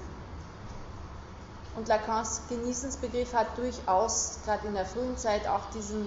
Und 1.77 1.87
Lacans 1.87 2.41
Genießensbegriff 2.49 3.35
hat 3.35 3.59
durchaus 3.59 4.39
gerade 4.47 4.69
in 4.69 4.73
der 4.73 4.87
frühen 4.87 5.19
Zeit 5.19 5.47
auch 5.47 5.69
diesen, 5.75 6.07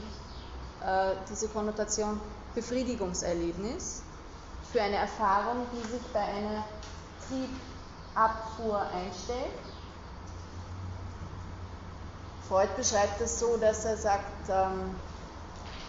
äh, 0.84 1.12
diese 1.30 1.50
Konnotation 1.50 2.20
Befriedigungserlebnis 2.56 4.02
für 4.74 4.82
eine 4.82 4.96
Erfahrung, 4.96 5.68
die 5.72 5.88
sich 5.88 6.02
bei 6.14 6.22
einer 6.22 6.66
Triebabfuhr 8.20 8.82
einstellt. 8.82 9.54
Freud 12.48 12.70
beschreibt 12.76 13.22
es 13.22 13.40
so, 13.40 13.58
dass 13.58 13.86
er 13.86 13.98
sagt, 13.98 14.50
ähm, 14.50 14.96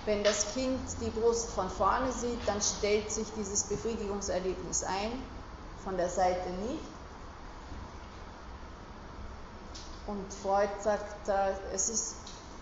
wenn 0.04 0.22
das 0.22 0.52
Kind 0.54 0.78
die 1.00 1.10
Brust 1.10 1.50
von 1.50 1.68
vorne 1.68 2.12
sieht, 2.12 2.46
dann 2.46 2.60
stellt 2.60 3.10
sich 3.10 3.26
dieses 3.36 3.64
Befriedigungserlebnis 3.64 4.84
ein, 4.84 5.22
von 5.82 5.96
der 5.96 6.08
Seite 6.08 6.48
nicht. 6.68 6.84
Und 10.06 10.32
Freud 10.42 10.70
sagt, 10.82 11.28
äh, 11.28 11.52
es 11.74 11.88
ist 11.88 12.14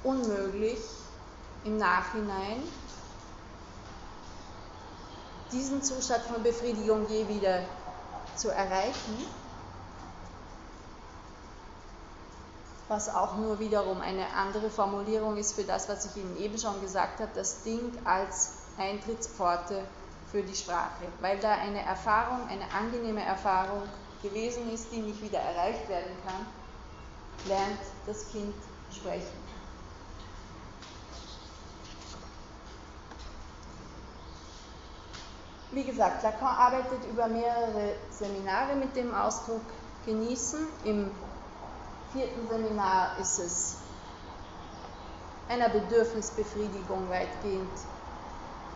unmöglich 0.05 0.79
im 1.65 1.77
Nachhinein 1.77 2.63
diesen 5.51 5.83
Zustand 5.83 6.23
von 6.25 6.43
Befriedigung 6.43 7.09
je 7.09 7.27
wieder 7.27 7.63
zu 8.37 8.51
erreichen, 8.51 9.27
was 12.89 13.15
auch 13.15 13.37
nur 13.37 13.59
wiederum 13.59 14.01
eine 14.01 14.27
andere 14.35 14.71
Formulierung 14.71 15.37
ist 15.37 15.55
für 15.55 15.65
das, 15.65 15.89
was 15.89 16.07
ich 16.07 16.23
Ihnen 16.23 16.37
eben 16.39 16.59
schon 16.59 16.81
gesagt 16.81 17.21
habe, 17.21 17.31
das 17.35 17.63
Ding 17.63 17.93
als 18.05 18.55
Eintrittspforte 18.79 19.85
für 20.31 20.43
die 20.43 20.55
Sprache, 20.55 21.05
weil 21.21 21.39
da 21.39 21.53
eine 21.53 21.83
Erfahrung, 21.83 22.47
eine 22.49 22.65
angenehme 22.73 23.23
Erfahrung 23.23 23.83
gewesen 24.23 24.73
ist, 24.73 24.91
die 24.93 25.01
nicht 25.01 25.23
wieder 25.23 25.39
erreicht 25.39 25.89
werden 25.89 26.17
kann, 26.25 26.47
lernt 27.47 27.81
das 28.07 28.29
Kind 28.31 28.55
sprechen. 28.91 29.49
Wie 35.71 35.85
gesagt, 35.85 36.23
Lacan 36.23 36.49
arbeitet 36.49 37.05
über 37.11 37.29
mehrere 37.29 37.95
Seminare 38.11 38.75
mit 38.75 38.97
dem 38.97 39.15
Ausdruck 39.15 39.61
genießen. 40.07 40.67
Im 40.85 41.11
vierten 42.13 42.49
Seminar 42.49 43.19
ist 43.19 43.39
es 43.39 43.77
einer 45.49 45.69
Bedürfnisbefriedigung 45.69 47.09
weitgehend 47.09 47.71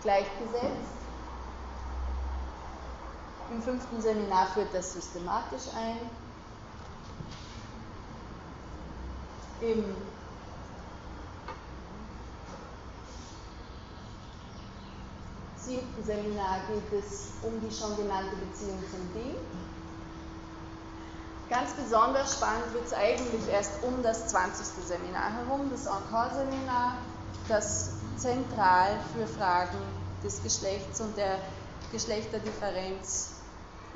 gleichgesetzt. 0.03 1.03
Im 3.51 3.63
fünften 3.63 4.01
Seminar 4.01 4.47
führt 4.49 4.73
das 4.73 4.93
systematisch 4.95 5.69
ein. 5.77 5.99
Im 9.61 9.85
siebten 15.57 16.05
Seminar 16.05 16.61
geht 16.69 16.99
es 16.99 17.33
um 17.43 17.61
die 17.61 17.75
schon 17.75 17.97
genannte 17.97 18.37
Beziehung 18.37 18.83
zum 18.91 19.13
Ding. 19.15 19.37
Ganz 21.53 21.75
besonders 21.75 22.33
spannend 22.33 22.73
wird 22.73 22.87
es 22.87 22.95
eigentlich 22.95 23.47
erst 23.53 23.73
um 23.83 24.03
das 24.03 24.29
20. 24.29 24.65
Seminar 24.87 25.35
herum, 25.35 25.71
das 25.71 25.85
Encore-Seminar, 25.85 26.97
das 27.47 27.91
zentral 28.17 28.99
für 29.13 29.27
Fragen 29.27 29.77
des 30.25 30.43
Geschlechts 30.43 31.03
und 31.03 31.15
der 31.19 31.39
Geschlechterdifferenz 31.93 33.33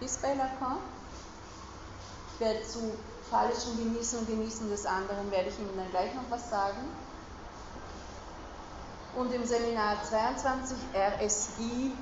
ist 0.02 0.20
bei 0.20 0.34
Lacan. 0.34 0.76
Werde 2.40 2.62
zu 2.62 2.92
fallischem 3.30 3.78
Genießen 3.78 4.18
und 4.18 4.28
Genießen 4.28 4.68
des 4.68 4.84
anderen 4.84 5.30
werde 5.30 5.48
ich 5.48 5.58
Ihnen 5.58 5.74
dann 5.78 5.88
gleich 5.88 6.14
noch 6.14 6.28
was 6.28 6.50
sagen 6.50 6.90
und 9.16 9.32
im 9.32 9.46
Seminar 9.46 9.96
22 10.04 10.76
RSI 10.94 11.92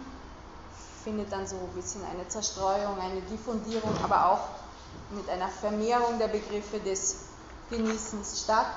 findet 1.05 1.31
dann 1.31 1.47
so 1.47 1.55
ein 1.55 1.81
bisschen 1.81 2.05
eine 2.07 2.27
Zerstreuung, 2.27 2.99
eine 2.99 3.21
Diffundierung, 3.21 3.95
aber 4.03 4.33
auch 4.33 4.64
mit 5.15 5.29
einer 5.29 5.49
Vermehrung 5.49 6.19
der 6.19 6.29
Begriffe 6.29 6.81
des 6.81 7.27
Genießens 7.71 8.43
statt. 8.43 8.75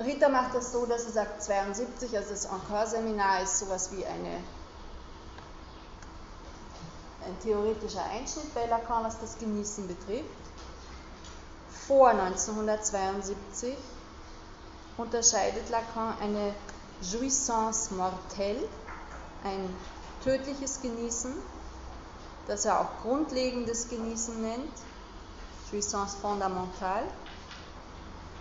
Rita 0.00 0.28
macht 0.28 0.54
das 0.54 0.72
so, 0.72 0.86
dass 0.86 1.04
sie 1.04 1.12
sagt, 1.12 1.42
72, 1.42 2.16
also 2.16 2.30
das 2.30 2.46
Encore-Seminar 2.46 3.42
ist 3.42 3.58
sowas 3.58 3.90
wie 3.92 4.06
eine, 4.06 4.42
ein 7.26 7.38
theoretischer 7.42 8.04
Einschnitt 8.04 8.54
bei 8.54 8.66
Lacan, 8.66 9.04
was 9.04 9.20
das 9.20 9.38
Genießen 9.38 9.86
betrifft. 9.86 10.47
Vor 11.86 12.10
1972 12.10 13.76
unterscheidet 14.96 15.70
Lacan 15.70 16.14
eine 16.20 16.54
Jouissance 17.00 17.94
mortelle, 17.94 18.68
ein 19.44 19.74
tödliches 20.22 20.82
Genießen, 20.82 21.32
das 22.46 22.64
er 22.64 22.80
auch 22.80 23.02
grundlegendes 23.02 23.88
Genießen 23.88 24.42
nennt, 24.42 24.72
Jouissance 25.70 26.16
fondamentale, 26.20 27.06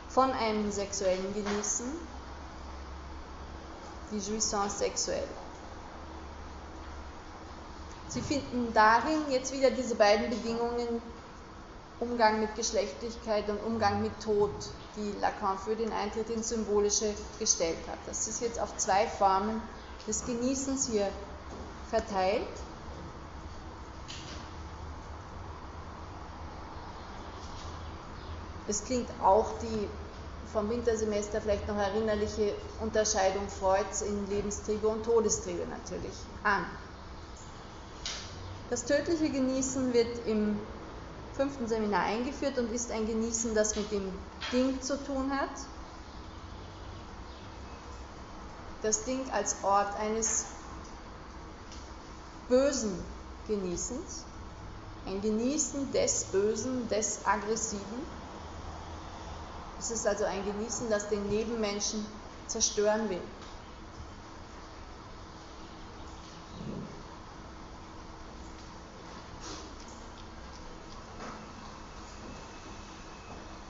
von 0.10 0.32
einem 0.32 0.72
sexuellen 0.72 1.34
Genießen, 1.34 1.86
die 4.12 4.20
Jouissance 4.20 4.80
sexuelle. 4.80 5.28
Sie 8.10 8.22
finden 8.22 8.74
darin 8.74 9.30
jetzt 9.30 9.52
wieder 9.52 9.70
diese 9.70 9.96
beiden 9.96 10.30
Bedingungen, 10.30 11.02
Umgang 12.00 12.39
mit 12.41 12.56
Geschlechtlichkeit 12.56 13.50
und 13.50 13.60
Umgang 13.64 14.02
mit 14.04 14.12
Tod, 14.24 14.52
die 14.95 15.14
Lacan 15.20 15.58
für 15.58 15.76
den 15.76 15.91
Eintritt 15.91 16.30
ins 16.30 16.50
Symbolische 16.50 17.12
gestellt 17.39 17.78
hat. 17.88 17.98
Das 18.06 18.28
ist 18.28 18.41
jetzt 18.41 18.60
auf 18.60 18.78
zwei 18.78 19.08
Formen 19.08 19.62
des 20.08 20.26
Genießens 20.26 20.88
hier 20.88 21.10
verteilt. 21.89 22.48
Es 28.68 28.84
klingt 28.84 29.10
auch 29.24 29.48
die 29.62 29.88
vom 30.54 30.70
Wintersemester 30.70 31.41
vielleicht 31.41 31.68
noch 31.68 31.78
erinnerliche 31.78 32.54
Unterscheidung 32.82 33.48
Freuds 33.48 34.02
in 34.02 34.30
Lebenstriebe 34.30 34.88
und 34.88 35.04
Todestriebe 35.04 35.66
natürlich 35.68 36.14
an. 36.43 36.66
Das 38.70 38.86
tödliche 38.86 39.30
Genießen 39.30 39.93
wird 39.93 40.28
im 40.28 40.60
fünften 41.38 41.68
Seminar 41.68 42.04
eingeführt 42.04 42.58
und 42.58 42.74
ist 42.74 42.92
ein 42.92 43.06
Genießen, 43.06 43.54
das 43.54 43.76
mit 43.76 43.92
dem 43.92 44.12
Ding 44.52 44.82
zu 44.82 45.02
tun 45.04 45.32
hat. 45.32 45.50
Das 48.82 49.06
Ding 49.06 49.22
als 49.32 49.56
Ort 49.64 49.98
eines 50.00 50.46
bösen 52.50 52.98
Genießens, 53.48 54.24
ein 55.06 55.22
Genießen 55.22 55.92
des 55.94 56.26
Bösen, 56.26 56.90
des 56.90 57.20
Aggressiven. 57.26 58.02
Es 59.80 59.92
ist 59.92 60.08
also 60.08 60.26
ein 60.26 60.44
Genießen, 60.44 60.90
das 60.90 61.08
den 61.10 61.30
Nebenmenschen 61.30 62.06
zerstören 62.48 63.10
will. 63.10 63.22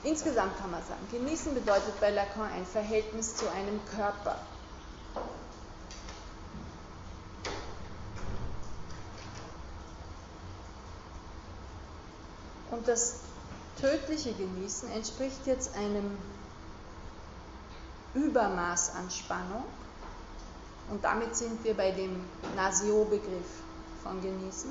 Insgesamt 0.08 0.58
kann 0.58 0.70
man 0.70 0.82
sagen, 0.84 1.06
genießen 1.12 1.52
bedeutet 1.52 2.00
bei 2.00 2.08
Lacan 2.08 2.50
ein 2.50 2.64
Verhältnis 2.64 3.36
zu 3.36 3.44
einem 3.50 3.78
Körper. 3.94 4.36
Und 12.70 12.88
das 12.88 13.16
tödliche 13.78 14.32
Genießen 14.32 14.90
entspricht 14.92 15.46
jetzt 15.46 15.76
einem 15.76 16.16
Übermaß 18.14 18.94
an 18.94 19.10
Spannung. 19.10 19.64
Und 20.90 21.04
damit 21.04 21.36
sind 21.36 21.62
wir 21.64 21.74
bei 21.74 21.90
dem 21.90 22.24
Nasio-Begriff 22.56 23.62
von 24.02 24.22
Genießen. 24.22 24.70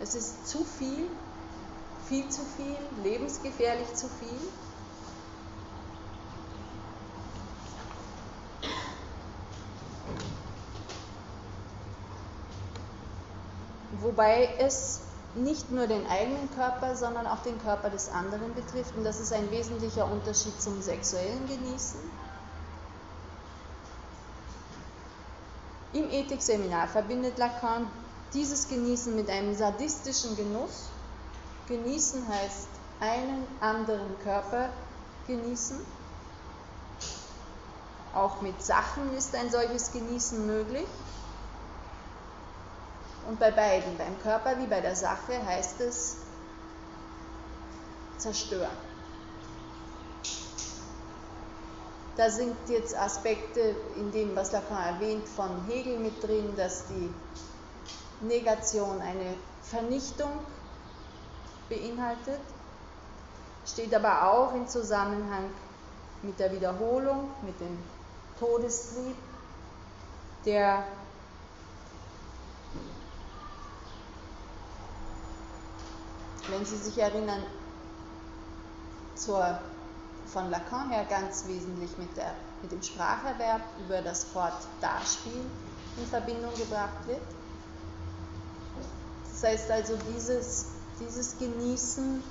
Es 0.00 0.16
ist 0.16 0.48
zu 0.48 0.64
viel, 0.64 1.08
viel 2.08 2.28
zu 2.28 2.42
viel, 2.56 2.76
lebensgefährlich 3.02 3.92
zu 3.94 4.08
viel. 4.08 4.38
Wobei 14.00 14.50
es 14.58 15.00
nicht 15.34 15.70
nur 15.70 15.86
den 15.86 16.06
eigenen 16.06 16.48
Körper, 16.54 16.94
sondern 16.94 17.26
auch 17.26 17.42
den 17.42 17.60
Körper 17.60 17.90
des 17.90 18.08
anderen 18.08 18.54
betrifft. 18.54 18.94
Und 18.96 19.04
das 19.04 19.18
ist 19.18 19.32
ein 19.32 19.50
wesentlicher 19.50 20.10
Unterschied 20.10 20.60
zum 20.60 20.80
sexuellen 20.82 21.46
Genießen. 21.48 22.00
Im 25.94 26.10
Ethikseminar 26.10 26.88
verbindet 26.88 27.38
Lacan 27.38 27.86
dieses 28.32 28.68
Genießen 28.68 29.14
mit 29.14 29.30
einem 29.30 29.54
sadistischen 29.54 30.36
Genuss. 30.36 30.88
Genießen 31.66 32.28
heißt 32.28 32.68
einen 33.00 33.46
anderen 33.60 34.18
Körper 34.22 34.68
genießen. 35.26 35.80
Auch 38.14 38.40
mit 38.42 38.62
Sachen 38.62 39.14
ist 39.16 39.34
ein 39.34 39.50
solches 39.50 39.92
Genießen 39.92 40.46
möglich. 40.46 40.86
Und 43.26 43.40
bei 43.40 43.50
beiden, 43.50 43.96
beim 43.96 44.20
Körper 44.22 44.58
wie 44.58 44.66
bei 44.66 44.80
der 44.80 44.94
Sache, 44.94 45.44
heißt 45.46 45.80
es 45.80 46.18
zerstören. 48.18 48.76
Da 52.16 52.30
sind 52.30 52.56
jetzt 52.68 52.96
Aspekte 52.96 53.74
in 53.96 54.12
dem, 54.12 54.36
was 54.36 54.52
Lacan 54.52 54.94
erwähnt, 54.94 55.26
von 55.26 55.66
Hegel 55.66 55.98
mit 55.98 56.22
drin, 56.22 56.54
dass 56.56 56.84
die 56.86 57.12
Negation 58.20 59.00
eine 59.00 59.34
Vernichtung 59.62 60.30
beinhaltet, 61.68 62.40
steht 63.66 63.94
aber 63.94 64.30
auch 64.30 64.54
im 64.54 64.66
Zusammenhang 64.66 65.50
mit 66.22 66.38
der 66.38 66.52
Wiederholung, 66.52 67.30
mit 67.42 67.58
dem 67.60 67.78
Todestrieb, 68.38 69.16
der 70.44 70.84
wenn 76.48 76.64
Sie 76.64 76.76
sich 76.76 76.98
erinnern, 76.98 77.42
zur, 79.14 79.58
von 80.26 80.50
Lacan 80.50 80.90
her 80.90 81.04
ganz 81.08 81.46
wesentlich 81.46 81.96
mit, 81.98 82.16
der, 82.16 82.34
mit 82.62 82.72
dem 82.72 82.82
Spracherwerb 82.82 83.62
über 83.84 84.02
das 84.02 84.34
Wort 84.34 84.66
Darspiel 84.80 85.44
in 85.96 86.06
Verbindung 86.06 86.54
gebracht 86.56 87.06
wird. 87.06 87.22
Das 89.30 89.42
heißt 89.50 89.70
also, 89.70 89.96
dieses, 90.12 90.66
dieses 91.00 91.38
Genießen 91.38 92.22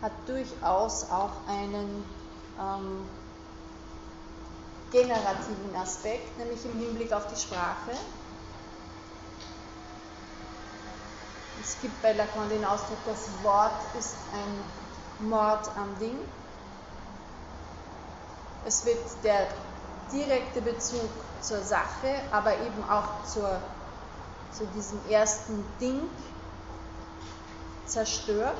hat 0.00 0.12
durchaus 0.26 1.04
auch 1.10 1.30
einen 1.46 2.04
ähm, 2.60 3.06
generativen 4.90 5.76
Aspekt, 5.76 6.36
nämlich 6.38 6.64
im 6.64 6.78
Hinblick 6.78 7.12
auf 7.12 7.26
die 7.28 7.40
Sprache. 7.40 7.92
Es 11.60 11.76
gibt 11.80 12.02
bei 12.02 12.12
Lacan 12.12 12.48
den 12.48 12.64
Ausdruck, 12.64 12.98
das 13.06 13.28
Wort 13.44 13.80
ist 13.98 14.16
ein 14.32 15.28
Mord 15.28 15.68
am 15.76 15.96
Ding. 16.00 16.18
Es 18.66 18.84
wird 18.84 18.98
der 19.22 19.46
direkte 20.12 20.60
Bezug 20.60 21.08
zur 21.40 21.60
Sache, 21.62 22.20
aber 22.32 22.54
eben 22.54 22.84
auch 22.90 23.24
zur, 23.24 23.60
zu 24.50 24.66
diesem 24.74 24.98
ersten 25.08 25.64
Ding 25.80 26.00
zerstört. 27.92 28.56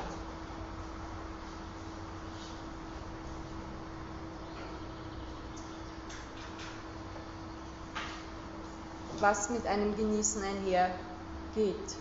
was 9.19 9.49
mit 9.49 9.65
einem 9.65 9.95
Genießen 9.95 10.43
einhergeht. 10.43 11.95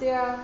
Der 0.00 0.38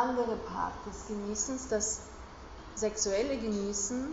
andere 0.00 0.36
Part 0.36 0.74
des 0.86 1.06
Genießens, 1.08 1.68
das 1.68 2.00
sexuelle 2.74 3.36
Genießen, 3.36 4.08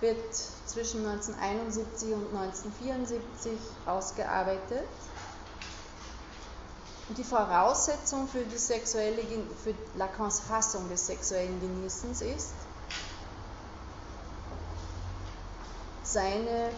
wird 0.00 0.34
zwischen 0.66 1.06
1971 1.06 2.12
und 2.12 2.26
1974 2.36 3.52
ausgearbeitet. 3.86 4.88
Und 7.08 7.18
die 7.18 7.24
Voraussetzung 7.24 8.26
für, 8.28 8.42
die 8.42 8.58
sexuelle, 8.58 9.22
für 9.62 9.74
Lacans 9.96 10.40
Fassung 10.40 10.88
des 10.88 11.06
sexuellen 11.06 11.60
Genießens 11.60 12.20
ist 12.22 12.52
seine 16.02 16.70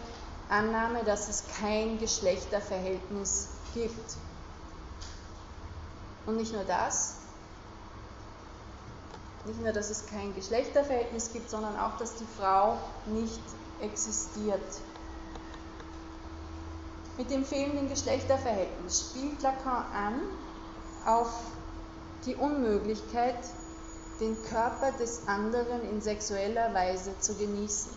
Annahme, 0.49 1.03
dass 1.03 1.27
es 1.27 1.43
kein 1.59 1.97
Geschlechterverhältnis 1.97 3.47
gibt. 3.73 4.15
Und 6.25 6.37
nicht 6.37 6.53
nur 6.53 6.63
das, 6.63 7.15
nicht 9.45 9.61
nur, 9.61 9.71
dass 9.71 9.89
es 9.89 10.05
kein 10.07 10.33
Geschlechterverhältnis 10.33 11.31
gibt, 11.31 11.49
sondern 11.49 11.77
auch, 11.77 11.97
dass 11.97 12.15
die 12.15 12.27
Frau 12.37 12.77
nicht 13.05 13.41
existiert. 13.81 14.61
Mit 17.17 17.29
dem 17.29 17.45
fehlenden 17.45 17.87
Geschlechterverhältnis 17.87 19.11
spielt 19.11 19.41
Lacan 19.41 19.85
an 19.93 20.21
auf 21.05 21.31
die 22.25 22.35
Unmöglichkeit, 22.35 23.37
den 24.19 24.41
Körper 24.43 24.91
des 24.93 25.27
anderen 25.27 25.89
in 25.89 26.01
sexueller 26.01 26.73
Weise 26.73 27.17
zu 27.19 27.35
genießen. 27.35 27.91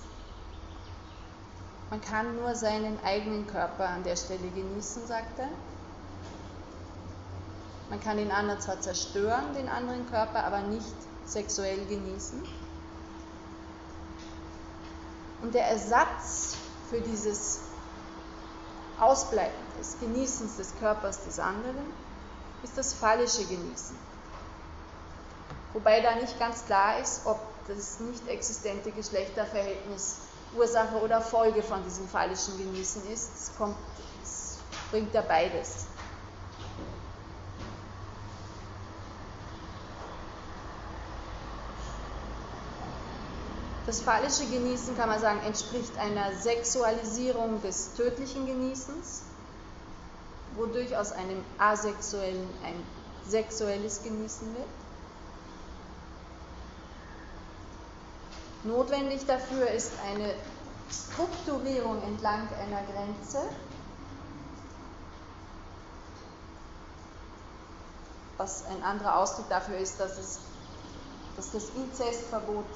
Man 1.90 2.00
kann 2.02 2.36
nur 2.36 2.54
seinen 2.54 2.98
eigenen 3.02 3.46
Körper 3.46 3.88
an 3.88 4.04
der 4.04 4.16
Stelle 4.16 4.50
genießen, 4.54 5.06
sagt 5.06 5.38
er. 5.38 5.48
Man 7.88 8.00
kann 8.00 8.18
den 8.18 8.30
anderen 8.30 8.60
zwar 8.60 8.80
zerstören, 8.80 9.54
den 9.54 9.68
anderen 9.68 10.08
Körper, 10.10 10.44
aber 10.44 10.60
nicht 10.60 10.94
sexuell 11.28 11.84
genießen. 11.86 12.42
Und 15.42 15.54
der 15.54 15.68
Ersatz 15.68 16.56
für 16.90 17.00
dieses 17.00 17.60
Ausbleiben 18.98 19.54
des 19.78 19.96
Genießens 20.00 20.56
des 20.56 20.76
Körpers 20.80 21.24
des 21.24 21.38
anderen 21.38 21.92
ist 22.62 22.76
das 22.76 22.94
phallische 22.94 23.44
Genießen. 23.44 23.96
Wobei 25.72 26.00
da 26.00 26.16
nicht 26.16 26.38
ganz 26.38 26.64
klar 26.64 26.98
ist, 26.98 27.24
ob 27.24 27.38
das 27.68 28.00
nicht 28.00 28.26
existente 28.26 28.90
Geschlechterverhältnis 28.90 30.16
Ursache 30.56 30.96
oder 31.02 31.20
Folge 31.20 31.62
von 31.62 31.84
diesem 31.84 32.08
phallischen 32.08 32.56
Genießen 32.56 33.08
ist. 33.10 33.30
Es, 33.36 33.50
kommt, 33.56 33.76
es 34.22 34.58
bringt 34.90 35.12
ja 35.14 35.20
beides. 35.20 35.87
Das 43.88 44.02
phallische 44.02 44.44
Genießen, 44.44 44.98
kann 44.98 45.08
man 45.08 45.18
sagen, 45.18 45.40
entspricht 45.46 45.96
einer 45.96 46.34
Sexualisierung 46.34 47.62
des 47.62 47.94
tödlichen 47.94 48.44
Genießens, 48.44 49.22
wodurch 50.56 50.94
aus 50.94 51.12
einem 51.12 51.42
asexuellen 51.56 52.46
ein 52.62 52.84
sexuelles 53.26 54.02
Genießen 54.02 54.54
wird. 54.54 54.68
Notwendig 58.64 59.24
dafür 59.24 59.70
ist 59.70 59.92
eine 60.06 60.34
Strukturierung 60.90 62.02
entlang 62.02 62.46
einer 62.60 62.82
Grenze, 62.92 63.40
was 68.36 68.66
ein 68.66 68.82
anderer 68.82 69.16
Ausdruck 69.16 69.48
dafür 69.48 69.78
ist, 69.78 69.98
dass, 69.98 70.18
es, 70.18 70.40
dass 71.36 71.52
das 71.52 71.70
Inzestverbot 71.70 72.66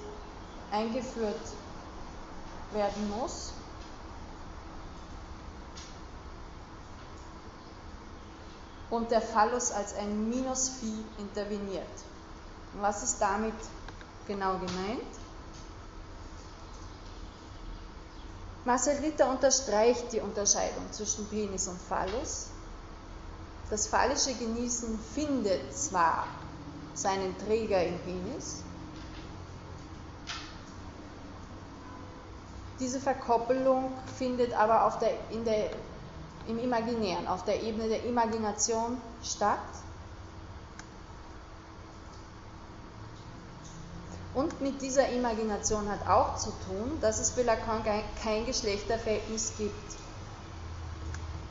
eingeführt 0.73 1.41
werden 2.73 3.11
muss. 3.11 3.53
Und 8.91 9.11
der 9.11 9.23
Phallus 9.23 9.71
als 9.71 9.95
ein 9.95 10.29
Minusvieh 10.29 11.05
interveniert. 11.19 11.87
Und 12.75 12.83
was 12.83 13.03
ist 13.03 13.21
damit 13.21 13.55
genau 14.27 14.59
gemeint? 14.59 15.03
Marcel 18.65 18.97
Ritter 18.99 19.29
unterstreicht 19.29 20.13
die 20.13 20.21
Unterscheidung 20.21 20.85
zwischen 20.93 21.27
Penis 21.29 21.67
und 21.69 21.81
Phallus. 21.81 22.49
Das 23.71 23.87
phallische 23.89 24.35
Genießen 24.35 24.99
findet 25.15 25.75
zwar 25.77 26.27
seinen 26.95 27.37
Träger 27.39 27.83
im 27.83 27.99
Penis, 28.01 28.63
Diese 32.81 33.01
Verkoppelung 33.01 33.93
findet 34.19 34.53
aber 34.55 34.87
auf 34.87 34.99
der, 34.99 35.13
in 35.31 35.45
der, 35.45 35.71
im 36.49 36.59
Imaginären, 36.59 37.29
auf 37.29 37.45
der 37.45 37.63
Ebene 37.63 37.89
der 37.89 38.05
Imagination 38.05 39.01
statt. 39.23 39.59
Und 44.35 44.61
mit 44.63 44.81
dieser 44.81 45.09
Imagination 45.11 45.89
hat 45.91 46.09
auch 46.09 46.37
zu 46.37 46.51
tun, 46.67 46.99
dass 47.01 47.21
es 47.21 47.31
für 47.31 47.43
Lacan 47.43 47.83
kein 48.23 48.47
Geschlechterverhältnis 48.47 49.53
gibt. 49.59 49.97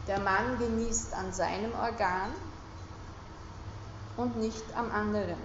Der 0.07 0.19
Mann 0.19 0.57
genießt 0.57 1.13
an 1.13 1.31
seinem 1.31 1.71
Organ 1.73 2.31
und 4.17 4.37
nicht 4.37 4.63
am 4.75 4.91
anderen. 4.91 5.37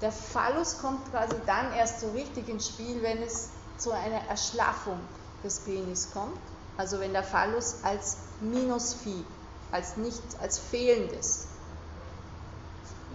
Der 0.00 0.12
Phallus 0.12 0.78
kommt 0.80 1.10
quasi 1.10 1.34
dann 1.46 1.72
erst 1.72 2.00
so 2.00 2.10
richtig 2.10 2.48
ins 2.48 2.68
Spiel, 2.68 3.02
wenn 3.02 3.22
es 3.22 3.50
zu 3.78 3.90
einer 3.90 4.20
Erschlaffung 4.28 4.98
des 5.42 5.60
Penis 5.60 6.08
kommt. 6.12 6.38
Also 6.76 7.00
wenn 7.00 7.12
der 7.12 7.24
Phallus 7.24 7.76
als 7.82 8.18
Minusvieh, 8.40 9.24
als 9.72 9.96
nicht, 9.96 10.22
als 10.40 10.58
fehlendes, 10.58 11.48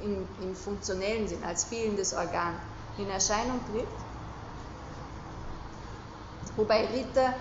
im, 0.04 0.28
im 0.42 0.56
funktionellen 0.56 1.28
Sinn, 1.28 1.44
als 1.46 1.64
fehlendes 1.64 2.14
Organ 2.14 2.60
in 2.98 3.10
Erscheinung 3.10 3.60
tritt. 3.72 3.88
Wobei 6.56 6.86
Ritter 6.88 7.34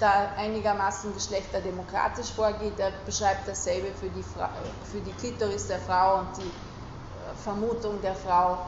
da 0.00 0.32
einigermaßen 0.36 1.12
geschlechterdemokratisch 1.14 2.30
vorgeht. 2.32 2.78
Er 2.78 2.92
beschreibt 3.04 3.48
dasselbe 3.48 3.92
für 3.94 4.08
die, 4.08 4.22
Fra 4.22 4.50
für 4.90 5.00
die 5.00 5.12
Klitoris 5.12 5.66
der 5.66 5.78
Frau 5.78 6.20
und 6.20 6.36
die 6.36 6.42
äh, 6.42 7.34
Vermutung 7.42 8.00
der 8.02 8.14
Frau, 8.14 8.58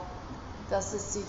dass, 0.70 0.94
es 0.94 1.14
sich, 1.14 1.26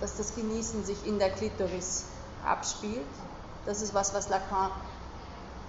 dass 0.00 0.16
das 0.16 0.34
Genießen 0.34 0.84
sich 0.84 1.06
in 1.06 1.18
der 1.18 1.30
Klitoris 1.30 2.04
abspielt. 2.44 3.06
Das 3.66 3.82
ist 3.82 3.94
was, 3.94 4.14
was 4.14 4.28
Lacan 4.28 4.70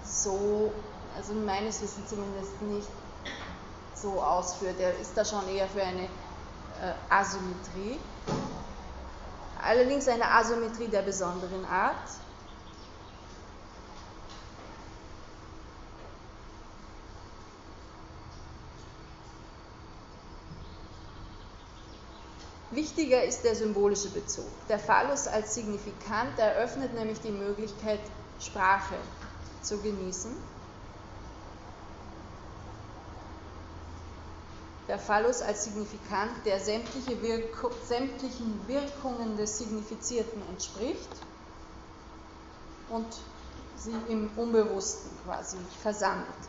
so, 0.04 0.72
also 1.16 1.34
meines 1.34 1.82
Wissens 1.82 2.08
zumindest 2.08 2.60
nicht 2.62 2.88
so 3.94 4.22
ausführt. 4.22 4.76
Er 4.78 4.98
ist 4.98 5.16
da 5.16 5.24
schon 5.24 5.46
eher 5.48 5.68
für 5.68 5.82
eine 5.82 6.04
äh, 6.04 6.08
Asymmetrie. 7.10 7.98
Allerdings 9.60 10.06
eine 10.08 10.30
Asymmetrie 10.30 10.88
der 10.88 11.02
besonderen 11.02 11.64
Art. 11.64 11.96
Wichtiger 22.70 23.24
ist 23.24 23.42
der 23.44 23.54
symbolische 23.54 24.10
Bezug. 24.10 24.44
Der 24.68 24.78
Phallus 24.78 25.26
als 25.26 25.54
Signifikant 25.54 26.38
eröffnet 26.38 26.92
nämlich 26.94 27.20
die 27.20 27.30
Möglichkeit, 27.30 28.00
Sprache 28.38 28.96
zu 29.62 29.78
genießen. 29.78 30.36
Der 34.86 34.98
Phallus 34.98 35.42
als 35.42 35.64
Signifikant, 35.64 36.32
der 36.44 36.60
sämtliche 36.60 37.20
Wirku 37.22 37.68
sämtlichen 37.86 38.66
Wirkungen 38.66 39.36
des 39.36 39.58
Signifizierten 39.58 40.42
entspricht 40.50 41.10
und 42.88 43.06
sie 43.76 43.94
im 44.08 44.30
Unbewussten 44.36 45.10
quasi 45.24 45.58
versammelt. 45.82 46.47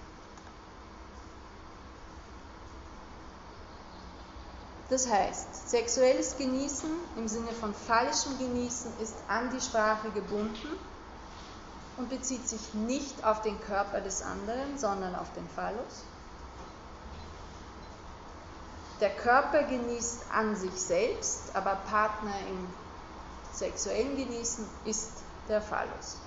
Das 4.89 5.07
heißt, 5.07 5.69
sexuelles 5.69 6.35
Genießen 6.37 6.89
im 7.15 7.27
Sinne 7.27 7.51
von 7.51 7.75
phallischem 7.75 8.39
Genießen 8.39 8.91
ist 8.99 9.15
an 9.27 9.51
die 9.51 9.61
Sprache 9.61 10.09
gebunden 10.09 10.67
und 11.97 12.09
bezieht 12.09 12.47
sich 12.49 12.73
nicht 12.73 13.23
auf 13.23 13.41
den 13.41 13.59
Körper 13.61 14.01
des 14.01 14.23
anderen, 14.23 14.79
sondern 14.79 15.15
auf 15.15 15.31
den 15.33 15.47
Phallus. 15.49 16.05
Der 18.99 19.11
Körper 19.11 19.63
genießt 19.63 20.23
an 20.33 20.55
sich 20.55 20.73
selbst, 20.73 21.55
aber 21.55 21.75
Partner 21.89 22.33
im 22.49 22.67
sexuellen 23.53 24.17
Genießen 24.17 24.67
ist 24.85 25.11
der 25.47 25.61
Phallus. 25.61 26.17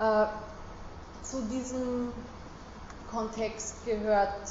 Äh, 0.00 0.26
zu 1.22 1.42
diesem 1.42 2.12
Kontext 3.10 3.84
gehört 3.84 4.48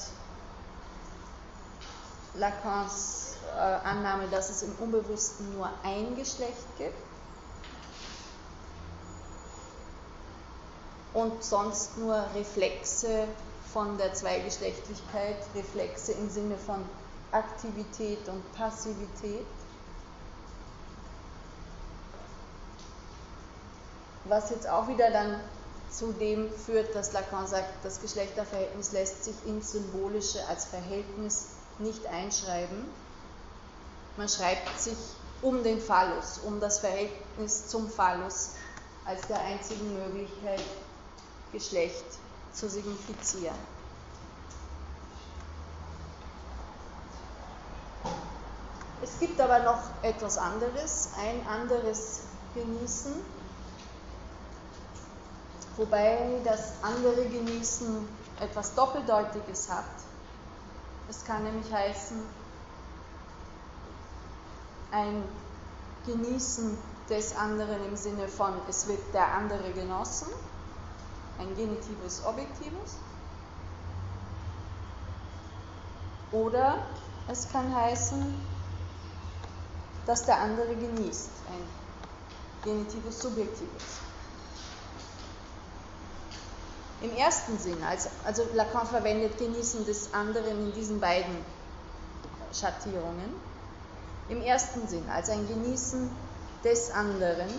Lacans 2.35 3.35
äh, 3.55 3.59
Annahme, 3.59 4.27
dass 4.29 4.49
es 4.49 4.63
im 4.63 4.73
Unbewussten 4.79 5.53
nur 5.55 5.69
ein 5.83 6.15
Geschlecht 6.15 6.65
gibt 6.77 6.95
und 11.13 11.43
sonst 11.43 11.97
nur 11.97 12.23
Reflexe 12.35 13.27
von 13.73 13.97
der 13.97 14.13
Zweigeschlechtlichkeit, 14.13 15.37
Reflexe 15.55 16.13
im 16.13 16.29
Sinne 16.29 16.57
von 16.57 16.85
Aktivität 17.31 18.27
und 18.27 18.43
Passivität. 18.53 19.45
Was 24.25 24.49
jetzt 24.51 24.69
auch 24.69 24.87
wieder 24.87 25.09
dann 25.11 25.39
zu 25.91 26.13
dem 26.13 26.51
führt, 26.51 26.95
dass 26.95 27.13
Lacan 27.13 27.47
sagt, 27.47 27.83
das 27.83 28.01
Geschlechterverhältnis 28.01 28.91
lässt 28.93 29.25
sich 29.25 29.35
ins 29.45 29.71
Symbolische 29.73 30.39
als 30.47 30.65
Verhältnis 30.65 31.47
nicht 31.79 32.05
einschreiben. 32.07 32.85
Man 34.17 34.29
schreibt 34.29 34.79
sich 34.79 34.97
um 35.41 35.63
den 35.63 35.81
Phallus, 35.81 36.39
um 36.45 36.59
das 36.59 36.79
Verhältnis 36.79 37.67
zum 37.67 37.89
Phallus 37.89 38.51
als 39.05 39.25
der 39.27 39.41
einzigen 39.41 39.93
Möglichkeit, 39.93 40.61
Geschlecht 41.51 42.05
zu 42.53 42.69
signifizieren. 42.69 43.55
Es 49.03 49.19
gibt 49.19 49.41
aber 49.41 49.59
noch 49.59 49.81
etwas 50.03 50.37
anderes, 50.37 51.09
ein 51.19 51.45
anderes 51.47 52.21
Genießen, 52.53 53.13
wobei 55.81 56.39
das 56.43 56.73
andere 56.83 57.25
Genießen 57.25 58.07
etwas 58.39 58.75
Doppeldeutiges 58.75 59.67
hat. 59.67 59.83
Es 61.09 61.25
kann 61.25 61.43
nämlich 61.43 61.73
heißen, 61.73 62.21
ein 64.91 65.23
Genießen 66.05 66.77
des 67.09 67.35
anderen 67.35 67.83
im 67.87 67.95
Sinne 67.95 68.27
von, 68.27 68.53
es 68.69 68.87
wird 68.87 68.99
der 69.11 69.27
andere 69.33 69.71
genossen, 69.71 70.27
ein 71.39 71.55
Genitivus 71.55 72.23
Objektivus. 72.25 72.97
Oder 76.31 76.77
es 77.27 77.51
kann 77.51 77.75
heißen, 77.75 78.35
dass 80.05 80.25
der 80.25 80.39
andere 80.41 80.75
genießt, 80.75 81.31
ein 81.47 81.67
Genitivus 82.63 83.19
Subjektivus. 83.19 84.10
Im 87.01 87.15
ersten 87.15 87.57
Sinn, 87.57 87.81
also, 87.83 88.09
also 88.25 88.45
Lacan 88.53 88.85
verwendet 88.85 89.37
Genießen 89.37 89.85
des 89.85 90.13
anderen 90.13 90.67
in 90.67 90.73
diesen 90.73 90.99
beiden 90.99 91.35
Schattierungen. 92.53 93.33
Im 94.29 94.41
ersten 94.41 94.87
Sinn, 94.87 95.03
als 95.09 95.29
ein 95.29 95.47
Genießen 95.47 96.09
des 96.63 96.91
anderen, 96.91 97.49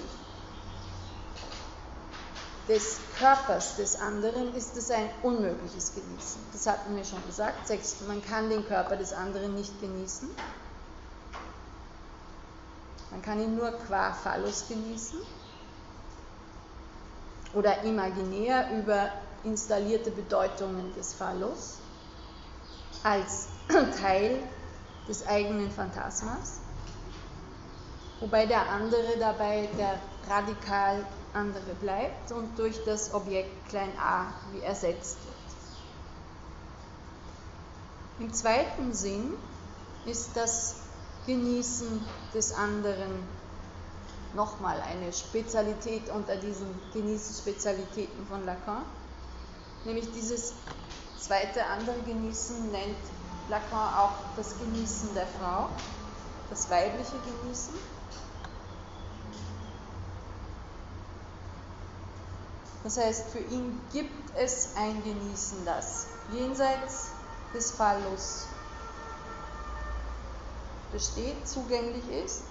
des 2.69 3.01
Körpers 3.19 3.77
des 3.77 4.01
anderen, 4.01 4.55
ist 4.55 4.77
es 4.77 4.91
ein 4.93 5.11
unmögliches 5.23 5.93
Genießen. 5.95 6.41
Das 6.53 6.67
hatten 6.69 6.95
wir 6.95 7.05
schon 7.05 7.25
gesagt. 7.27 7.69
Man 8.07 8.25
kann 8.25 8.49
den 8.49 8.65
Körper 8.67 8.97
des 8.97 9.13
anderen 9.13 9.57
nicht 9.57 9.81
genießen. 9.81 10.31
Man 13.11 13.23
kann 13.23 13.41
ihn 13.41 13.57
nur 13.57 13.73
qua 13.73 14.13
Phallus 14.13 14.69
genießen 14.69 15.19
oder 17.55 17.83
imaginär 17.83 18.71
über 18.79 19.11
installierte 19.45 20.11
Bedeutungen 20.11 20.95
des 20.95 21.15
Phallus 21.15 21.79
als 23.03 23.49
Teil 24.01 24.39
des 25.09 25.27
eigenen 25.27 25.71
Phantasmas, 25.71 26.61
wobei 28.21 28.47
der 28.47 28.71
andere 28.71 29.19
dabei 29.19 29.69
der 29.79 29.99
radikal 30.29 31.05
andere 31.35 31.75
bleibt 31.81 32.31
und 32.33 32.59
durch 32.59 32.85
das 32.85 33.13
Objekt 33.15 33.69
klein 33.69 33.93
a 33.99 34.33
wie 34.53 34.61
ersetzt 34.61 35.17
wird. 35.25 35.37
Im 38.21 38.33
zweiten 38.33 38.93
Sinn 38.93 39.33
ist 40.05 40.37
das 40.37 40.77
Genießen 41.27 42.07
des 42.35 42.53
anderen 42.53 43.11
nochmal 44.35 44.81
eine 44.81 45.13
Spezialität 45.13 46.09
unter 46.11 46.37
diesen 46.37 46.69
Genießenspezialitäten 46.93 48.27
von 48.27 48.45
Lacan. 48.45 48.85
Nämlich 49.85 50.13
dieses 50.13 50.55
zweite 51.19 51.65
andere 51.67 52.01
Genießen 52.03 52.71
nennt 52.71 52.99
Lacan 53.49 53.95
auch 53.95 54.37
das 54.37 54.57
Genießen 54.59 55.15
der 55.15 55.27
Frau, 55.27 55.69
das 56.51 56.71
weibliche 56.71 57.19
Genießen. 57.19 57.75
Das 62.85 62.97
heißt, 62.97 63.31
für 63.31 63.39
ihn 63.39 63.81
gibt 63.93 64.37
es 64.37 64.75
ein 64.77 65.03
Genießen, 65.03 65.65
das 65.65 66.07
jenseits 66.31 67.11
des 67.55 67.73
Phallus 67.73 68.49
besteht, 70.91 71.49
zugänglich 71.49 72.09
ist, 72.09 72.43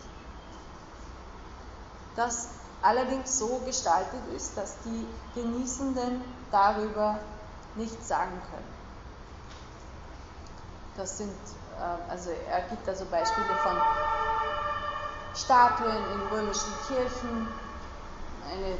das 2.16 2.61
allerdings 2.82 3.38
so 3.38 3.62
gestaltet 3.66 4.22
ist, 4.36 4.58
dass 4.58 4.76
die 4.86 5.08
Genießenden 5.36 6.24
darüber 6.52 7.20
nichts 7.76 8.08
sagen 8.08 8.42
können. 8.52 8.82
Das 10.98 11.18
sind, 11.18 11.32
äh, 11.80 12.12
also 12.12 12.32
er 12.50 12.62
gibt 12.70 12.88
also 12.88 13.06
Beispiele 13.06 13.48
von 13.64 13.78
Statuen 15.34 15.96
in 15.96 16.38
römischen 16.38 16.74
Kirchen, 16.88 17.48
eine 18.50 18.78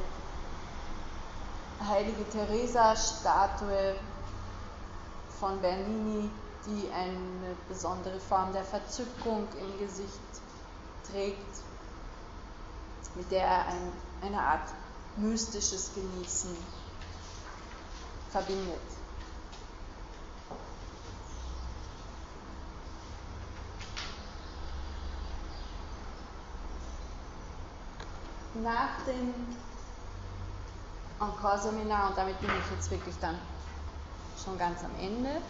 heilige 1.88 2.30
Teresa-Statue 2.30 3.96
von 5.40 5.60
Bernini, 5.62 6.30
die 6.66 6.92
eine 6.94 7.56
besondere 7.68 8.20
Form 8.20 8.52
der 8.54 8.64
Verzückung 8.64 9.48
im 9.60 9.80
Gesicht 9.80 10.20
trägt, 11.10 11.71
mit 13.16 13.30
der 13.32 13.46
er 13.46 13.66
ein, 13.68 13.92
eine 14.22 14.42
Art 14.42 14.70
mystisches 15.18 15.92
Genießen 15.94 16.56
verbindet. 18.30 18.80
Nach 28.64 29.02
dem 29.06 29.34
Encore-Seminar, 31.20 32.10
und 32.10 32.18
damit 32.18 32.40
bin 32.42 32.50
ich 32.50 32.76
jetzt 32.76 32.92
wirklich 32.92 33.16
dann 33.20 33.38
schon 34.44 34.58
ganz 34.58 34.84
am 34.84 34.92
Ende, 35.00 35.42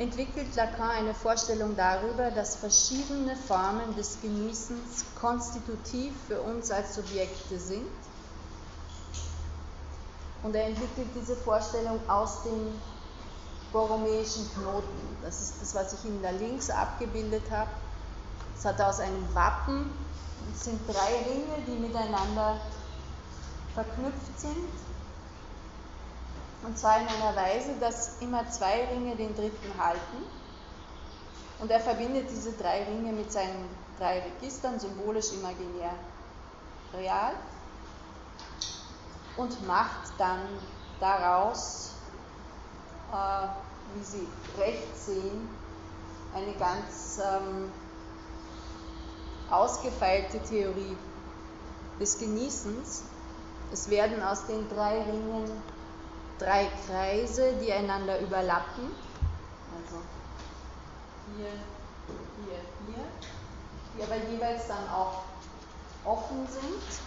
entwickelt 0.00 0.56
Lacan 0.56 0.90
eine 0.90 1.12
Vorstellung 1.12 1.76
darüber, 1.76 2.30
dass 2.30 2.56
verschiedene 2.56 3.36
Formen 3.36 3.94
des 3.96 4.18
Genießens 4.22 5.04
konstitutiv 5.20 6.14
für 6.26 6.40
uns 6.40 6.70
als 6.70 6.94
Subjekte 6.94 7.58
sind. 7.58 7.86
Und 10.42 10.56
er 10.56 10.68
entwickelt 10.68 11.08
diese 11.14 11.36
Vorstellung 11.36 12.00
aus 12.08 12.44
den 12.44 12.80
borromäischen 13.72 14.50
Knoten. 14.54 15.16
Das 15.22 15.38
ist 15.38 15.54
das, 15.60 15.74
was 15.74 15.92
ich 15.92 16.04
Ihnen 16.06 16.22
da 16.22 16.30
links 16.30 16.70
abgebildet 16.70 17.42
habe. 17.50 17.70
Es 18.56 18.64
hat 18.64 18.80
aus 18.80 19.00
einem 19.00 19.34
Wappen, 19.34 19.90
es 20.54 20.64
sind 20.64 20.80
drei 20.88 21.30
Ringe, 21.30 21.62
die 21.66 21.78
miteinander 21.78 22.58
verknüpft 23.74 24.40
sind. 24.40 24.56
Und 26.62 26.78
zwar 26.78 27.00
in 27.00 27.08
einer 27.08 27.34
Weise, 27.36 27.74
dass 27.80 28.20
immer 28.20 28.48
zwei 28.50 28.86
Ringe 28.86 29.16
den 29.16 29.34
dritten 29.34 29.72
halten. 29.78 30.24
Und 31.60 31.70
er 31.70 31.80
verbindet 31.80 32.28
diese 32.30 32.52
drei 32.52 32.84
Ringe 32.84 33.12
mit 33.12 33.32
seinen 33.32 33.68
drei 33.98 34.20
Registern, 34.20 34.78
symbolisch, 34.78 35.32
imaginär, 35.32 35.92
real. 36.94 37.32
Und 39.36 39.66
macht 39.66 40.12
dann 40.18 40.40
daraus, 40.98 41.92
äh, 43.12 43.46
wie 43.94 44.04
Sie 44.04 44.28
rechts 44.58 45.06
sehen, 45.06 45.48
eine 46.34 46.52
ganz 46.54 47.20
ähm, 47.24 47.70
ausgefeilte 49.50 50.40
Theorie 50.40 50.96
des 51.98 52.18
Genießens, 52.18 53.02
es 53.72 53.88
werden 53.88 54.22
aus 54.22 54.46
den 54.46 54.68
drei 54.68 55.02
Ringen 55.02 55.50
drei 56.40 56.68
Kreise, 56.86 57.52
die 57.62 57.72
einander 57.72 58.18
überlappen. 58.20 58.90
Also 59.76 60.02
hier, 61.36 61.50
hier, 62.44 62.58
hier, 62.86 63.04
die 63.96 64.02
aber 64.02 64.16
jeweils 64.30 64.66
dann 64.66 64.88
auch 64.88 65.22
offen 66.04 66.46
sind. 66.48 67.00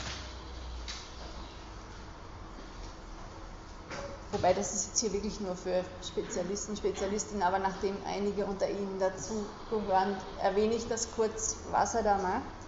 Wobei 4.32 4.54
das 4.54 4.74
ist 4.74 4.88
jetzt 4.88 5.00
hier 5.00 5.14
wirklich 5.14 5.40
nur 5.42 5.56
für 5.56 5.84
Spezialisten, 6.02 6.76
Spezialistinnen, 6.76 7.44
aber 7.44 7.60
nachdem 7.60 7.96
einige 8.08 8.46
unter 8.46 8.68
Ihnen 8.68 9.00
dazu 9.00 9.46
gehören, 9.70 10.18
erwähne 10.42 10.74
ich 10.74 10.88
das 10.88 11.12
kurz, 11.16 11.58
was 11.70 11.94
er 11.94 12.02
da 12.02 12.18
macht. 12.18 12.63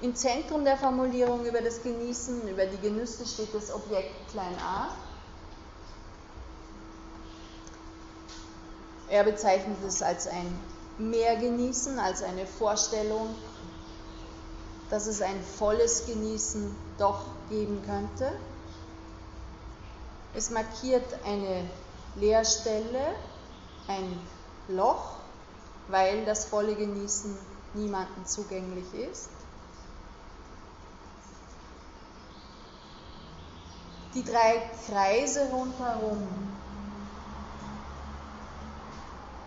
Im 0.00 0.14
Zentrum 0.14 0.64
der 0.64 0.76
Formulierung 0.76 1.44
über 1.44 1.60
das 1.60 1.82
Genießen, 1.82 2.46
über 2.48 2.66
die 2.66 2.78
Genüsse 2.78 3.26
steht 3.26 3.52
das 3.52 3.74
Objekt 3.74 4.30
klein 4.30 4.54
a. 4.62 4.94
Er 9.08 9.24
bezeichnet 9.24 9.78
es 9.84 10.00
als 10.00 10.28
ein 10.28 10.56
Mehrgenießen, 10.98 11.98
als 11.98 12.22
eine 12.22 12.46
Vorstellung, 12.46 13.34
dass 14.90 15.06
es 15.06 15.20
ein 15.20 15.42
volles 15.42 16.06
Genießen 16.06 16.76
doch 16.98 17.24
geben 17.48 17.82
könnte. 17.84 18.32
Es 20.34 20.50
markiert 20.50 21.06
eine 21.24 21.68
Leerstelle, 22.14 23.16
ein 23.88 24.20
Loch, 24.68 25.16
weil 25.88 26.24
das 26.24 26.44
volle 26.44 26.76
Genießen 26.76 27.36
niemandem 27.74 28.26
zugänglich 28.26 28.92
ist. 28.94 29.30
Die 34.14 34.24
drei 34.24 34.62
Kreise 34.86 35.48
rundherum 35.50 36.26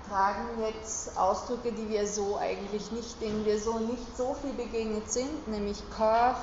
tragen 0.08 0.62
jetzt 0.62 1.18
Ausdrücke, 1.18 1.72
die 1.72 1.90
wir 1.90 2.06
so 2.06 2.38
eigentlich 2.38 2.92
nicht, 2.92 3.22
denen 3.22 3.46
wir 3.46 3.60
so 3.60 3.80
nicht 3.80 4.18
so 4.18 4.36
viel 4.42 4.52
begegnet 4.54 5.10
sind, 5.10 5.48
nämlich 5.48 5.82
Corps, 5.96 6.36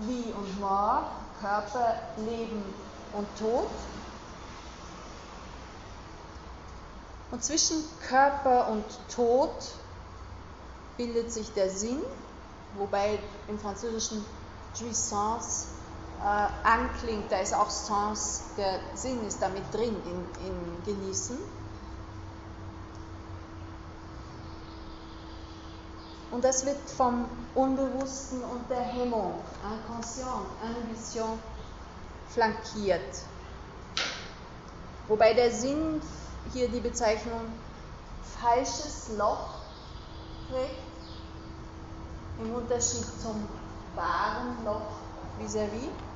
wie 0.00 0.32
und 0.32 0.60
Mort, 0.60 1.06
Körper, 1.40 1.94
Leben 2.16 2.64
und 3.12 3.28
Tod. 3.38 3.68
Und 7.30 7.44
zwischen 7.44 7.76
Körper 8.08 8.68
und 8.68 8.84
Tod 9.14 9.52
bildet 10.96 11.32
sich 11.32 11.52
der 11.52 11.70
Sinn, 11.70 12.02
wobei 12.76 13.20
im 13.46 13.58
Französischen 13.58 14.24
Jouissance 14.74 15.66
äh, 16.22 16.68
anklingt, 16.68 17.32
da 17.32 17.38
ist 17.38 17.54
auch 17.54 17.70
Sens, 17.70 18.42
der 18.56 18.80
Sinn 18.94 19.26
ist 19.26 19.40
damit 19.40 19.62
drin 19.72 19.96
in, 20.04 20.46
in 20.46 20.84
Genießen. 20.84 21.38
Und 26.30 26.44
das 26.44 26.64
wird 26.64 26.78
vom 26.96 27.24
Unbewussten 27.54 28.42
und 28.44 28.70
der 28.70 28.82
Hemmung, 28.82 29.40
Inconscient, 29.64 30.46
Inhibition, 30.62 31.38
flankiert. 32.28 33.22
Wobei 35.08 35.34
der 35.34 35.50
Sinn 35.50 36.00
hier 36.52 36.68
die 36.68 36.80
Bezeichnung 36.80 37.40
falsches 38.40 39.10
Loch 39.16 39.48
trägt, 40.48 40.76
im 42.38 42.54
Unterschied 42.54 43.06
zum 43.20 43.48
wahren 43.96 44.64
Loch 44.64 44.82
vis-à-vis. 45.40 45.88
-vis. 45.88 46.09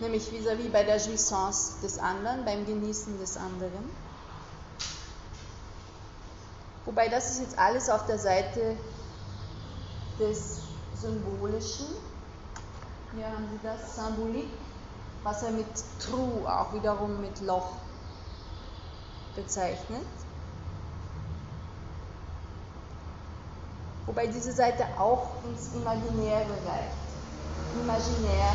Nämlich 0.00 0.30
vis-à-vis 0.30 0.66
-vis 0.66 0.72
bei 0.72 0.84
der 0.84 0.98
Jouissance 0.98 1.80
des 1.82 1.98
anderen, 1.98 2.44
beim 2.44 2.64
Genießen 2.66 3.18
des 3.18 3.36
anderen. 3.36 3.90
Wobei 6.84 7.08
das 7.08 7.30
ist 7.30 7.40
jetzt 7.40 7.58
alles 7.58 7.90
auf 7.90 8.06
der 8.06 8.18
Seite 8.18 8.76
des 10.18 10.60
Symbolischen. 10.94 11.86
Hier 13.14 13.26
haben 13.26 13.48
Sie 13.50 13.58
das 13.62 13.96
Symbolik, 13.96 14.48
was 15.22 15.42
er 15.42 15.50
mit 15.50 15.66
True, 15.98 16.46
auch 16.46 16.72
wiederum 16.72 17.20
mit 17.20 17.40
Loch 17.40 17.72
bezeichnet. 19.34 20.06
Wobei 24.06 24.28
diese 24.28 24.52
Seite 24.52 24.86
auch 24.98 25.30
ins 25.44 25.74
Imaginäre 25.74 26.52
reicht. 26.66 26.96
Imaginär 27.82 28.54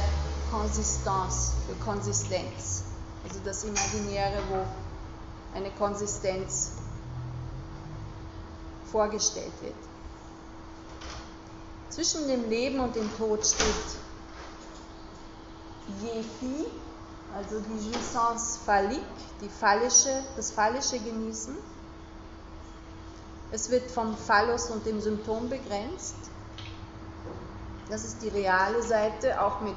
Konsistence, 0.52 1.54
für 1.66 1.76
Konsistenz. 1.84 2.84
Also 3.24 3.40
das 3.46 3.64
Imaginäre, 3.64 4.44
wo 4.50 5.58
eine 5.58 5.72
Konsistenz 5.72 6.74
vorgestellt 8.92 9.54
wird. 9.62 9.76
Zwischen 11.90 12.28
dem 12.28 12.50
Leben 12.50 12.80
und 12.80 12.96
dem 12.96 13.10
Tod 13.18 13.46
steht 13.46 13.66
Jefi, 16.02 16.66
also 17.36 17.60
die 17.60 17.90
Jouissance 17.90 18.60
phallique, 18.66 19.06
die 19.42 19.50
phallische, 19.50 20.24
das 20.36 20.52
phallische 20.52 21.00
Genießen. 21.00 21.56
Es 23.52 23.70
wird 23.70 23.90
vom 23.92 24.16
Phallus 24.18 24.70
und 24.70 24.86
dem 24.86 25.02
Symptom 25.02 25.50
begrenzt. 25.50 26.16
Das 27.90 28.06
ist 28.06 28.22
die 28.22 28.30
reale 28.30 28.82
Seite, 28.82 29.42
auch 29.42 29.60
mit 29.60 29.76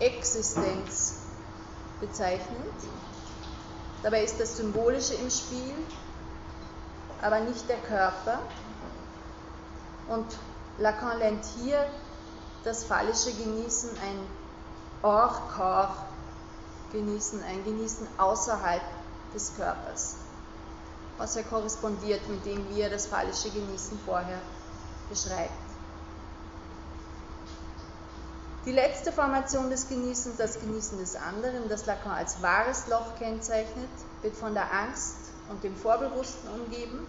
Existenz 0.00 1.20
bezeichnet. 2.00 2.74
Dabei 4.02 4.22
ist 4.24 4.38
das 4.38 4.56
Symbolische 4.56 5.14
im 5.14 5.30
Spiel, 5.30 5.74
aber 7.22 7.40
nicht 7.40 7.68
der 7.68 7.78
Körper. 7.78 8.40
Und 10.08 10.26
Lacan 10.78 11.18
nennt 11.18 11.44
hier 11.58 11.86
das 12.64 12.84
phallische 12.84 13.32
Genießen 13.32 13.90
ein 13.90 14.18
Hors 15.02 15.38
genießen, 16.92 17.42
ein 17.42 17.64
Genießen 17.64 18.06
außerhalb 18.16 18.82
des 19.34 19.54
Körpers, 19.56 20.16
was 21.18 21.34
ja 21.34 21.42
korrespondiert 21.42 22.26
mit 22.28 22.44
dem, 22.46 22.68
wie 22.70 22.80
er 22.80 22.90
das 22.90 23.06
phallische 23.06 23.50
Genießen 23.50 23.98
vorher 24.06 24.40
beschreibt. 25.10 25.63
Die 28.66 28.72
letzte 28.72 29.12
Formation 29.12 29.68
des 29.68 29.90
Genießens, 29.90 30.38
das 30.38 30.58
Genießen 30.58 30.96
des 30.96 31.16
anderen, 31.16 31.68
das 31.68 31.84
Lacan 31.84 32.12
als 32.12 32.40
wahres 32.40 32.86
Loch 32.86 33.14
kennzeichnet, 33.18 33.90
wird 34.22 34.34
von 34.34 34.54
der 34.54 34.72
Angst 34.72 35.16
und 35.50 35.62
dem 35.62 35.76
Vorbewussten 35.76 36.48
umgeben. 36.48 37.06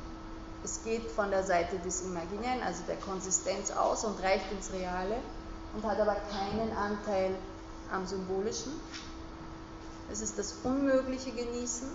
Es 0.66 0.84
geht 0.84 1.10
von 1.12 1.32
der 1.32 1.44
Seite 1.44 1.80
des 1.80 2.02
Imaginären, 2.02 2.62
also 2.62 2.82
der 2.90 2.98
Konsistenz 2.98 3.72
aus 3.72 4.04
und 4.04 4.22
reicht 4.22 4.52
ins 4.52 4.74
Reale 4.74 5.16
und 5.74 5.86
hat 5.86 5.98
aber 5.98 6.18
keinen 6.30 6.76
Anteil 6.76 7.34
am 7.90 8.06
Symbolischen. 8.06 8.74
Es 10.12 10.20
ist 10.20 10.38
das 10.38 10.56
unmögliche 10.66 11.32
Genießen. 11.32 11.88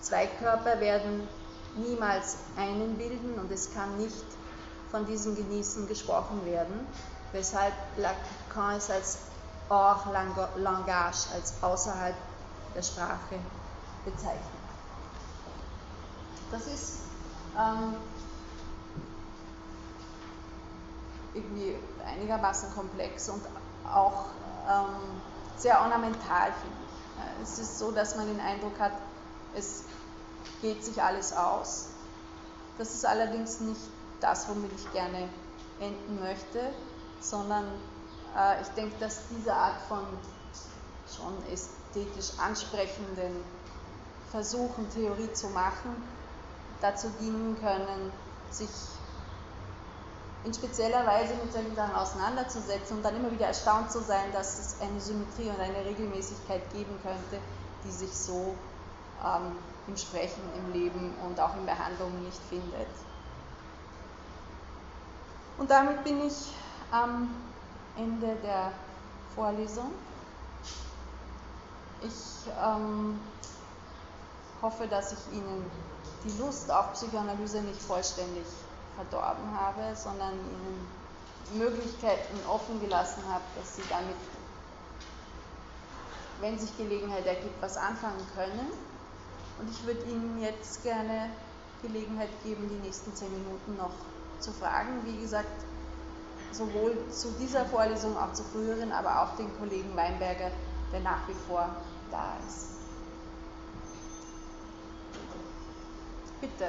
Zwei 0.00 0.28
Körper 0.28 0.78
werden 0.78 1.26
niemals 1.74 2.36
einen 2.56 2.96
bilden 2.98 3.34
und 3.34 3.50
es 3.50 3.74
kann 3.74 3.98
nicht 3.98 4.24
von 4.92 5.06
diesem 5.06 5.34
Genießen 5.34 5.88
gesprochen 5.88 6.46
werden, 6.46 6.86
weshalb 7.32 7.74
Lacan 7.96 8.43
es 8.76 8.90
als 8.90 9.18
hors 9.68 10.04
langage, 10.56 11.28
als 11.34 11.54
außerhalb 11.62 12.14
der 12.74 12.82
Sprache 12.82 13.38
bezeichnet. 14.04 14.42
Das 16.50 16.66
ist 16.66 16.98
ähm, 17.58 17.94
irgendwie 21.32 21.76
einigermaßen 22.06 22.72
komplex 22.74 23.28
und 23.28 23.42
auch 23.92 24.26
ähm, 24.68 25.20
sehr 25.56 25.80
ornamental, 25.80 26.52
finde 26.52 26.76
ich. 26.86 27.42
Es 27.42 27.58
ist 27.58 27.78
so, 27.78 27.90
dass 27.90 28.16
man 28.16 28.26
den 28.26 28.40
Eindruck 28.40 28.78
hat, 28.78 28.92
es 29.54 29.84
geht 30.60 30.84
sich 30.84 31.02
alles 31.02 31.32
aus. 31.32 31.88
Das 32.78 32.94
ist 32.94 33.06
allerdings 33.06 33.60
nicht 33.60 33.80
das, 34.20 34.48
womit 34.48 34.72
ich 34.72 34.92
gerne 34.92 35.28
enden 35.80 36.20
möchte, 36.20 36.72
sondern 37.20 37.64
äh, 38.36 38.62
ich 38.62 38.68
denke, 38.68 38.96
dass 38.98 39.22
diese 39.30 39.52
Art 39.52 39.80
von 39.88 40.04
schon 41.14 41.34
ästhetisch 41.52 42.38
ansprechenden 42.38 43.44
Versuchen, 44.30 44.90
Theorie 44.90 45.32
zu 45.32 45.48
machen, 45.48 45.94
dazu 46.80 47.08
dienen 47.20 47.56
können, 47.60 48.12
sich 48.50 48.68
in 50.44 50.52
spezieller 50.52 51.06
Weise 51.06 51.34
mit 51.42 51.52
solchen 51.52 51.74
Sachen 51.74 51.94
auseinanderzusetzen 51.94 52.98
und 52.98 53.02
dann 53.02 53.16
immer 53.16 53.30
wieder 53.30 53.46
erstaunt 53.46 53.90
zu 53.90 54.00
sein, 54.00 54.30
dass 54.32 54.58
es 54.58 54.80
eine 54.80 55.00
Symmetrie 55.00 55.48
und 55.48 55.58
eine 55.58 55.84
Regelmäßigkeit 55.84 56.70
geben 56.72 56.98
könnte, 57.02 57.42
die 57.84 57.90
sich 57.90 58.12
so 58.14 58.54
ähm, 59.24 59.52
im 59.86 59.96
Sprechen, 59.96 60.42
im 60.58 60.72
Leben 60.72 61.14
und 61.26 61.40
auch 61.40 61.56
in 61.56 61.64
Behandlungen 61.64 62.22
nicht 62.24 62.40
findet. 62.48 62.88
Und 65.56 65.70
damit 65.70 66.04
bin 66.04 66.26
ich 66.26 66.52
am 66.90 67.30
Ende 67.96 68.36
der 68.42 68.72
Vorlesung. 69.34 69.92
Ich 72.02 72.50
ähm, 72.62 73.20
hoffe, 74.60 74.86
dass 74.86 75.12
ich 75.12 75.36
Ihnen 75.36 75.70
die 76.24 76.38
Lust 76.38 76.70
auf 76.70 76.92
Psychoanalyse 76.92 77.60
nicht 77.62 77.80
vollständig 77.80 78.44
verdorben 78.96 79.50
habe, 79.58 79.94
sondern 79.94 80.32
ihnen 80.32 81.58
Möglichkeiten 81.58 82.38
offen 82.48 82.80
gelassen 82.80 83.22
habe, 83.28 83.44
dass 83.56 83.76
sie 83.76 83.82
damit, 83.90 84.16
wenn 86.40 86.58
sich 86.58 86.76
Gelegenheit 86.76 87.26
ergibt, 87.26 87.60
was 87.60 87.76
anfangen 87.76 88.26
können. 88.34 88.70
Und 89.60 89.70
ich 89.70 89.86
würde 89.86 90.02
Ihnen 90.10 90.42
jetzt 90.42 90.82
gerne 90.82 91.30
Gelegenheit 91.82 92.30
geben, 92.42 92.68
die 92.68 92.86
nächsten 92.86 93.14
zehn 93.14 93.30
Minuten 93.30 93.76
noch 93.76 93.92
zu 94.40 94.52
fragen. 94.52 95.04
Wie 95.04 95.20
gesagt, 95.20 95.64
sowohl 96.56 96.96
zu 97.10 97.32
dieser 97.40 97.64
Vorlesung, 97.66 98.16
auch 98.16 98.32
zu 98.32 98.42
früheren, 98.44 98.92
aber 98.92 99.22
auch 99.22 99.36
den 99.36 99.50
Kollegen 99.58 99.96
Weinberger, 99.96 100.50
der 100.92 101.00
nach 101.00 101.26
wie 101.28 101.34
vor 101.48 101.68
da 102.10 102.36
ist. 102.46 102.74
Bitte. 106.40 106.68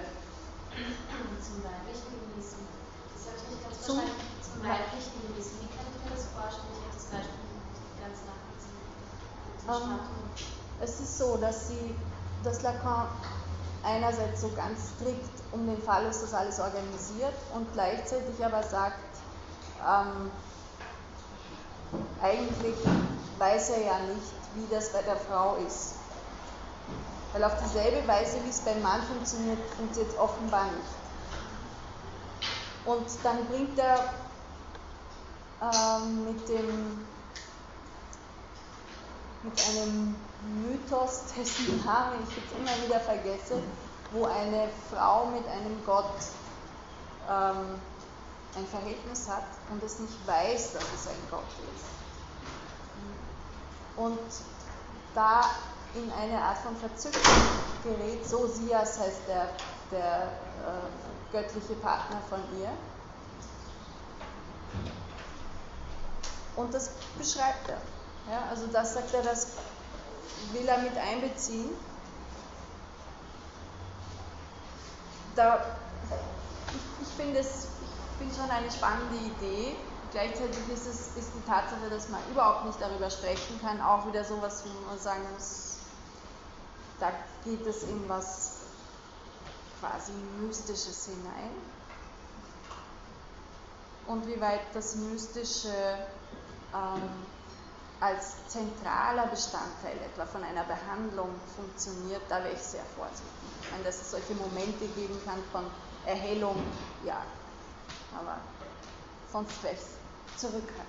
Zum 1.41 1.63
weiblichen 1.63 2.15
Gewissen. 2.31 2.67
Das 3.13 3.27
habe 3.27 3.37
ich 3.37 3.49
nicht 3.49 3.63
ganz 3.63 3.81
zum, 3.85 3.95
verstanden. 3.97 4.25
Zum 4.41 4.63
weiblichen 4.63 5.19
Gewissen. 5.27 5.55
Wie 5.61 5.69
kann 5.75 5.85
ich 5.91 6.03
mir 6.03 6.15
das 6.15 6.25
vorstellen? 6.31 6.73
Ich 6.73 6.83
habe 6.83 6.95
das 6.95 7.05
Beispiel 7.05 7.43
nicht 7.45 7.95
ganz 8.01 8.17
nachvollziehen. 8.25 8.85
Um, 9.67 9.91
ähm, 9.91 9.99
es 10.81 10.99
ist 10.99 11.17
so, 11.17 11.37
dass 11.37 11.69
sie, 11.69 11.95
dass 12.43 12.61
Lacan 12.63 13.07
einerseits 13.83 14.41
so 14.41 14.49
ganz 14.55 14.91
strikt 14.95 15.35
um 15.51 15.65
den 15.67 15.81
Fall 15.81 16.05
ist, 16.05 16.23
das 16.23 16.33
alles 16.33 16.59
organisiert 16.59 17.35
und 17.53 17.71
gleichzeitig 17.73 18.43
aber 18.43 18.63
sagt, 18.63 18.97
ähm, 19.81 20.31
eigentlich 22.21 22.75
weiß 23.37 23.69
er 23.71 23.81
ja 23.85 23.99
nicht, 23.99 24.33
wie 24.55 24.73
das 24.73 24.91
bei 24.91 25.01
der 25.01 25.17
Frau 25.17 25.55
ist. 25.55 25.95
Weil 27.33 27.43
auf 27.43 27.53
dieselbe 27.63 28.07
Weise, 28.07 28.37
wie 28.45 28.49
es 28.49 28.61
beim 28.61 28.81
Mann 28.81 29.01
funktioniert, 29.03 29.59
funktioniert 29.77 30.13
es 30.13 30.19
offenbar 30.19 30.65
nicht. 30.65 31.05
Und 32.85 33.05
dann 33.23 33.45
bringt 33.47 33.77
er 33.79 34.13
ähm, 35.61 36.25
mit 36.25 36.47
dem 36.47 37.05
mit 39.45 39.63
einem 39.69 40.15
Mythos, 40.63 41.25
dessen 41.37 41.83
Namen 41.85 42.19
ich 42.27 42.35
jetzt 42.35 42.51
immer 42.57 42.87
wieder 42.87 42.99
vergesse, 42.99 43.61
wo 44.11 44.25
eine 44.25 44.69
Frau 44.91 45.27
mit 45.27 45.47
einem 45.47 45.83
Gott 45.85 46.15
ähm, 47.29 47.79
ein 48.55 48.67
Verhältnis 48.67 49.27
hat 49.27 49.45
und 49.71 49.83
es 49.83 49.99
nicht 49.99 50.27
weiß, 50.27 50.73
dass 50.73 50.83
es 50.83 51.07
ein 51.07 51.27
Gott 51.29 51.43
ist. 51.75 51.85
Und 53.97 54.19
da 55.13 55.41
in 55.95 56.11
eine 56.11 56.39
Art 56.41 56.57
von 56.57 56.75
Verzückung 56.75 57.21
gerät. 57.83 58.27
So 58.27 58.47
Sias 58.47 58.99
heißt 58.99 59.21
der, 59.27 59.49
der 59.91 60.23
äh, 60.23 61.31
göttliche 61.31 61.73
Partner 61.75 62.21
von 62.29 62.39
ihr. 62.59 62.69
Und 66.55 66.73
das 66.73 66.91
beschreibt 67.17 67.69
er. 67.69 67.81
Ja, 68.31 68.43
also 68.49 68.67
das 68.67 68.93
sagt 68.93 69.13
er, 69.13 69.23
das 69.23 69.47
will 70.51 70.67
er 70.67 70.79
mit 70.79 70.97
einbeziehen. 70.97 71.69
Da, 75.35 75.65
ich, 76.69 77.07
ich 77.07 77.13
finde 77.15 77.39
es 77.39 77.67
finde 78.17 78.35
schon 78.35 78.49
eine 78.49 78.71
spannende 78.71 79.17
Idee. 79.17 79.75
Gleichzeitig 80.11 80.57
ist, 80.73 80.87
es, 80.87 81.17
ist 81.17 81.31
die 81.35 81.49
Tatsache, 81.49 81.89
dass 81.89 82.09
man 82.09 82.21
überhaupt 82.31 82.65
nicht 82.65 82.79
darüber 82.79 83.09
sprechen 83.09 83.59
kann, 83.61 83.81
auch 83.81 84.07
wieder 84.07 84.23
so 84.23 84.41
was, 84.41 84.63
wo 84.63 84.69
man 84.87 84.97
sagen 84.97 85.23
muss, 85.33 85.79
da 86.99 87.11
geht 87.43 87.65
es 87.65 87.83
in 87.83 88.07
was 88.07 88.57
quasi 89.79 90.13
Mystisches 90.39 91.07
hinein. 91.07 91.51
Und 94.07 94.25
wie 94.27 94.39
weit 94.39 94.61
das 94.73 94.95
Mystische 94.95 95.73
ähm, 96.73 97.09
als 97.99 98.47
zentraler 98.47 99.27
Bestandteil 99.27 99.97
etwa 100.05 100.25
von 100.25 100.43
einer 100.43 100.63
Behandlung 100.63 101.29
funktioniert, 101.55 102.21
da 102.29 102.43
wäre 102.43 102.53
ich 102.53 102.61
sehr 102.61 102.83
vorsichtig. 102.95 103.25
Ich 103.63 103.71
meine, 103.71 103.83
dass 103.83 103.99
es 103.99 104.11
solche 104.11 104.35
Momente 104.35 104.85
geben 104.95 105.19
kann 105.25 105.39
von 105.51 105.65
Erhellung, 106.05 106.55
ja, 107.03 107.21
aber 108.19 108.37
sonst 109.31 109.61
wäre 109.63 109.73
ich 109.73 110.39
zurückhaltend. 110.39 110.85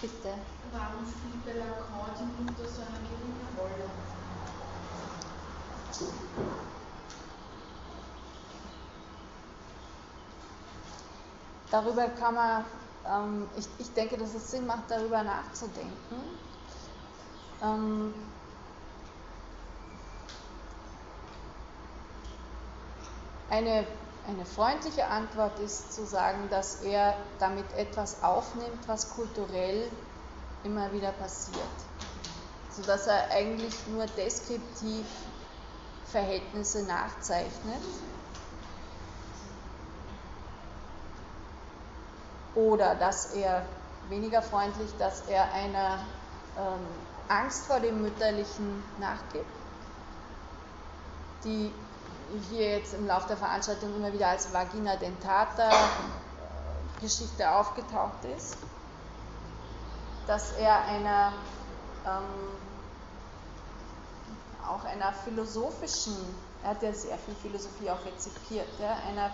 Bitte. 0.00 0.34
Warum 0.72 1.04
spielt 1.04 1.46
der 1.46 1.54
Lacan 1.56 2.16
die 2.18 2.42
Mutter 2.42 2.64
so 2.64 2.80
eine 2.80 3.00
geringe 3.06 3.46
Rolle? 3.58 3.90
Darüber 11.70 12.08
kann 12.08 12.34
man, 12.34 12.64
ähm, 13.06 13.48
ich, 13.56 13.68
ich 13.78 13.92
denke, 13.92 14.16
dass 14.16 14.34
es 14.34 14.50
Sinn 14.50 14.66
macht, 14.66 14.90
darüber 14.90 15.22
nachzudenken. 15.22 15.94
Ähm, 17.62 18.14
eine, 23.50 23.84
eine 24.26 24.46
freundliche 24.46 25.06
Antwort 25.06 25.58
ist 25.58 25.92
zu 25.92 26.06
sagen, 26.06 26.48
dass 26.50 26.82
er 26.82 27.16
damit 27.38 27.70
etwas 27.76 28.22
aufnimmt, 28.22 28.86
was 28.86 29.10
kulturell 29.10 29.90
immer 30.64 30.92
wieder 30.92 31.12
passiert. 31.12 31.58
Sodass 32.70 33.06
er 33.08 33.30
eigentlich 33.30 33.74
nur 33.88 34.06
deskriptiv 34.06 35.04
Verhältnisse 36.06 36.84
nachzeichnet. 36.84 37.82
Oder 42.54 42.94
dass 42.94 43.34
er 43.34 43.64
weniger 44.08 44.42
freundlich, 44.42 44.90
dass 44.98 45.22
er 45.28 45.52
einer 45.52 45.98
ähm, 46.58 46.86
Angst 47.28 47.66
vor 47.66 47.78
dem 47.78 48.02
Mütterlichen 48.02 48.82
nachgibt, 48.98 49.46
die 51.44 51.72
hier 52.50 52.78
jetzt 52.78 52.94
im 52.94 53.06
Laufe 53.06 53.28
der 53.28 53.36
Veranstaltung 53.36 53.94
immer 53.96 54.12
wieder 54.12 54.28
als 54.28 54.52
Vagina 54.52 54.96
dentata 54.96 55.68
äh, 55.70 57.00
Geschichte 57.00 57.50
aufgetaucht 57.50 58.24
ist, 58.36 58.56
dass 60.26 60.52
er 60.52 60.84
einer 60.84 61.32
ähm, 62.06 62.58
auch 64.70 64.84
einer 64.84 65.12
philosophischen, 65.12 66.14
er 66.62 66.70
hat 66.70 66.82
ja 66.82 66.92
sehr 66.92 67.18
viel 67.18 67.34
Philosophie 67.34 67.90
auch 67.90 68.04
rezipiert, 68.04 68.68
ja, 68.78 68.96
einer, 69.08 69.30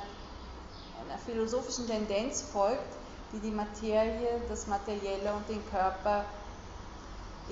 einer 1.04 1.18
philosophischen 1.24 1.86
Tendenz 1.86 2.42
folgt, 2.42 2.96
die 3.32 3.40
die 3.40 3.50
Materie, 3.50 4.40
das 4.48 4.66
Materielle 4.66 5.34
und 5.34 5.48
den 5.48 5.62
Körper 5.70 6.24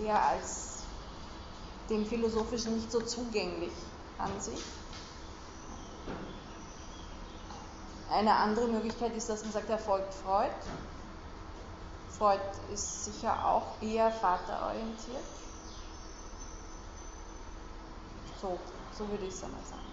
eher 0.03 0.21
als 0.23 0.83
dem 1.91 2.07
Philosophischen 2.07 2.77
nicht 2.77 2.91
so 2.91 3.01
zugänglich 3.01 3.73
ansieht. 4.19 4.62
Eine 8.11 8.35
andere 8.35 8.69
Möglichkeit 8.69 9.17
ist, 9.17 9.29
dass 9.29 9.43
man 9.43 9.53
sagt, 9.53 9.69
er 9.71 9.79
folgt 9.79 10.15
Freud. 10.15 10.51
Freud 12.17 12.41
ist 12.73 13.05
sicher 13.05 13.45
auch 13.45 13.81
eher 13.83 14.11
vaterorientiert. 14.11 15.25
So, 18.41 18.59
so 18.97 19.09
würde 19.09 19.25
ich 19.25 19.35
es 19.35 19.43
einmal 19.43 19.61
sagen. 19.69 19.85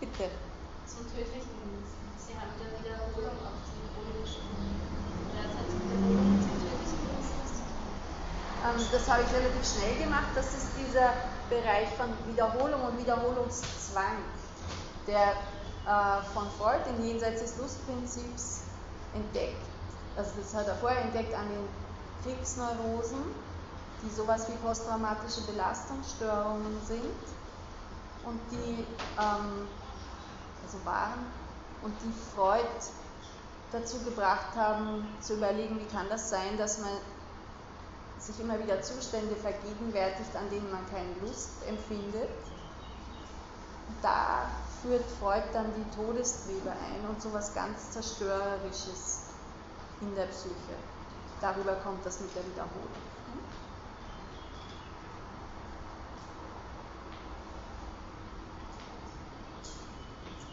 Bitte. 0.00 0.30
Zum 0.84 1.06
tödlichen 1.06 1.54
Genießen. 1.62 2.02
Sie 2.18 2.34
haben 2.34 2.52
der 2.58 2.74
Wiederholung 2.74 3.38
auf 3.38 3.56
die 3.70 3.80
Wiederholung 3.86 4.20
gesprochen. 4.20 4.82
Derzeit 5.32 5.70
Wiederholung 5.72 6.42
zum 6.42 6.58
tödlichen 6.60 7.00
Genießen. 7.06 7.62
Ähm, 8.42 8.58
das 8.92 9.08
habe 9.08 9.22
ich 9.22 9.32
relativ 9.34 9.64
schnell 9.68 9.96
gemacht. 10.02 10.28
Das 10.34 10.46
ist 10.46 10.68
dieser 10.78 11.12
Bereich 11.48 11.88
von 11.96 12.08
Wiederholung 12.26 12.82
und 12.82 12.98
Wiederholungszwang, 12.98 14.18
der 15.06 15.32
äh, 15.86 16.22
von 16.34 16.48
Freud 16.58 16.80
im 16.88 17.04
Jenseits 17.04 17.42
des 17.42 17.58
Lustprinzips 17.58 18.62
entdeckt. 19.14 19.62
Also 20.16 20.30
das 20.38 20.54
hat 20.54 20.68
er 20.68 20.76
vorher 20.76 21.02
entdeckt 21.02 21.34
an 21.34 21.46
den 21.48 21.68
Kriegsneurosen, 22.22 23.22
die 24.02 24.10
sowas 24.10 24.48
wie 24.48 24.56
posttraumatische 24.64 25.42
Belastungsstörungen 25.42 26.80
sind 26.86 27.02
und 28.24 28.40
die 28.50 28.86
ähm, 29.18 29.68
also 30.64 30.84
waren 30.84 31.26
und 31.82 31.94
die 32.02 32.12
Freud 32.34 32.62
dazu 33.72 33.98
gebracht 34.04 34.54
haben, 34.54 35.06
zu 35.20 35.34
überlegen, 35.34 35.80
wie 35.80 35.94
kann 35.94 36.06
das 36.08 36.30
sein, 36.30 36.56
dass 36.58 36.78
man 36.78 36.90
sich 38.18 38.38
immer 38.40 38.58
wieder 38.58 38.80
Zustände 38.82 39.34
vergegenwärtigt, 39.36 40.34
an 40.36 40.48
denen 40.50 40.70
man 40.70 40.88
keine 40.90 41.12
Lust 41.20 41.50
empfindet. 41.68 42.28
Da 44.00 44.50
führt 44.80 45.04
Freud 45.20 45.44
dann 45.52 45.66
die 45.76 45.96
Todestriebe 45.96 46.70
ein 46.70 47.08
und 47.08 47.20
so 47.20 47.28
etwas 47.28 47.54
ganz 47.54 47.90
Zerstörerisches 47.90 49.22
in 50.00 50.14
der 50.14 50.26
Psyche. 50.26 50.74
Darüber 51.40 51.74
kommt 51.76 52.04
das 52.04 52.20
mit 52.20 52.34
der 52.34 52.44
Wiederholung. 52.44 52.88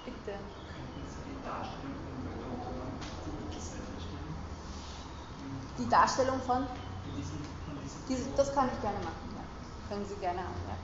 Bitte. 0.05 0.37
Die 5.77 5.89
Darstellung 5.89 6.41
von 6.41 6.67
Diese, 8.09 8.25
das 8.35 8.53
kann 8.55 8.69
ich 8.73 8.81
gerne 8.81 8.97
machen, 9.05 9.29
ja. 9.37 9.45
Können 9.87 10.05
Sie 10.05 10.15
gerne 10.15 10.41
haben, 10.41 10.61
ja. 10.65 10.77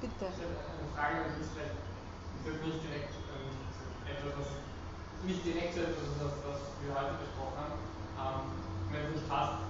Bitte. 0.00 0.26
Ich 0.26 0.42
habe 0.42 0.58
eine 0.58 0.90
Frage, 0.90 1.30
die 1.38 1.42
ist 1.46 1.54
vielleicht 1.54 1.78
ist 2.42 2.66
nicht 2.66 2.82
direkt 2.82 3.14
ähm, 3.30 3.54
etwas, 4.10 4.34
was 4.42 4.50
nicht 5.22 5.44
direkt 5.46 5.78
etwas, 5.78 6.10
was, 6.18 6.34
was 6.42 6.58
wir 6.82 6.90
heute 6.90 7.14
besprochen 7.22 7.62
haben. 7.62 7.78
Ähm, 8.18 8.42
wenn 8.90 9.06
es 9.06 9.22
nicht 9.22 9.28
passt, 9.30 9.62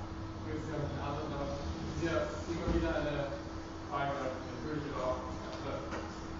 würde 0.48 0.56
ich 0.56 0.64
es 0.64 0.73
ja 0.73 0.81
nicht 0.81 0.97
antworten, 0.97 1.36
aber 1.36 1.60
es 1.60 1.93
ist 1.93 2.02
ja 2.09 2.16
immer 2.48 2.69
wieder 2.73 2.93
eine 2.97 3.16
Frage, 3.93 4.40
natürlich 4.48 4.89
aber 4.97 5.05
auch 5.05 5.20
also, 5.44 5.93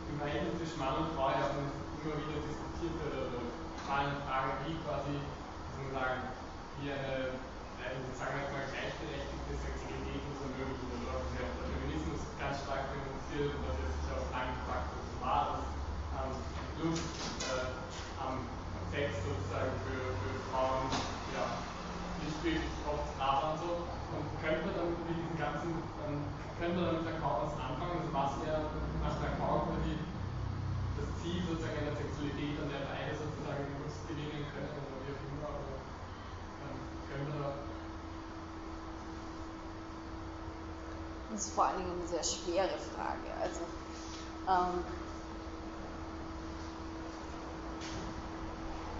im 0.09 0.17
Verhältnis 0.17 0.57
zwischen 0.57 0.81
Mann 0.81 0.97
und 1.05 1.13
Frau 1.13 1.29
ja 1.29 1.53
immer 1.53 2.17
wieder 2.17 2.41
diskutiert 2.41 2.97
wird, 2.97 3.13
also 3.13 3.39
war 3.85 3.99
eine 4.09 4.17
Frage, 4.25 4.51
wie 4.65 4.81
quasi, 4.81 5.15
sozusagen, 5.77 6.33
wie 6.81 6.89
eine, 6.89 7.45
sagen 8.17 8.33
wir 8.33 8.43
jetzt 8.49 8.55
mal, 8.57 8.73
gleichberechtigte 8.73 9.53
Sexualität 9.53 10.25
uns 10.33 10.41
ermöglichen, 10.41 10.89
oder 10.97 11.21
was 11.21 11.29
ja 11.37 11.45
der 11.45 11.69
Feminismus 11.77 12.21
ganz 12.41 12.57
stark 12.65 12.97
denunziert 12.97 13.53
und 13.53 13.63
was 13.69 13.77
jetzt 13.85 13.97
sich 14.01 14.09
auch 14.11 14.33
lange 14.33 14.57
gefragt 14.65 14.89
hat, 14.97 15.05
war 15.21 15.43
das 15.53 15.65
ähm, 16.17 16.33
Lust 16.81 17.13
äh, 17.45 17.85
am 18.17 18.49
Sex 18.91 19.25
sozusagen 19.25 19.77
für, 19.85 20.17
für 20.25 20.33
Frauen, 20.49 20.89
ja, 21.33 21.69
nicht 22.21 22.39
wirklich 22.45 22.77
oft 22.85 23.13
da 23.21 23.53
und 23.53 23.59
so. 23.61 23.71
Und 24.13 24.25
könnte 24.41 24.69
man 24.69 24.75
dann 24.77 24.91
mit 25.09 25.17
diesen 25.17 25.37
ganzen 25.39 25.71
ähm, 26.05 26.33
können 26.63 26.77
wir 26.79 26.87
damit 26.87 27.05
Lacan 27.09 27.43
was 27.43 27.59
anfangen? 27.59 27.99
Also 28.07 28.13
was 28.15 28.33
wäre 28.47 28.63
nach 29.03 29.19
Lacan 29.19 29.67
quasi 29.67 29.99
das 30.95 31.09
Ziel 31.19 31.43
sozusagen 31.43 31.75
einer 31.75 31.97
Sexualität, 31.97 32.61
an 32.61 32.69
der 32.71 32.87
beide 32.87 33.19
sozusagen 33.19 33.67
Lust 33.83 34.07
gewinnen 34.07 34.47
können 34.53 34.71
oder 34.71 35.01
wie 35.03 35.11
auch 35.11 35.25
immer? 35.27 35.51
Oder, 35.59 35.81
ähm, 36.63 36.79
können 37.09 37.27
wir 37.33 37.39
da 37.41 37.51
Ist 41.43 41.55
vor 41.55 41.65
allen 41.65 41.79
Dingen 41.79 41.99
eine 41.99 42.07
sehr 42.07 42.23
schwere 42.23 42.69
Frage. 42.69 43.27
Also, 43.43 43.63
ähm, 44.49 44.85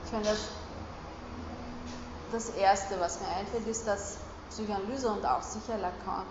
ich 0.05 0.13
meine, 0.13 0.25
das, 0.25 0.49
das 2.33 2.51
Erste, 2.57 2.99
was 2.99 3.21
mir 3.21 3.29
einfällt, 3.29 3.69
ist, 3.69 3.87
dass 3.87 4.17
Psychoanalyse 4.51 5.09
und 5.09 5.25
auch 5.25 5.41
sicher 5.41 5.79
Lacan 5.79 6.25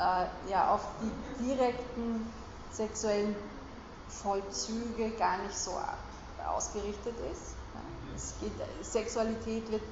äh, 0.00 0.50
ja 0.50 0.74
auf 0.74 0.80
die 1.00 1.44
direkten 1.44 2.32
sexuellen 2.72 3.36
Vollzüge 4.08 5.10
gar 5.12 5.38
nicht 5.38 5.56
so 5.56 5.78
ausgerichtet 6.44 7.14
ist. 7.30 7.54
Es 8.16 8.34
geht, 8.40 8.52
Sexualität 8.84 9.70
wird 9.70 9.82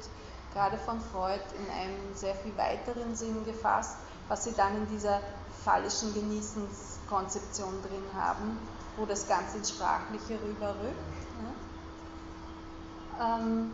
gerade 0.53 0.77
von 0.79 1.01
Freud 1.01 1.41
in 1.57 1.71
einem 1.73 2.13
sehr 2.17 2.35
viel 2.35 2.57
weiteren 2.59 3.15
Sinn 3.15 3.45
gefasst, 3.45 3.99
was 4.27 4.43
sie 4.43 4.53
dann 4.53 4.77
in 4.77 4.89
dieser 4.89 5.21
phallischen 5.65 6.15
Genießenskonzeption 6.15 7.83
drin 7.83 8.05
haben, 8.15 8.59
wo 8.97 9.07
das 9.07 9.29
Ganze 9.29 9.59
ins 9.59 9.71
Sprachliche 9.71 10.39
rüberrückt. 10.43 10.95
Ähm, 13.21 13.73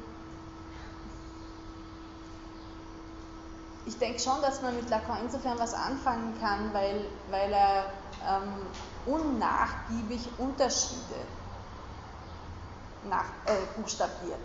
ich 3.85 3.99
denke 3.99 4.19
schon, 4.19 4.43
dass 4.43 4.63
man 4.63 4.75
mit 4.77 4.91
Lacan 4.91 5.19
insofern 5.23 5.59
was 5.59 5.73
anfangen 5.75 6.35
kann, 6.41 6.75
weil, 6.75 7.05
weil 7.31 7.53
er 7.53 7.85
ähm, 8.29 8.67
unnachgiebig 9.07 10.29
Unterschiede 10.39 11.21
nach, 13.05 13.27
äh, 13.47 13.55
buchstabiert. 13.77 14.41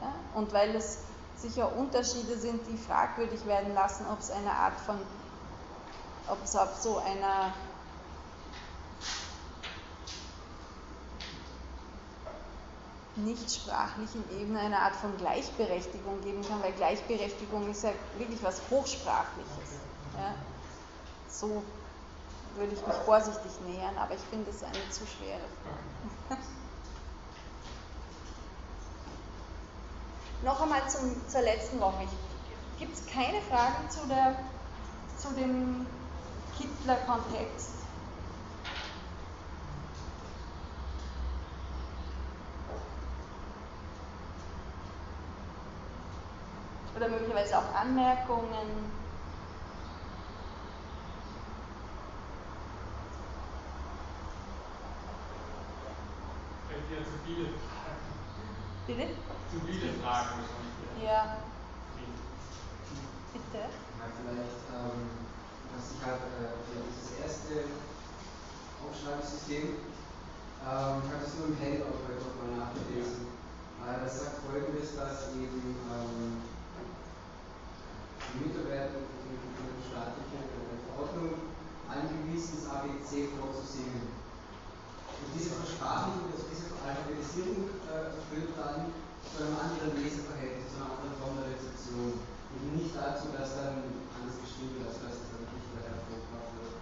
Ja? 0.00 0.12
Und 0.34 0.52
weil 0.52 0.76
es 0.76 0.98
sicher 1.36 1.76
Unterschiede 1.76 2.38
sind, 2.38 2.66
die 2.68 2.78
fragwürdig 2.78 3.44
werden 3.46 3.74
lassen, 3.74 4.06
ob 4.10 4.20
es 4.20 4.30
eine 4.30 4.52
Art 4.52 4.78
von, 4.80 4.96
ob 6.28 6.42
es 6.42 6.56
auf 6.56 6.76
so 6.80 6.98
einer 6.98 7.52
nichtsprachlichen 13.16 14.24
Ebene 14.40 14.60
eine 14.60 14.78
Art 14.78 14.96
von 14.96 15.16
Gleichberechtigung 15.16 16.20
geben 16.22 16.42
kann, 16.48 16.62
weil 16.62 16.72
Gleichberechtigung 16.72 17.70
ist 17.70 17.84
ja 17.84 17.92
wirklich 18.18 18.42
was 18.42 18.60
Hochsprachliches. 18.70 19.78
Ja. 20.16 20.34
So 21.28 21.62
würde 22.56 22.72
ich 22.72 22.86
mich 22.86 22.96
vorsichtig 23.04 23.52
nähern, 23.66 23.96
aber 23.98 24.14
ich 24.14 24.20
finde 24.30 24.50
es 24.50 24.62
eine 24.62 24.90
zu 24.90 25.04
schwere 25.06 25.40
Frage. 26.28 26.40
noch 30.44 30.60
einmal 30.60 30.88
zum, 30.88 31.10
zur 31.28 31.40
letzten 31.40 31.80
Woche. 31.80 32.06
Gibt 32.78 32.94
es 32.94 33.06
keine 33.06 33.40
Fragen 33.42 33.88
zu, 33.88 34.06
der, 34.06 34.36
zu 35.16 35.28
dem 35.34 35.86
Hitler-Kontext? 36.58 37.70
Oder 46.96 47.08
möglicherweise 47.08 47.58
auch 47.58 47.74
Anmerkungen? 47.74 48.94
ja 56.94 57.02
zu 57.02 57.18
viele 57.26 57.48
Fragen. 57.58 58.06
Bitte? 58.86 59.06
Zu 59.50 59.58
viele 59.66 59.92
Fragen 59.98 60.30
wahrscheinlich. 60.38 61.02
Ja. 61.02 61.36
Bitte? 63.32 63.58
Ja, 63.58 64.06
vielleicht, 64.14 64.62
ähm, 64.70 65.23
dass 65.74 65.90
ich 65.90 66.00
halt 66.06 66.22
äh, 66.38 66.54
dieses 66.86 67.18
erste 67.18 67.66
Aufschreibsystem, 68.78 69.82
ähm, 70.62 70.94
ich 71.02 71.10
habe 71.10 71.22
das 71.26 71.34
nur 71.34 71.50
im 71.50 71.58
Handout 71.58 71.98
heute 72.06 72.30
mal 72.38 72.50
nachgelesen. 72.54 73.26
Äh, 73.82 73.98
das 74.06 74.22
sagt 74.22 74.46
folgendes, 74.46 74.94
dass 74.94 75.34
eben 75.34 75.74
ähm, 75.90 76.38
die 78.30 78.38
Mitarbeiter 78.46 79.02
in 79.02 79.34
der 79.34 79.82
staatlichen 79.82 80.46
Verordnung 80.86 81.42
angewiesen 81.90 82.62
ist, 82.62 82.70
ABC 82.70 83.34
vorzusingen. 83.34 84.14
Und 84.14 85.28
diese 85.34 85.58
Versprachlichung, 85.58 86.30
also 86.30 86.46
diese 86.54 86.70
Alphabetisierung 86.86 87.66
äh, 87.90 88.14
führt 88.30 88.54
dann 88.54 88.94
zu 89.26 89.42
einem 89.42 89.58
anderen 89.58 89.98
Leseverhältnis, 89.98 90.70
zu 90.70 90.78
einer 90.78 90.94
anderen 90.94 91.18
Form 91.18 91.34
der 91.42 91.50
Rezeption. 91.50 92.14
Und 92.54 92.62
nicht 92.78 92.94
dazu, 92.94 93.34
dass 93.34 93.58
dann 93.58 93.82
anders 94.14 94.38
geschrieben 94.38 94.78
wird, 94.78 94.94
als 94.94 95.02
dass 95.02 95.18
es 95.18 95.28
dann 95.34 95.44
nicht 95.74 95.82
mehr 95.82 95.98
hervorgebracht 95.98 96.50
wird. 96.62 96.74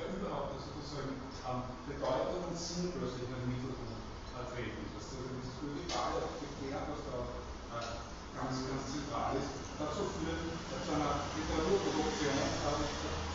Ja, 0.00 0.04
überhaupt, 0.08 0.50
also 0.56 0.68
sozusagen 0.72 1.12
ähm, 1.20 1.60
Bedeutung 1.84 2.40
und 2.48 2.56
Sinn 2.56 2.88
plötzlich 2.96 3.28
in 3.28 3.34
den 3.36 3.48
Mittelpunkt 3.52 3.98
treten. 4.58 4.82
Das 4.96 5.04
ist 5.04 5.14
also 5.20 5.30
dieses 5.36 5.54
Urgebale 5.60 6.18
geklärt, 6.40 6.86
was 6.88 7.00
da 7.06 7.16
äh, 7.76 7.86
ganz, 8.34 8.54
ganz 8.64 8.82
zentral 8.88 9.36
ist, 9.36 9.50
dazu 9.76 10.08
führt 10.16 10.42
zu 10.82 10.90
einer 10.96 11.28
Literaturproduktion, 11.36 12.38
äh, 12.38 12.82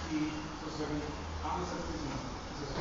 die 0.09 0.33
sozusagen 0.63 0.99
einerseits 1.43 1.85
diesen, 1.91 2.11
dieses 2.57 2.73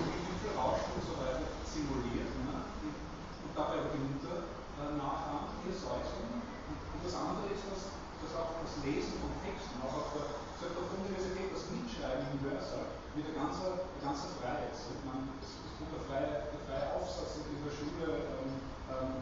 Rauschen 0.57 0.91
und 0.97 1.05
so 1.05 1.15
weiter 1.19 1.47
simuliert 1.67 2.31
ne? 2.47 2.63
und 2.63 3.53
dabei 3.57 3.83
aber 3.83 3.93
die 3.93 4.05
Mutter 4.07 4.49
äh, 4.81 4.95
nachahmt, 4.97 5.61
ihr 5.67 5.75
Säugling. 5.75 6.41
Und 6.71 7.01
das 7.03 7.15
andere 7.17 7.51
ist, 7.51 7.67
dass, 7.67 7.91
dass 8.23 8.33
auch 8.39 8.61
das 8.63 8.81
Lesen 8.87 9.19
von 9.19 9.33
Texten, 9.43 9.83
auch 9.83 10.07
auf 10.07 10.11
der, 10.15 10.43
auf 10.71 10.89
der 10.93 10.99
Universität, 11.03 11.51
das 11.51 11.67
Mitschreiben 11.75 12.27
im 12.31 12.39
Hörsaal 12.47 12.87
mit 13.19 13.27
der 13.29 13.37
ganzen, 13.37 13.67
der 13.99 14.03
ganzen 14.03 14.31
Freiheit. 14.39 14.73
Man, 15.05 15.29
das, 15.43 15.59
das 15.61 15.73
kommt 15.77 15.93
der 15.93 16.05
freie, 16.07 16.49
der 16.53 16.63
freie 16.65 16.87
Aufsatz 16.97 17.43
in 17.43 17.61
der 17.61 17.75
Schule, 17.75 18.07
ähm, 18.39 18.53
ähm, 18.89 19.13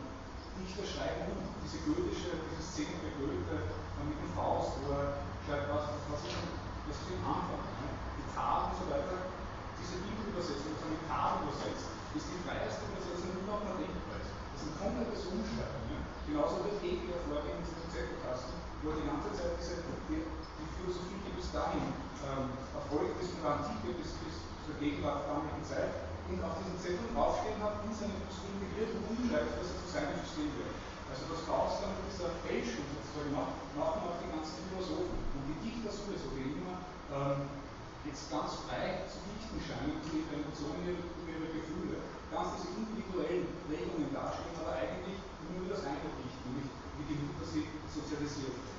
Dichter 0.61 0.85
schreiben 0.85 1.33
diese 1.65 1.81
goethische, 1.89 2.37
diese 2.37 2.61
Szene 2.61 3.01
der 3.01 3.17
Goethe 3.17 3.57
äh, 3.57 4.05
mit 4.05 4.19
dem 4.21 4.31
Faust, 4.37 4.77
wo 4.85 4.93
er 4.93 5.25
schreibt, 5.49 5.73
was, 5.73 5.89
was, 6.13 6.21
ist, 6.29 6.37
was 6.85 6.99
ist 7.01 7.17
im 7.17 7.25
Anfang, 7.25 7.65
ne? 7.81 7.89
die 8.21 8.29
Tat 8.37 8.71
und 8.71 8.77
so 8.77 8.85
weiter, 8.93 9.33
diese 9.81 9.97
Bibelübersetzung, 10.05 10.77
also 10.77 10.93
mit 10.93 11.01
Tat 11.09 11.41
übersetzt, 11.41 11.89
ist 12.13 12.29
die 12.29 12.41
freieste 12.45 12.85
Übersetzung 12.93 13.33
überhaupt 13.41 13.67
noch 13.73 13.79
denkbar. 13.81 14.21
Das 14.21 14.61
ist 14.61 14.69
ein 14.69 14.77
komplettes 14.77 15.23
Umschreiben. 15.31 15.81
Ja? 15.89 16.01
Genauso 16.29 16.61
wird 16.67 16.77
Hegel 16.85 17.09
hervorgehen 17.09 17.57
in 17.57 17.65
diesem 17.65 17.89
Zettelkasten, 17.89 18.55
wo 18.85 18.93
er 18.93 18.99
die 19.01 19.09
ganze 19.09 19.31
Zeit 19.33 19.57
diese, 19.57 19.81
die, 20.11 20.21
die 20.21 20.50
Philosophie, 20.81 21.21
die 21.21 21.37
bis 21.37 21.53
dahin 21.53 21.93
ähm, 22.25 22.57
erfolgt 22.73 23.21
ist 23.21 23.37
von 23.37 23.43
der 23.45 23.53
Antike 23.61 23.93
bis, 24.01 24.17
bis 24.25 24.37
zur 24.65 24.77
damaligen 24.81 25.65
Zeit, 25.65 26.09
und 26.31 26.39
auf 26.47 26.63
diesen 26.63 26.79
Zettel 26.79 27.11
draufstehen 27.11 27.59
hat, 27.59 27.83
in 27.83 27.91
seine 27.91 28.15
Philosophie 28.15 28.55
integriert 28.55 28.91
und 28.97 29.03
umschreibt, 29.13 29.51
dass 29.59 29.67
er 29.67 29.79
zu 29.83 29.89
seinem 29.91 30.15
System 30.23 30.49
wird. 30.55 30.73
Also 31.11 31.27
das 31.27 31.43
mit 31.43 32.07
dieser 32.07 32.31
Fälschung 32.47 32.87
sozusagen 32.87 33.35
macht, 33.35 33.59
machen 33.75 34.07
auch 34.07 34.23
die 34.23 34.31
ganzen 34.31 34.63
Philosophen 34.71 35.11
und 35.11 35.43
die 35.51 35.59
Dichter 35.59 35.91
sowieso, 35.91 36.31
die 36.39 36.55
immer 36.55 36.87
ähm, 37.11 37.51
jetzt 38.07 38.31
ganz 38.31 38.63
frei 38.63 39.11
zu 39.11 39.19
dichten 39.27 39.59
scheinen, 39.59 39.99
zu 40.07 40.23
ihrer 40.23 40.39
Emotionen, 40.39 40.87
ihre 40.87 41.51
Gefühle 41.51 41.99
ganz 42.31 42.63
diese 42.63 42.79
individuellen 42.79 43.51
Regungen 43.67 44.15
darstellen, 44.15 44.55
aber 44.63 44.79
eigentlich 44.79 45.19
nur 45.51 45.67
das 45.67 45.83
eine 45.83 46.15
Dichten, 46.23 46.47
nämlich 46.47 46.71
wie 46.95 47.07
die 47.11 47.19
Mutter 47.27 47.43
sie 47.43 47.67
sozialisiert. 47.91 48.70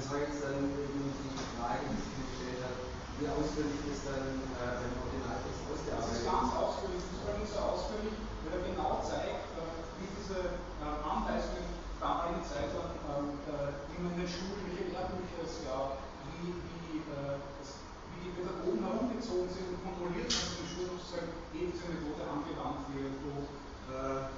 Das 0.00 0.08
war 0.16 0.24
jetzt 0.24 0.40
dann 0.40 0.64
die 0.64 1.44
Frage, 1.60 1.84
die 1.92 2.00
sich 2.00 2.16
gestellt 2.32 2.64
hat, 2.64 2.72
wie 3.20 3.28
ausführlich 3.28 3.84
ist 3.84 4.08
dann 4.08 4.32
äh, 4.56 4.80
beim 4.80 4.96
Originaltext 4.96 5.60
ausgearbeitet? 5.68 6.08
Das 6.08 6.16
ist 6.16 6.24
ganz 6.24 6.50
ausführlich, 6.56 7.04
das 7.04 7.20
ist 7.20 7.36
nicht 7.36 7.52
so 7.52 7.60
ausführlich, 7.60 8.16
weil 8.16 8.52
er 8.56 8.64
genau 8.64 9.04
zeigt, 9.04 9.44
äh, 9.60 9.76
wie 10.00 10.08
diese 10.08 10.56
äh, 10.56 11.04
Anweisungen 11.04 11.68
damaligen 12.00 12.40
Zeit 12.48 12.72
lang, 12.72 12.96
äh, 13.44 13.76
wie 13.92 14.00
man 14.00 14.16
in 14.16 14.24
den 14.24 14.30
Schulen, 14.32 14.72
welche 14.72 14.88
Lehrbücher 14.88 15.44
es 15.44 15.68
gab, 15.68 16.00
wie, 16.32 16.48
wie, 16.48 17.04
äh, 17.04 17.36
das, 17.60 17.84
wie 18.16 18.24
die 18.24 18.32
Pädagogen 18.40 18.80
herumgezogen 18.80 19.52
sind 19.52 19.68
und 19.68 19.84
kontrolliert 19.84 20.32
haben, 20.32 20.48
in 20.48 20.64
den 20.64 20.68
Schulen 20.72 20.96
sozusagen 20.96 21.28
eben 21.52 21.76
diese 21.76 21.92
Methode 21.92 22.24
angewandt 22.24 22.88
wird, 22.96 23.20
wo, 23.20 23.52
äh, 23.92 24.32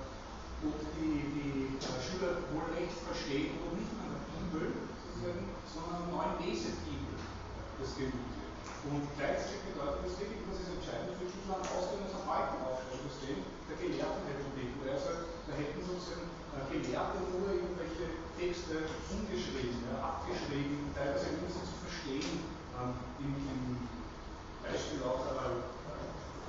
wo 0.66 0.74
die, 0.98 1.22
die 1.22 1.78
Schüler 1.78 2.50
wohl 2.50 2.66
recht 2.74 2.98
verstehen 2.98 3.62
und 3.62 3.78
nicht 3.78 3.94
an 4.02 4.10
der 4.10 4.26
Bibel 4.26 4.81
sozusagen, 5.22 5.46
sondern 5.70 5.94
an 5.94 6.02
der 6.02 6.10
neuen 6.10 6.34
Lesebibel 6.42 7.14
das 7.78 7.94
genügt 7.94 8.34
wird. 8.42 8.54
Und 8.90 9.06
gleichzeitig 9.14 9.62
bedeutet 9.70 10.02
das 10.02 10.18
wirklich, 10.18 10.42
dass 10.50 10.58
es 10.58 10.74
entscheidend 10.74 11.14
für 11.14 11.30
Schüler 11.30 11.62
ausgehen 11.62 12.02
als 12.02 12.18
am 12.18 12.26
alten 12.26 12.58
Aufschreibsystem 12.66 13.38
der 13.70 13.76
Gelehrtenrepublik, 13.78 14.70
wo 14.82 14.90
er 14.90 14.98
sagt, 14.98 15.30
da 15.46 15.52
hätten 15.54 15.78
sozusagen 15.78 16.26
äh, 16.58 16.66
Gelehrte 16.74 17.22
nur 17.30 17.46
irgendwelche 17.54 18.18
Texte 18.34 18.90
umgeschrieben, 19.14 19.86
ja, 19.86 20.02
abgeschrieben, 20.02 20.90
teilweise 20.90 21.38
ohne 21.38 21.46
sie 21.46 21.62
zu 21.62 21.76
verstehen, 21.86 22.42
ähm, 22.74 22.98
im, 23.22 23.32
im 23.38 23.62
Beispiel 24.66 25.06
auch 25.06 25.22
äh, 25.22 25.62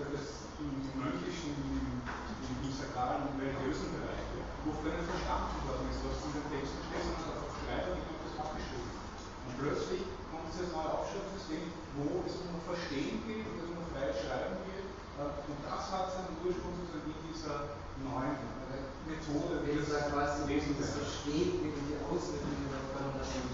das 0.09 0.49
im, 0.57 0.73
mönchischen, 0.97 1.53
im, 1.53 2.01
im, 2.01 2.49
im 2.65 2.73
sakralen 2.73 3.29
und 3.29 3.37
religiösen 3.37 3.93
Bereich, 3.93 4.25
wo 4.65 4.73
nicht 4.73 5.05
verstanden 5.05 5.59
worden 5.69 5.85
ist, 5.93 6.01
was 6.01 6.17
in 6.25 6.33
den 6.33 6.47
Texten 6.49 6.81
steht, 6.87 7.03
sondern 7.03 7.29
einfach 7.37 7.53
Schreiber, 7.63 7.95
die 7.95 8.03
haben 8.03 8.21
das 8.23 8.35
abgeschrieben. 8.39 8.91
Und 9.43 9.52
plötzlich 9.63 10.03
kommt 10.27 10.51
dieses 10.51 10.75
neue 10.75 10.91
Aufschreibsystem, 10.91 11.71
wo 11.95 12.27
es 12.27 12.35
um 12.43 12.59
Verstehen 12.67 13.23
geht, 13.23 13.47
wo 13.47 13.63
es 13.63 13.71
um 13.71 13.79
freies 13.95 14.19
Schreiben 14.19 14.59
geht. 14.67 14.87
Äh, 15.15 15.39
und 15.47 15.59
das 15.63 15.83
hat 15.87 16.11
seinen 16.11 16.35
Ursprung 16.43 16.75
sozusagen 16.75 17.07
in 17.07 17.21
dieser 17.31 17.79
neuen 18.03 18.43
äh, 18.67 18.83
Methode. 19.07 19.63
Wenn 19.63 19.79
du 19.79 19.83
sagst, 19.87 20.11
was 20.11 20.43
du 20.43 20.51
das 20.51 20.91
Verstehen, 20.99 21.63
die 21.63 21.95
Auswirkungen 22.03 22.67
davon, 22.67 23.15
dass 23.15 23.31
man 23.39 23.47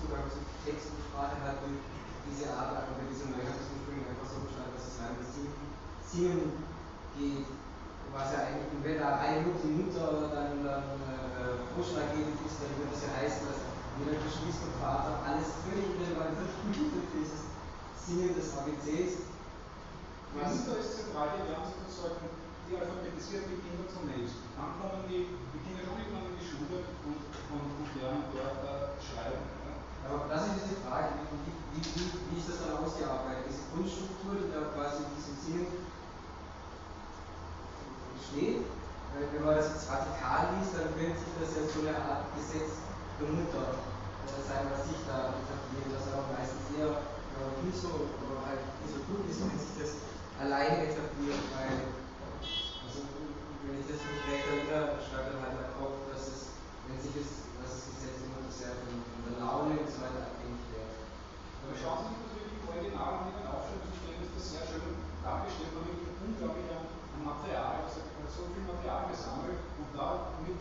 Zugang 0.00 0.24
zu 0.32 0.40
Text 0.64 0.96
und 0.96 1.04
Sprache 1.04 1.38
hat 1.44 1.60
durch 1.62 1.78
diese 2.26 2.48
Art, 2.56 2.74
aber 2.74 2.96
bei 2.96 3.06
dieser 3.12 3.30
Neuheit 3.30 3.54
des 3.54 3.68
Ursprüngs 3.70 4.08
einfach 4.08 4.26
so 4.26 4.42
beschreibt, 4.48 4.72
dass 4.74 4.88
es 4.88 4.96
rein 4.98 5.14
das 5.20 5.30
Singen 5.36 6.58
geht, 7.14 7.46
was 8.10 8.34
ja 8.34 8.50
eigentlich, 8.50 8.82
wenn 8.82 8.98
da 8.98 9.22
eine 9.22 9.46
Mutter 9.46 10.28
dann, 10.34 10.62
dann 10.66 10.84
äh, 11.06 11.54
ausschlaggebend 11.78 12.38
ist, 12.44 12.58
dann 12.60 12.72
würde 12.76 12.92
es 12.92 13.06
ja 13.06 13.10
heißen, 13.14 13.46
dass 13.46 13.62
jeder 14.00 14.16
Geschwister 14.16 14.72
Vater 14.80 15.20
alles 15.26 15.60
völlig 15.66 15.84
irrelevant 15.92 16.38
wird 16.40 16.52
für 16.52 17.04
dieses 17.12 17.44
Singen 18.00 18.32
des 18.32 18.56
ABCs. 18.56 19.28
Was 20.32 20.56
ist 20.56 20.64
zentral, 20.64 21.36
die 21.36 21.44
werden 21.44 21.68
sozusagen 21.68 22.24
die 22.72 22.80
alphabetisieren 22.80 23.52
die 23.52 23.60
Kinder 23.60 23.84
zunächst. 23.84 24.40
Dann 24.56 24.80
kommen 24.80 25.04
die, 25.04 25.28
die 25.28 25.60
Kinder 25.60 25.84
schon 25.84 26.00
irgendwann 26.00 26.32
in 26.32 26.40
die 26.40 26.48
Schule 26.48 26.88
und, 27.04 27.20
und, 27.52 27.68
und 27.68 27.90
lernen 28.00 28.24
dort 28.32 28.64
äh, 28.64 28.96
schreiben. 28.96 29.44
Ja. 29.44 29.72
Aber 30.08 30.24
das 30.32 30.56
ist 30.56 30.72
die 30.72 30.80
Frage, 30.80 31.20
wie, 31.20 31.52
wie, 31.76 31.84
wie, 31.84 32.08
wie 32.32 32.38
ist 32.40 32.48
das 32.48 32.64
dann 32.64 32.80
ausgearbeitet? 32.80 33.44
Ist 33.52 33.60
die 33.60 33.70
Grundstruktur, 33.76 34.40
die 34.40 34.48
da 34.48 34.72
quasi 34.72 35.04
in 35.04 35.12
diesem 35.20 35.36
Singen 35.36 35.72
entsteht? 38.16 38.64
Wenn 39.12 39.44
man 39.44 39.60
das 39.60 39.76
jetzt 39.76 39.92
radikal 39.92 40.56
liest, 40.56 40.72
dann 40.72 40.88
könnte 40.96 41.20
sich 41.20 41.36
das 41.36 41.52
ja 41.52 41.62
so 41.68 41.84
eine 41.84 41.92
Art 41.92 42.32
Gesetz 42.32 42.80
der 43.22 43.38
Mutter 43.38 43.86
sein, 44.42 44.66
was 44.74 44.82
sich 44.90 44.98
da 45.06 45.30
etabliert, 45.38 45.94
das 45.94 46.10
aber 46.10 46.34
meistens 46.34 46.74
eher 46.74 46.90
ja, 46.90 47.42
nicht 47.62 47.78
so, 47.78 48.10
oder 48.18 48.42
halt 48.42 48.66
nicht 48.82 48.90
so 48.90 49.00
gut 49.06 49.22
ist, 49.30 49.38
wenn 49.38 49.54
sich 49.54 49.74
das 49.78 49.92
alleine 50.42 50.90
etabliert, 50.90 51.38
weil, 51.54 51.94
also, 52.82 52.98
wenn 53.62 53.78
ich 53.78 53.86
das 53.86 54.02
nicht 54.02 54.26
recht 54.26 54.46
erinnere, 54.50 54.98
schreibt 54.98 55.30
dann 55.30 55.42
halt 55.46 55.54
der 55.54 55.70
Kopf, 55.78 56.02
dass 56.10 56.22
es, 56.34 56.40
wenn 56.90 56.98
sich 56.98 57.14
das, 57.14 57.46
dass 57.62 57.70
das 57.78 57.94
Gesetz 57.94 58.26
immer 58.26 58.42
sehr 58.50 58.74
von, 58.82 58.90
von 58.90 59.22
der 59.30 59.38
Laune 59.38 59.78
und 59.78 59.86
so 59.86 60.02
weiter 60.02 60.34
abhängig 60.34 60.66
wäre. 60.74 60.90
Aber 61.62 61.78
schauen 61.78 62.10
Sie 62.10 62.18
sich 62.18 62.26
das 62.26 62.32
wirklich 62.34 62.58
im 62.58 62.66
Original 62.66 63.12
und 63.22 63.26
in 63.30 63.38
den 63.38 63.46
Aufschreibungssystemen 63.46 64.22
ist 64.26 64.34
das 64.34 64.46
sehr 64.50 64.64
schön 64.66 64.98
dargestellt, 65.22 65.70
man 65.78 65.86
wirklich 65.86 66.10
unglaublich 66.10 66.66
an 66.74 66.90
Material, 67.22 67.86
also 67.86 68.02
so 68.26 68.50
viel 68.50 68.66
Material 68.66 69.06
gesammelt 69.06 69.62
und 69.78 69.94
da 69.94 70.34
mit 70.42 70.58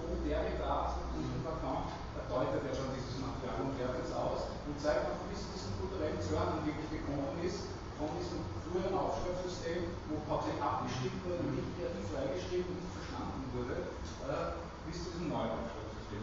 von 0.00 0.24
Derrida 0.24 0.96
und 1.14 1.44
Lacan 1.44 1.99
deutet 2.30 2.62
er 2.62 2.74
schon 2.78 2.94
dieses 2.94 3.18
Material 3.18 3.58
und 3.66 3.74
wertet 3.74 4.06
es 4.06 4.14
aus 4.14 4.54
und 4.62 4.78
zeigt 4.78 5.10
auch, 5.10 5.18
wie 5.26 5.34
es 5.34 5.42
diesen 5.50 5.74
kulturellen 5.82 6.14
wirklich 6.14 6.90
gekommen 6.94 7.34
ist, 7.42 7.66
von 7.98 8.06
diesem 8.14 8.46
früheren 8.64 8.94
Aufschreibsystem, 8.94 9.90
wo 10.06 10.22
hauptsächlich 10.30 10.62
abgeschrieben 10.62 11.18
wurde, 11.26 11.42
nicht 11.50 11.74
kreativ 11.74 12.06
freigeschrieben, 12.14 12.70
nicht 12.78 12.94
verstanden 12.94 13.44
wurde, 13.50 13.76
äh, 14.30 14.62
bis 14.86 14.96
zu 15.02 15.06
diesem 15.10 15.34
neuen 15.34 15.58
Aufschreibsystem. 15.58 16.22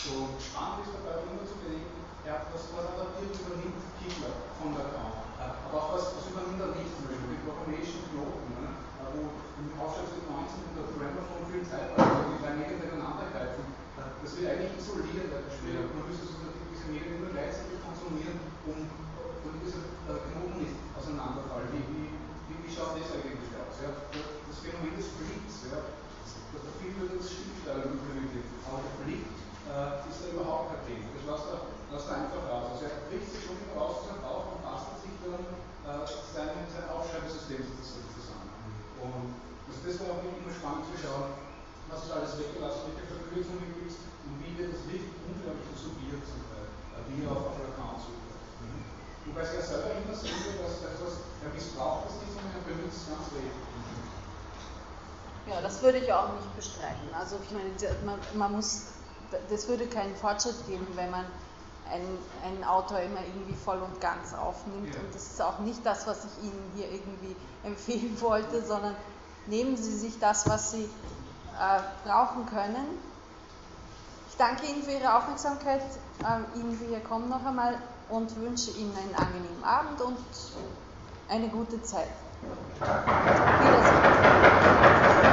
So 0.00 0.40
spannend 0.40 0.88
ist 0.88 0.96
dabei 0.96 1.20
immer 1.20 1.44
zu 1.44 1.60
bedenken, 1.60 2.00
hat 2.26 2.50
das, 2.50 2.74
was 2.74 2.90
adaptiert 2.90 3.38
übernimmt 3.38 3.80
Hitler 4.02 4.34
von 4.58 4.74
Lacan, 4.74 5.14
aber 5.38 5.76
auch 5.78 5.94
was, 5.94 6.16
was 6.16 6.26
übernimmt 6.26 6.58
er 6.58 6.74
nicht, 6.74 6.90
zum 6.90 7.06
Beispiel 7.06 7.38
die 7.38 7.44
Proclamation 7.46 8.02
Knoten, 8.10 8.50
ne? 8.56 8.68
wo 9.14 9.30
im 9.62 9.68
Aufschreibsystem 9.78 10.26
19 10.26 10.74
der 10.74 10.90
Grammar 10.90 11.22
von 11.22 11.46
vielen 11.46 11.62
Zeitaltern 11.62 12.34
die 12.34 12.40
drei 12.42 12.52
Medien 12.58 12.82
miteinander 12.82 13.15
greifen. 14.26 14.34
Das 14.34 14.34
wird 14.36 14.50
eigentlich 14.50 14.74
isoliert, 14.74 15.30
weil 15.30 15.46
später 15.46 15.86
man 15.94 16.10
müsste 16.10 16.26
diese 16.26 16.86
Medien 16.90 17.22
nur 17.22 17.30
gleichzeitig 17.30 17.78
konsumieren, 17.78 18.42
um 18.66 18.90
damit 19.46 19.62
dieser 19.62 19.86
Knoten 20.10 20.58
nicht 20.58 20.76
auseinanderfallen. 20.98 21.70
Wie, 21.70 21.86
wie, 21.94 22.06
wie, 22.50 22.58
wie 22.66 22.70
schaut 22.70 22.98
das 22.98 23.14
eigentlich 23.14 23.54
aus? 23.54 23.78
Ja? 23.78 23.94
Das 24.10 24.58
Phänomen 24.58 24.98
des 24.98 25.14
Blicks, 25.14 25.70
ja? 25.70 25.78
da 25.78 26.70
viel 26.82 26.94
wird 26.98 27.22
das 27.22 27.30
Stimmstellen 27.30 27.94
implementiert, 27.94 28.48
aber 28.66 28.82
der 28.82 28.94
Blick 29.06 29.26
äh, 29.70 30.08
ist 30.10 30.18
da 30.18 30.26
überhaupt 30.34 30.74
kein 30.74 30.82
Thema. 30.90 31.06
Das 31.14 31.24
lässt 31.26 31.46
er, 31.52 31.60
lässt 31.94 32.08
er 32.10 32.14
einfach 32.26 32.42
raus. 32.50 32.66
Also 32.74 32.82
er 32.90 33.06
bricht 33.06 33.28
sich 33.30 33.42
schon 33.46 33.60
wieder 33.62 33.78
aus 33.78 34.08
seinem 34.08 34.24
Bauch 34.26 34.56
und 34.56 34.60
bastelt 34.66 35.06
sich 35.06 35.14
dann 35.22 35.42
äh, 35.86 36.02
sein, 36.02 36.66
sein 36.66 36.86
Aufschreibesystem 36.90 37.62
sozusagen 37.62 38.10
zusammen. 38.10 38.50
Und 39.04 39.38
das, 39.70 39.76
das 39.84 39.94
war 40.02 40.18
auch 40.18 40.22
wirklich 40.24 40.42
immer 40.42 40.54
spannend 40.54 40.90
zu 40.90 40.96
schauen, 40.98 41.30
was 41.86 42.02
ist 42.02 42.10
alles 42.10 42.32
weggelassen, 42.40 42.90
welche 42.90 43.06
Verkürzungen 43.06 43.70
gibt 43.70 43.90
es 43.94 44.05
das 44.56 45.80
subiert 45.84 46.22
zum 46.24 46.40
Teil, 46.48 46.66
äh, 46.96 47.02
wie 47.12 47.24
er 47.24 47.32
auf, 47.32 47.52
zugreift. 48.00 48.56
Mhm. 48.64 48.80
Wobei 49.28 49.42
es 49.44 49.52
ja 49.52 49.62
selber 49.62 49.90
immer 50.00 50.16
wird, 50.16 50.58
dass 50.64 50.80
etwas, 50.80 51.14
er 51.44 51.50
missbraucht 51.52 52.08
das 52.08 52.14
nicht, 52.24 52.32
sondern 52.32 52.52
er 52.56 52.64
benutzt 52.64 53.04
es 53.04 53.08
ganz 53.12 53.26
redlich. 53.36 53.76
Ja, 55.46 55.60
das 55.60 55.80
würde 55.82 55.98
ich 55.98 56.12
auch 56.12 56.32
nicht 56.34 56.56
bestreiten. 56.56 57.06
Also 57.14 57.38
ich 57.44 57.50
meine, 57.52 57.70
man, 58.04 58.18
man 58.34 58.52
muss, 58.52 58.86
das 59.48 59.68
würde 59.68 59.86
keinen 59.86 60.16
Fortschritt 60.16 60.66
geben, 60.66 60.86
wenn 60.96 61.10
man 61.10 61.24
einen, 61.90 62.18
einen 62.44 62.64
Autor 62.64 62.98
immer 62.98 63.20
irgendwie 63.20 63.54
voll 63.54 63.78
und 63.78 64.00
ganz 64.00 64.34
aufnimmt. 64.34 64.92
Ja. 64.92 65.00
Und 65.00 65.14
das 65.14 65.22
ist 65.22 65.42
auch 65.42 65.60
nicht 65.60 65.84
das, 65.86 66.06
was 66.06 66.24
ich 66.24 66.48
Ihnen 66.48 66.72
hier 66.74 66.90
irgendwie 66.90 67.36
empfehlen 67.62 68.20
wollte, 68.20 68.64
sondern 68.64 68.96
nehmen 69.46 69.76
Sie 69.76 69.96
sich 69.96 70.18
das, 70.18 70.48
was 70.48 70.72
Sie 70.72 70.84
äh, 70.84 71.80
brauchen 72.04 72.46
können 72.46 72.98
danke 74.38 74.66
Ihnen 74.66 74.82
für 74.82 74.92
Ihre 74.92 75.16
Aufmerksamkeit, 75.16 75.82
ähm, 76.24 76.46
Ihnen 76.54 76.76
für 76.76 76.84
Ihr 76.84 77.00
Kommen 77.00 77.28
noch 77.28 77.44
einmal 77.44 77.76
und 78.08 78.36
wünsche 78.36 78.70
Ihnen 78.70 78.94
einen 78.96 79.14
angenehmen 79.14 79.64
Abend 79.64 80.00
und 80.00 80.16
eine 81.28 81.48
gute 81.48 81.82
Zeit. 81.82 82.08
Wiedersehen. 83.60 85.25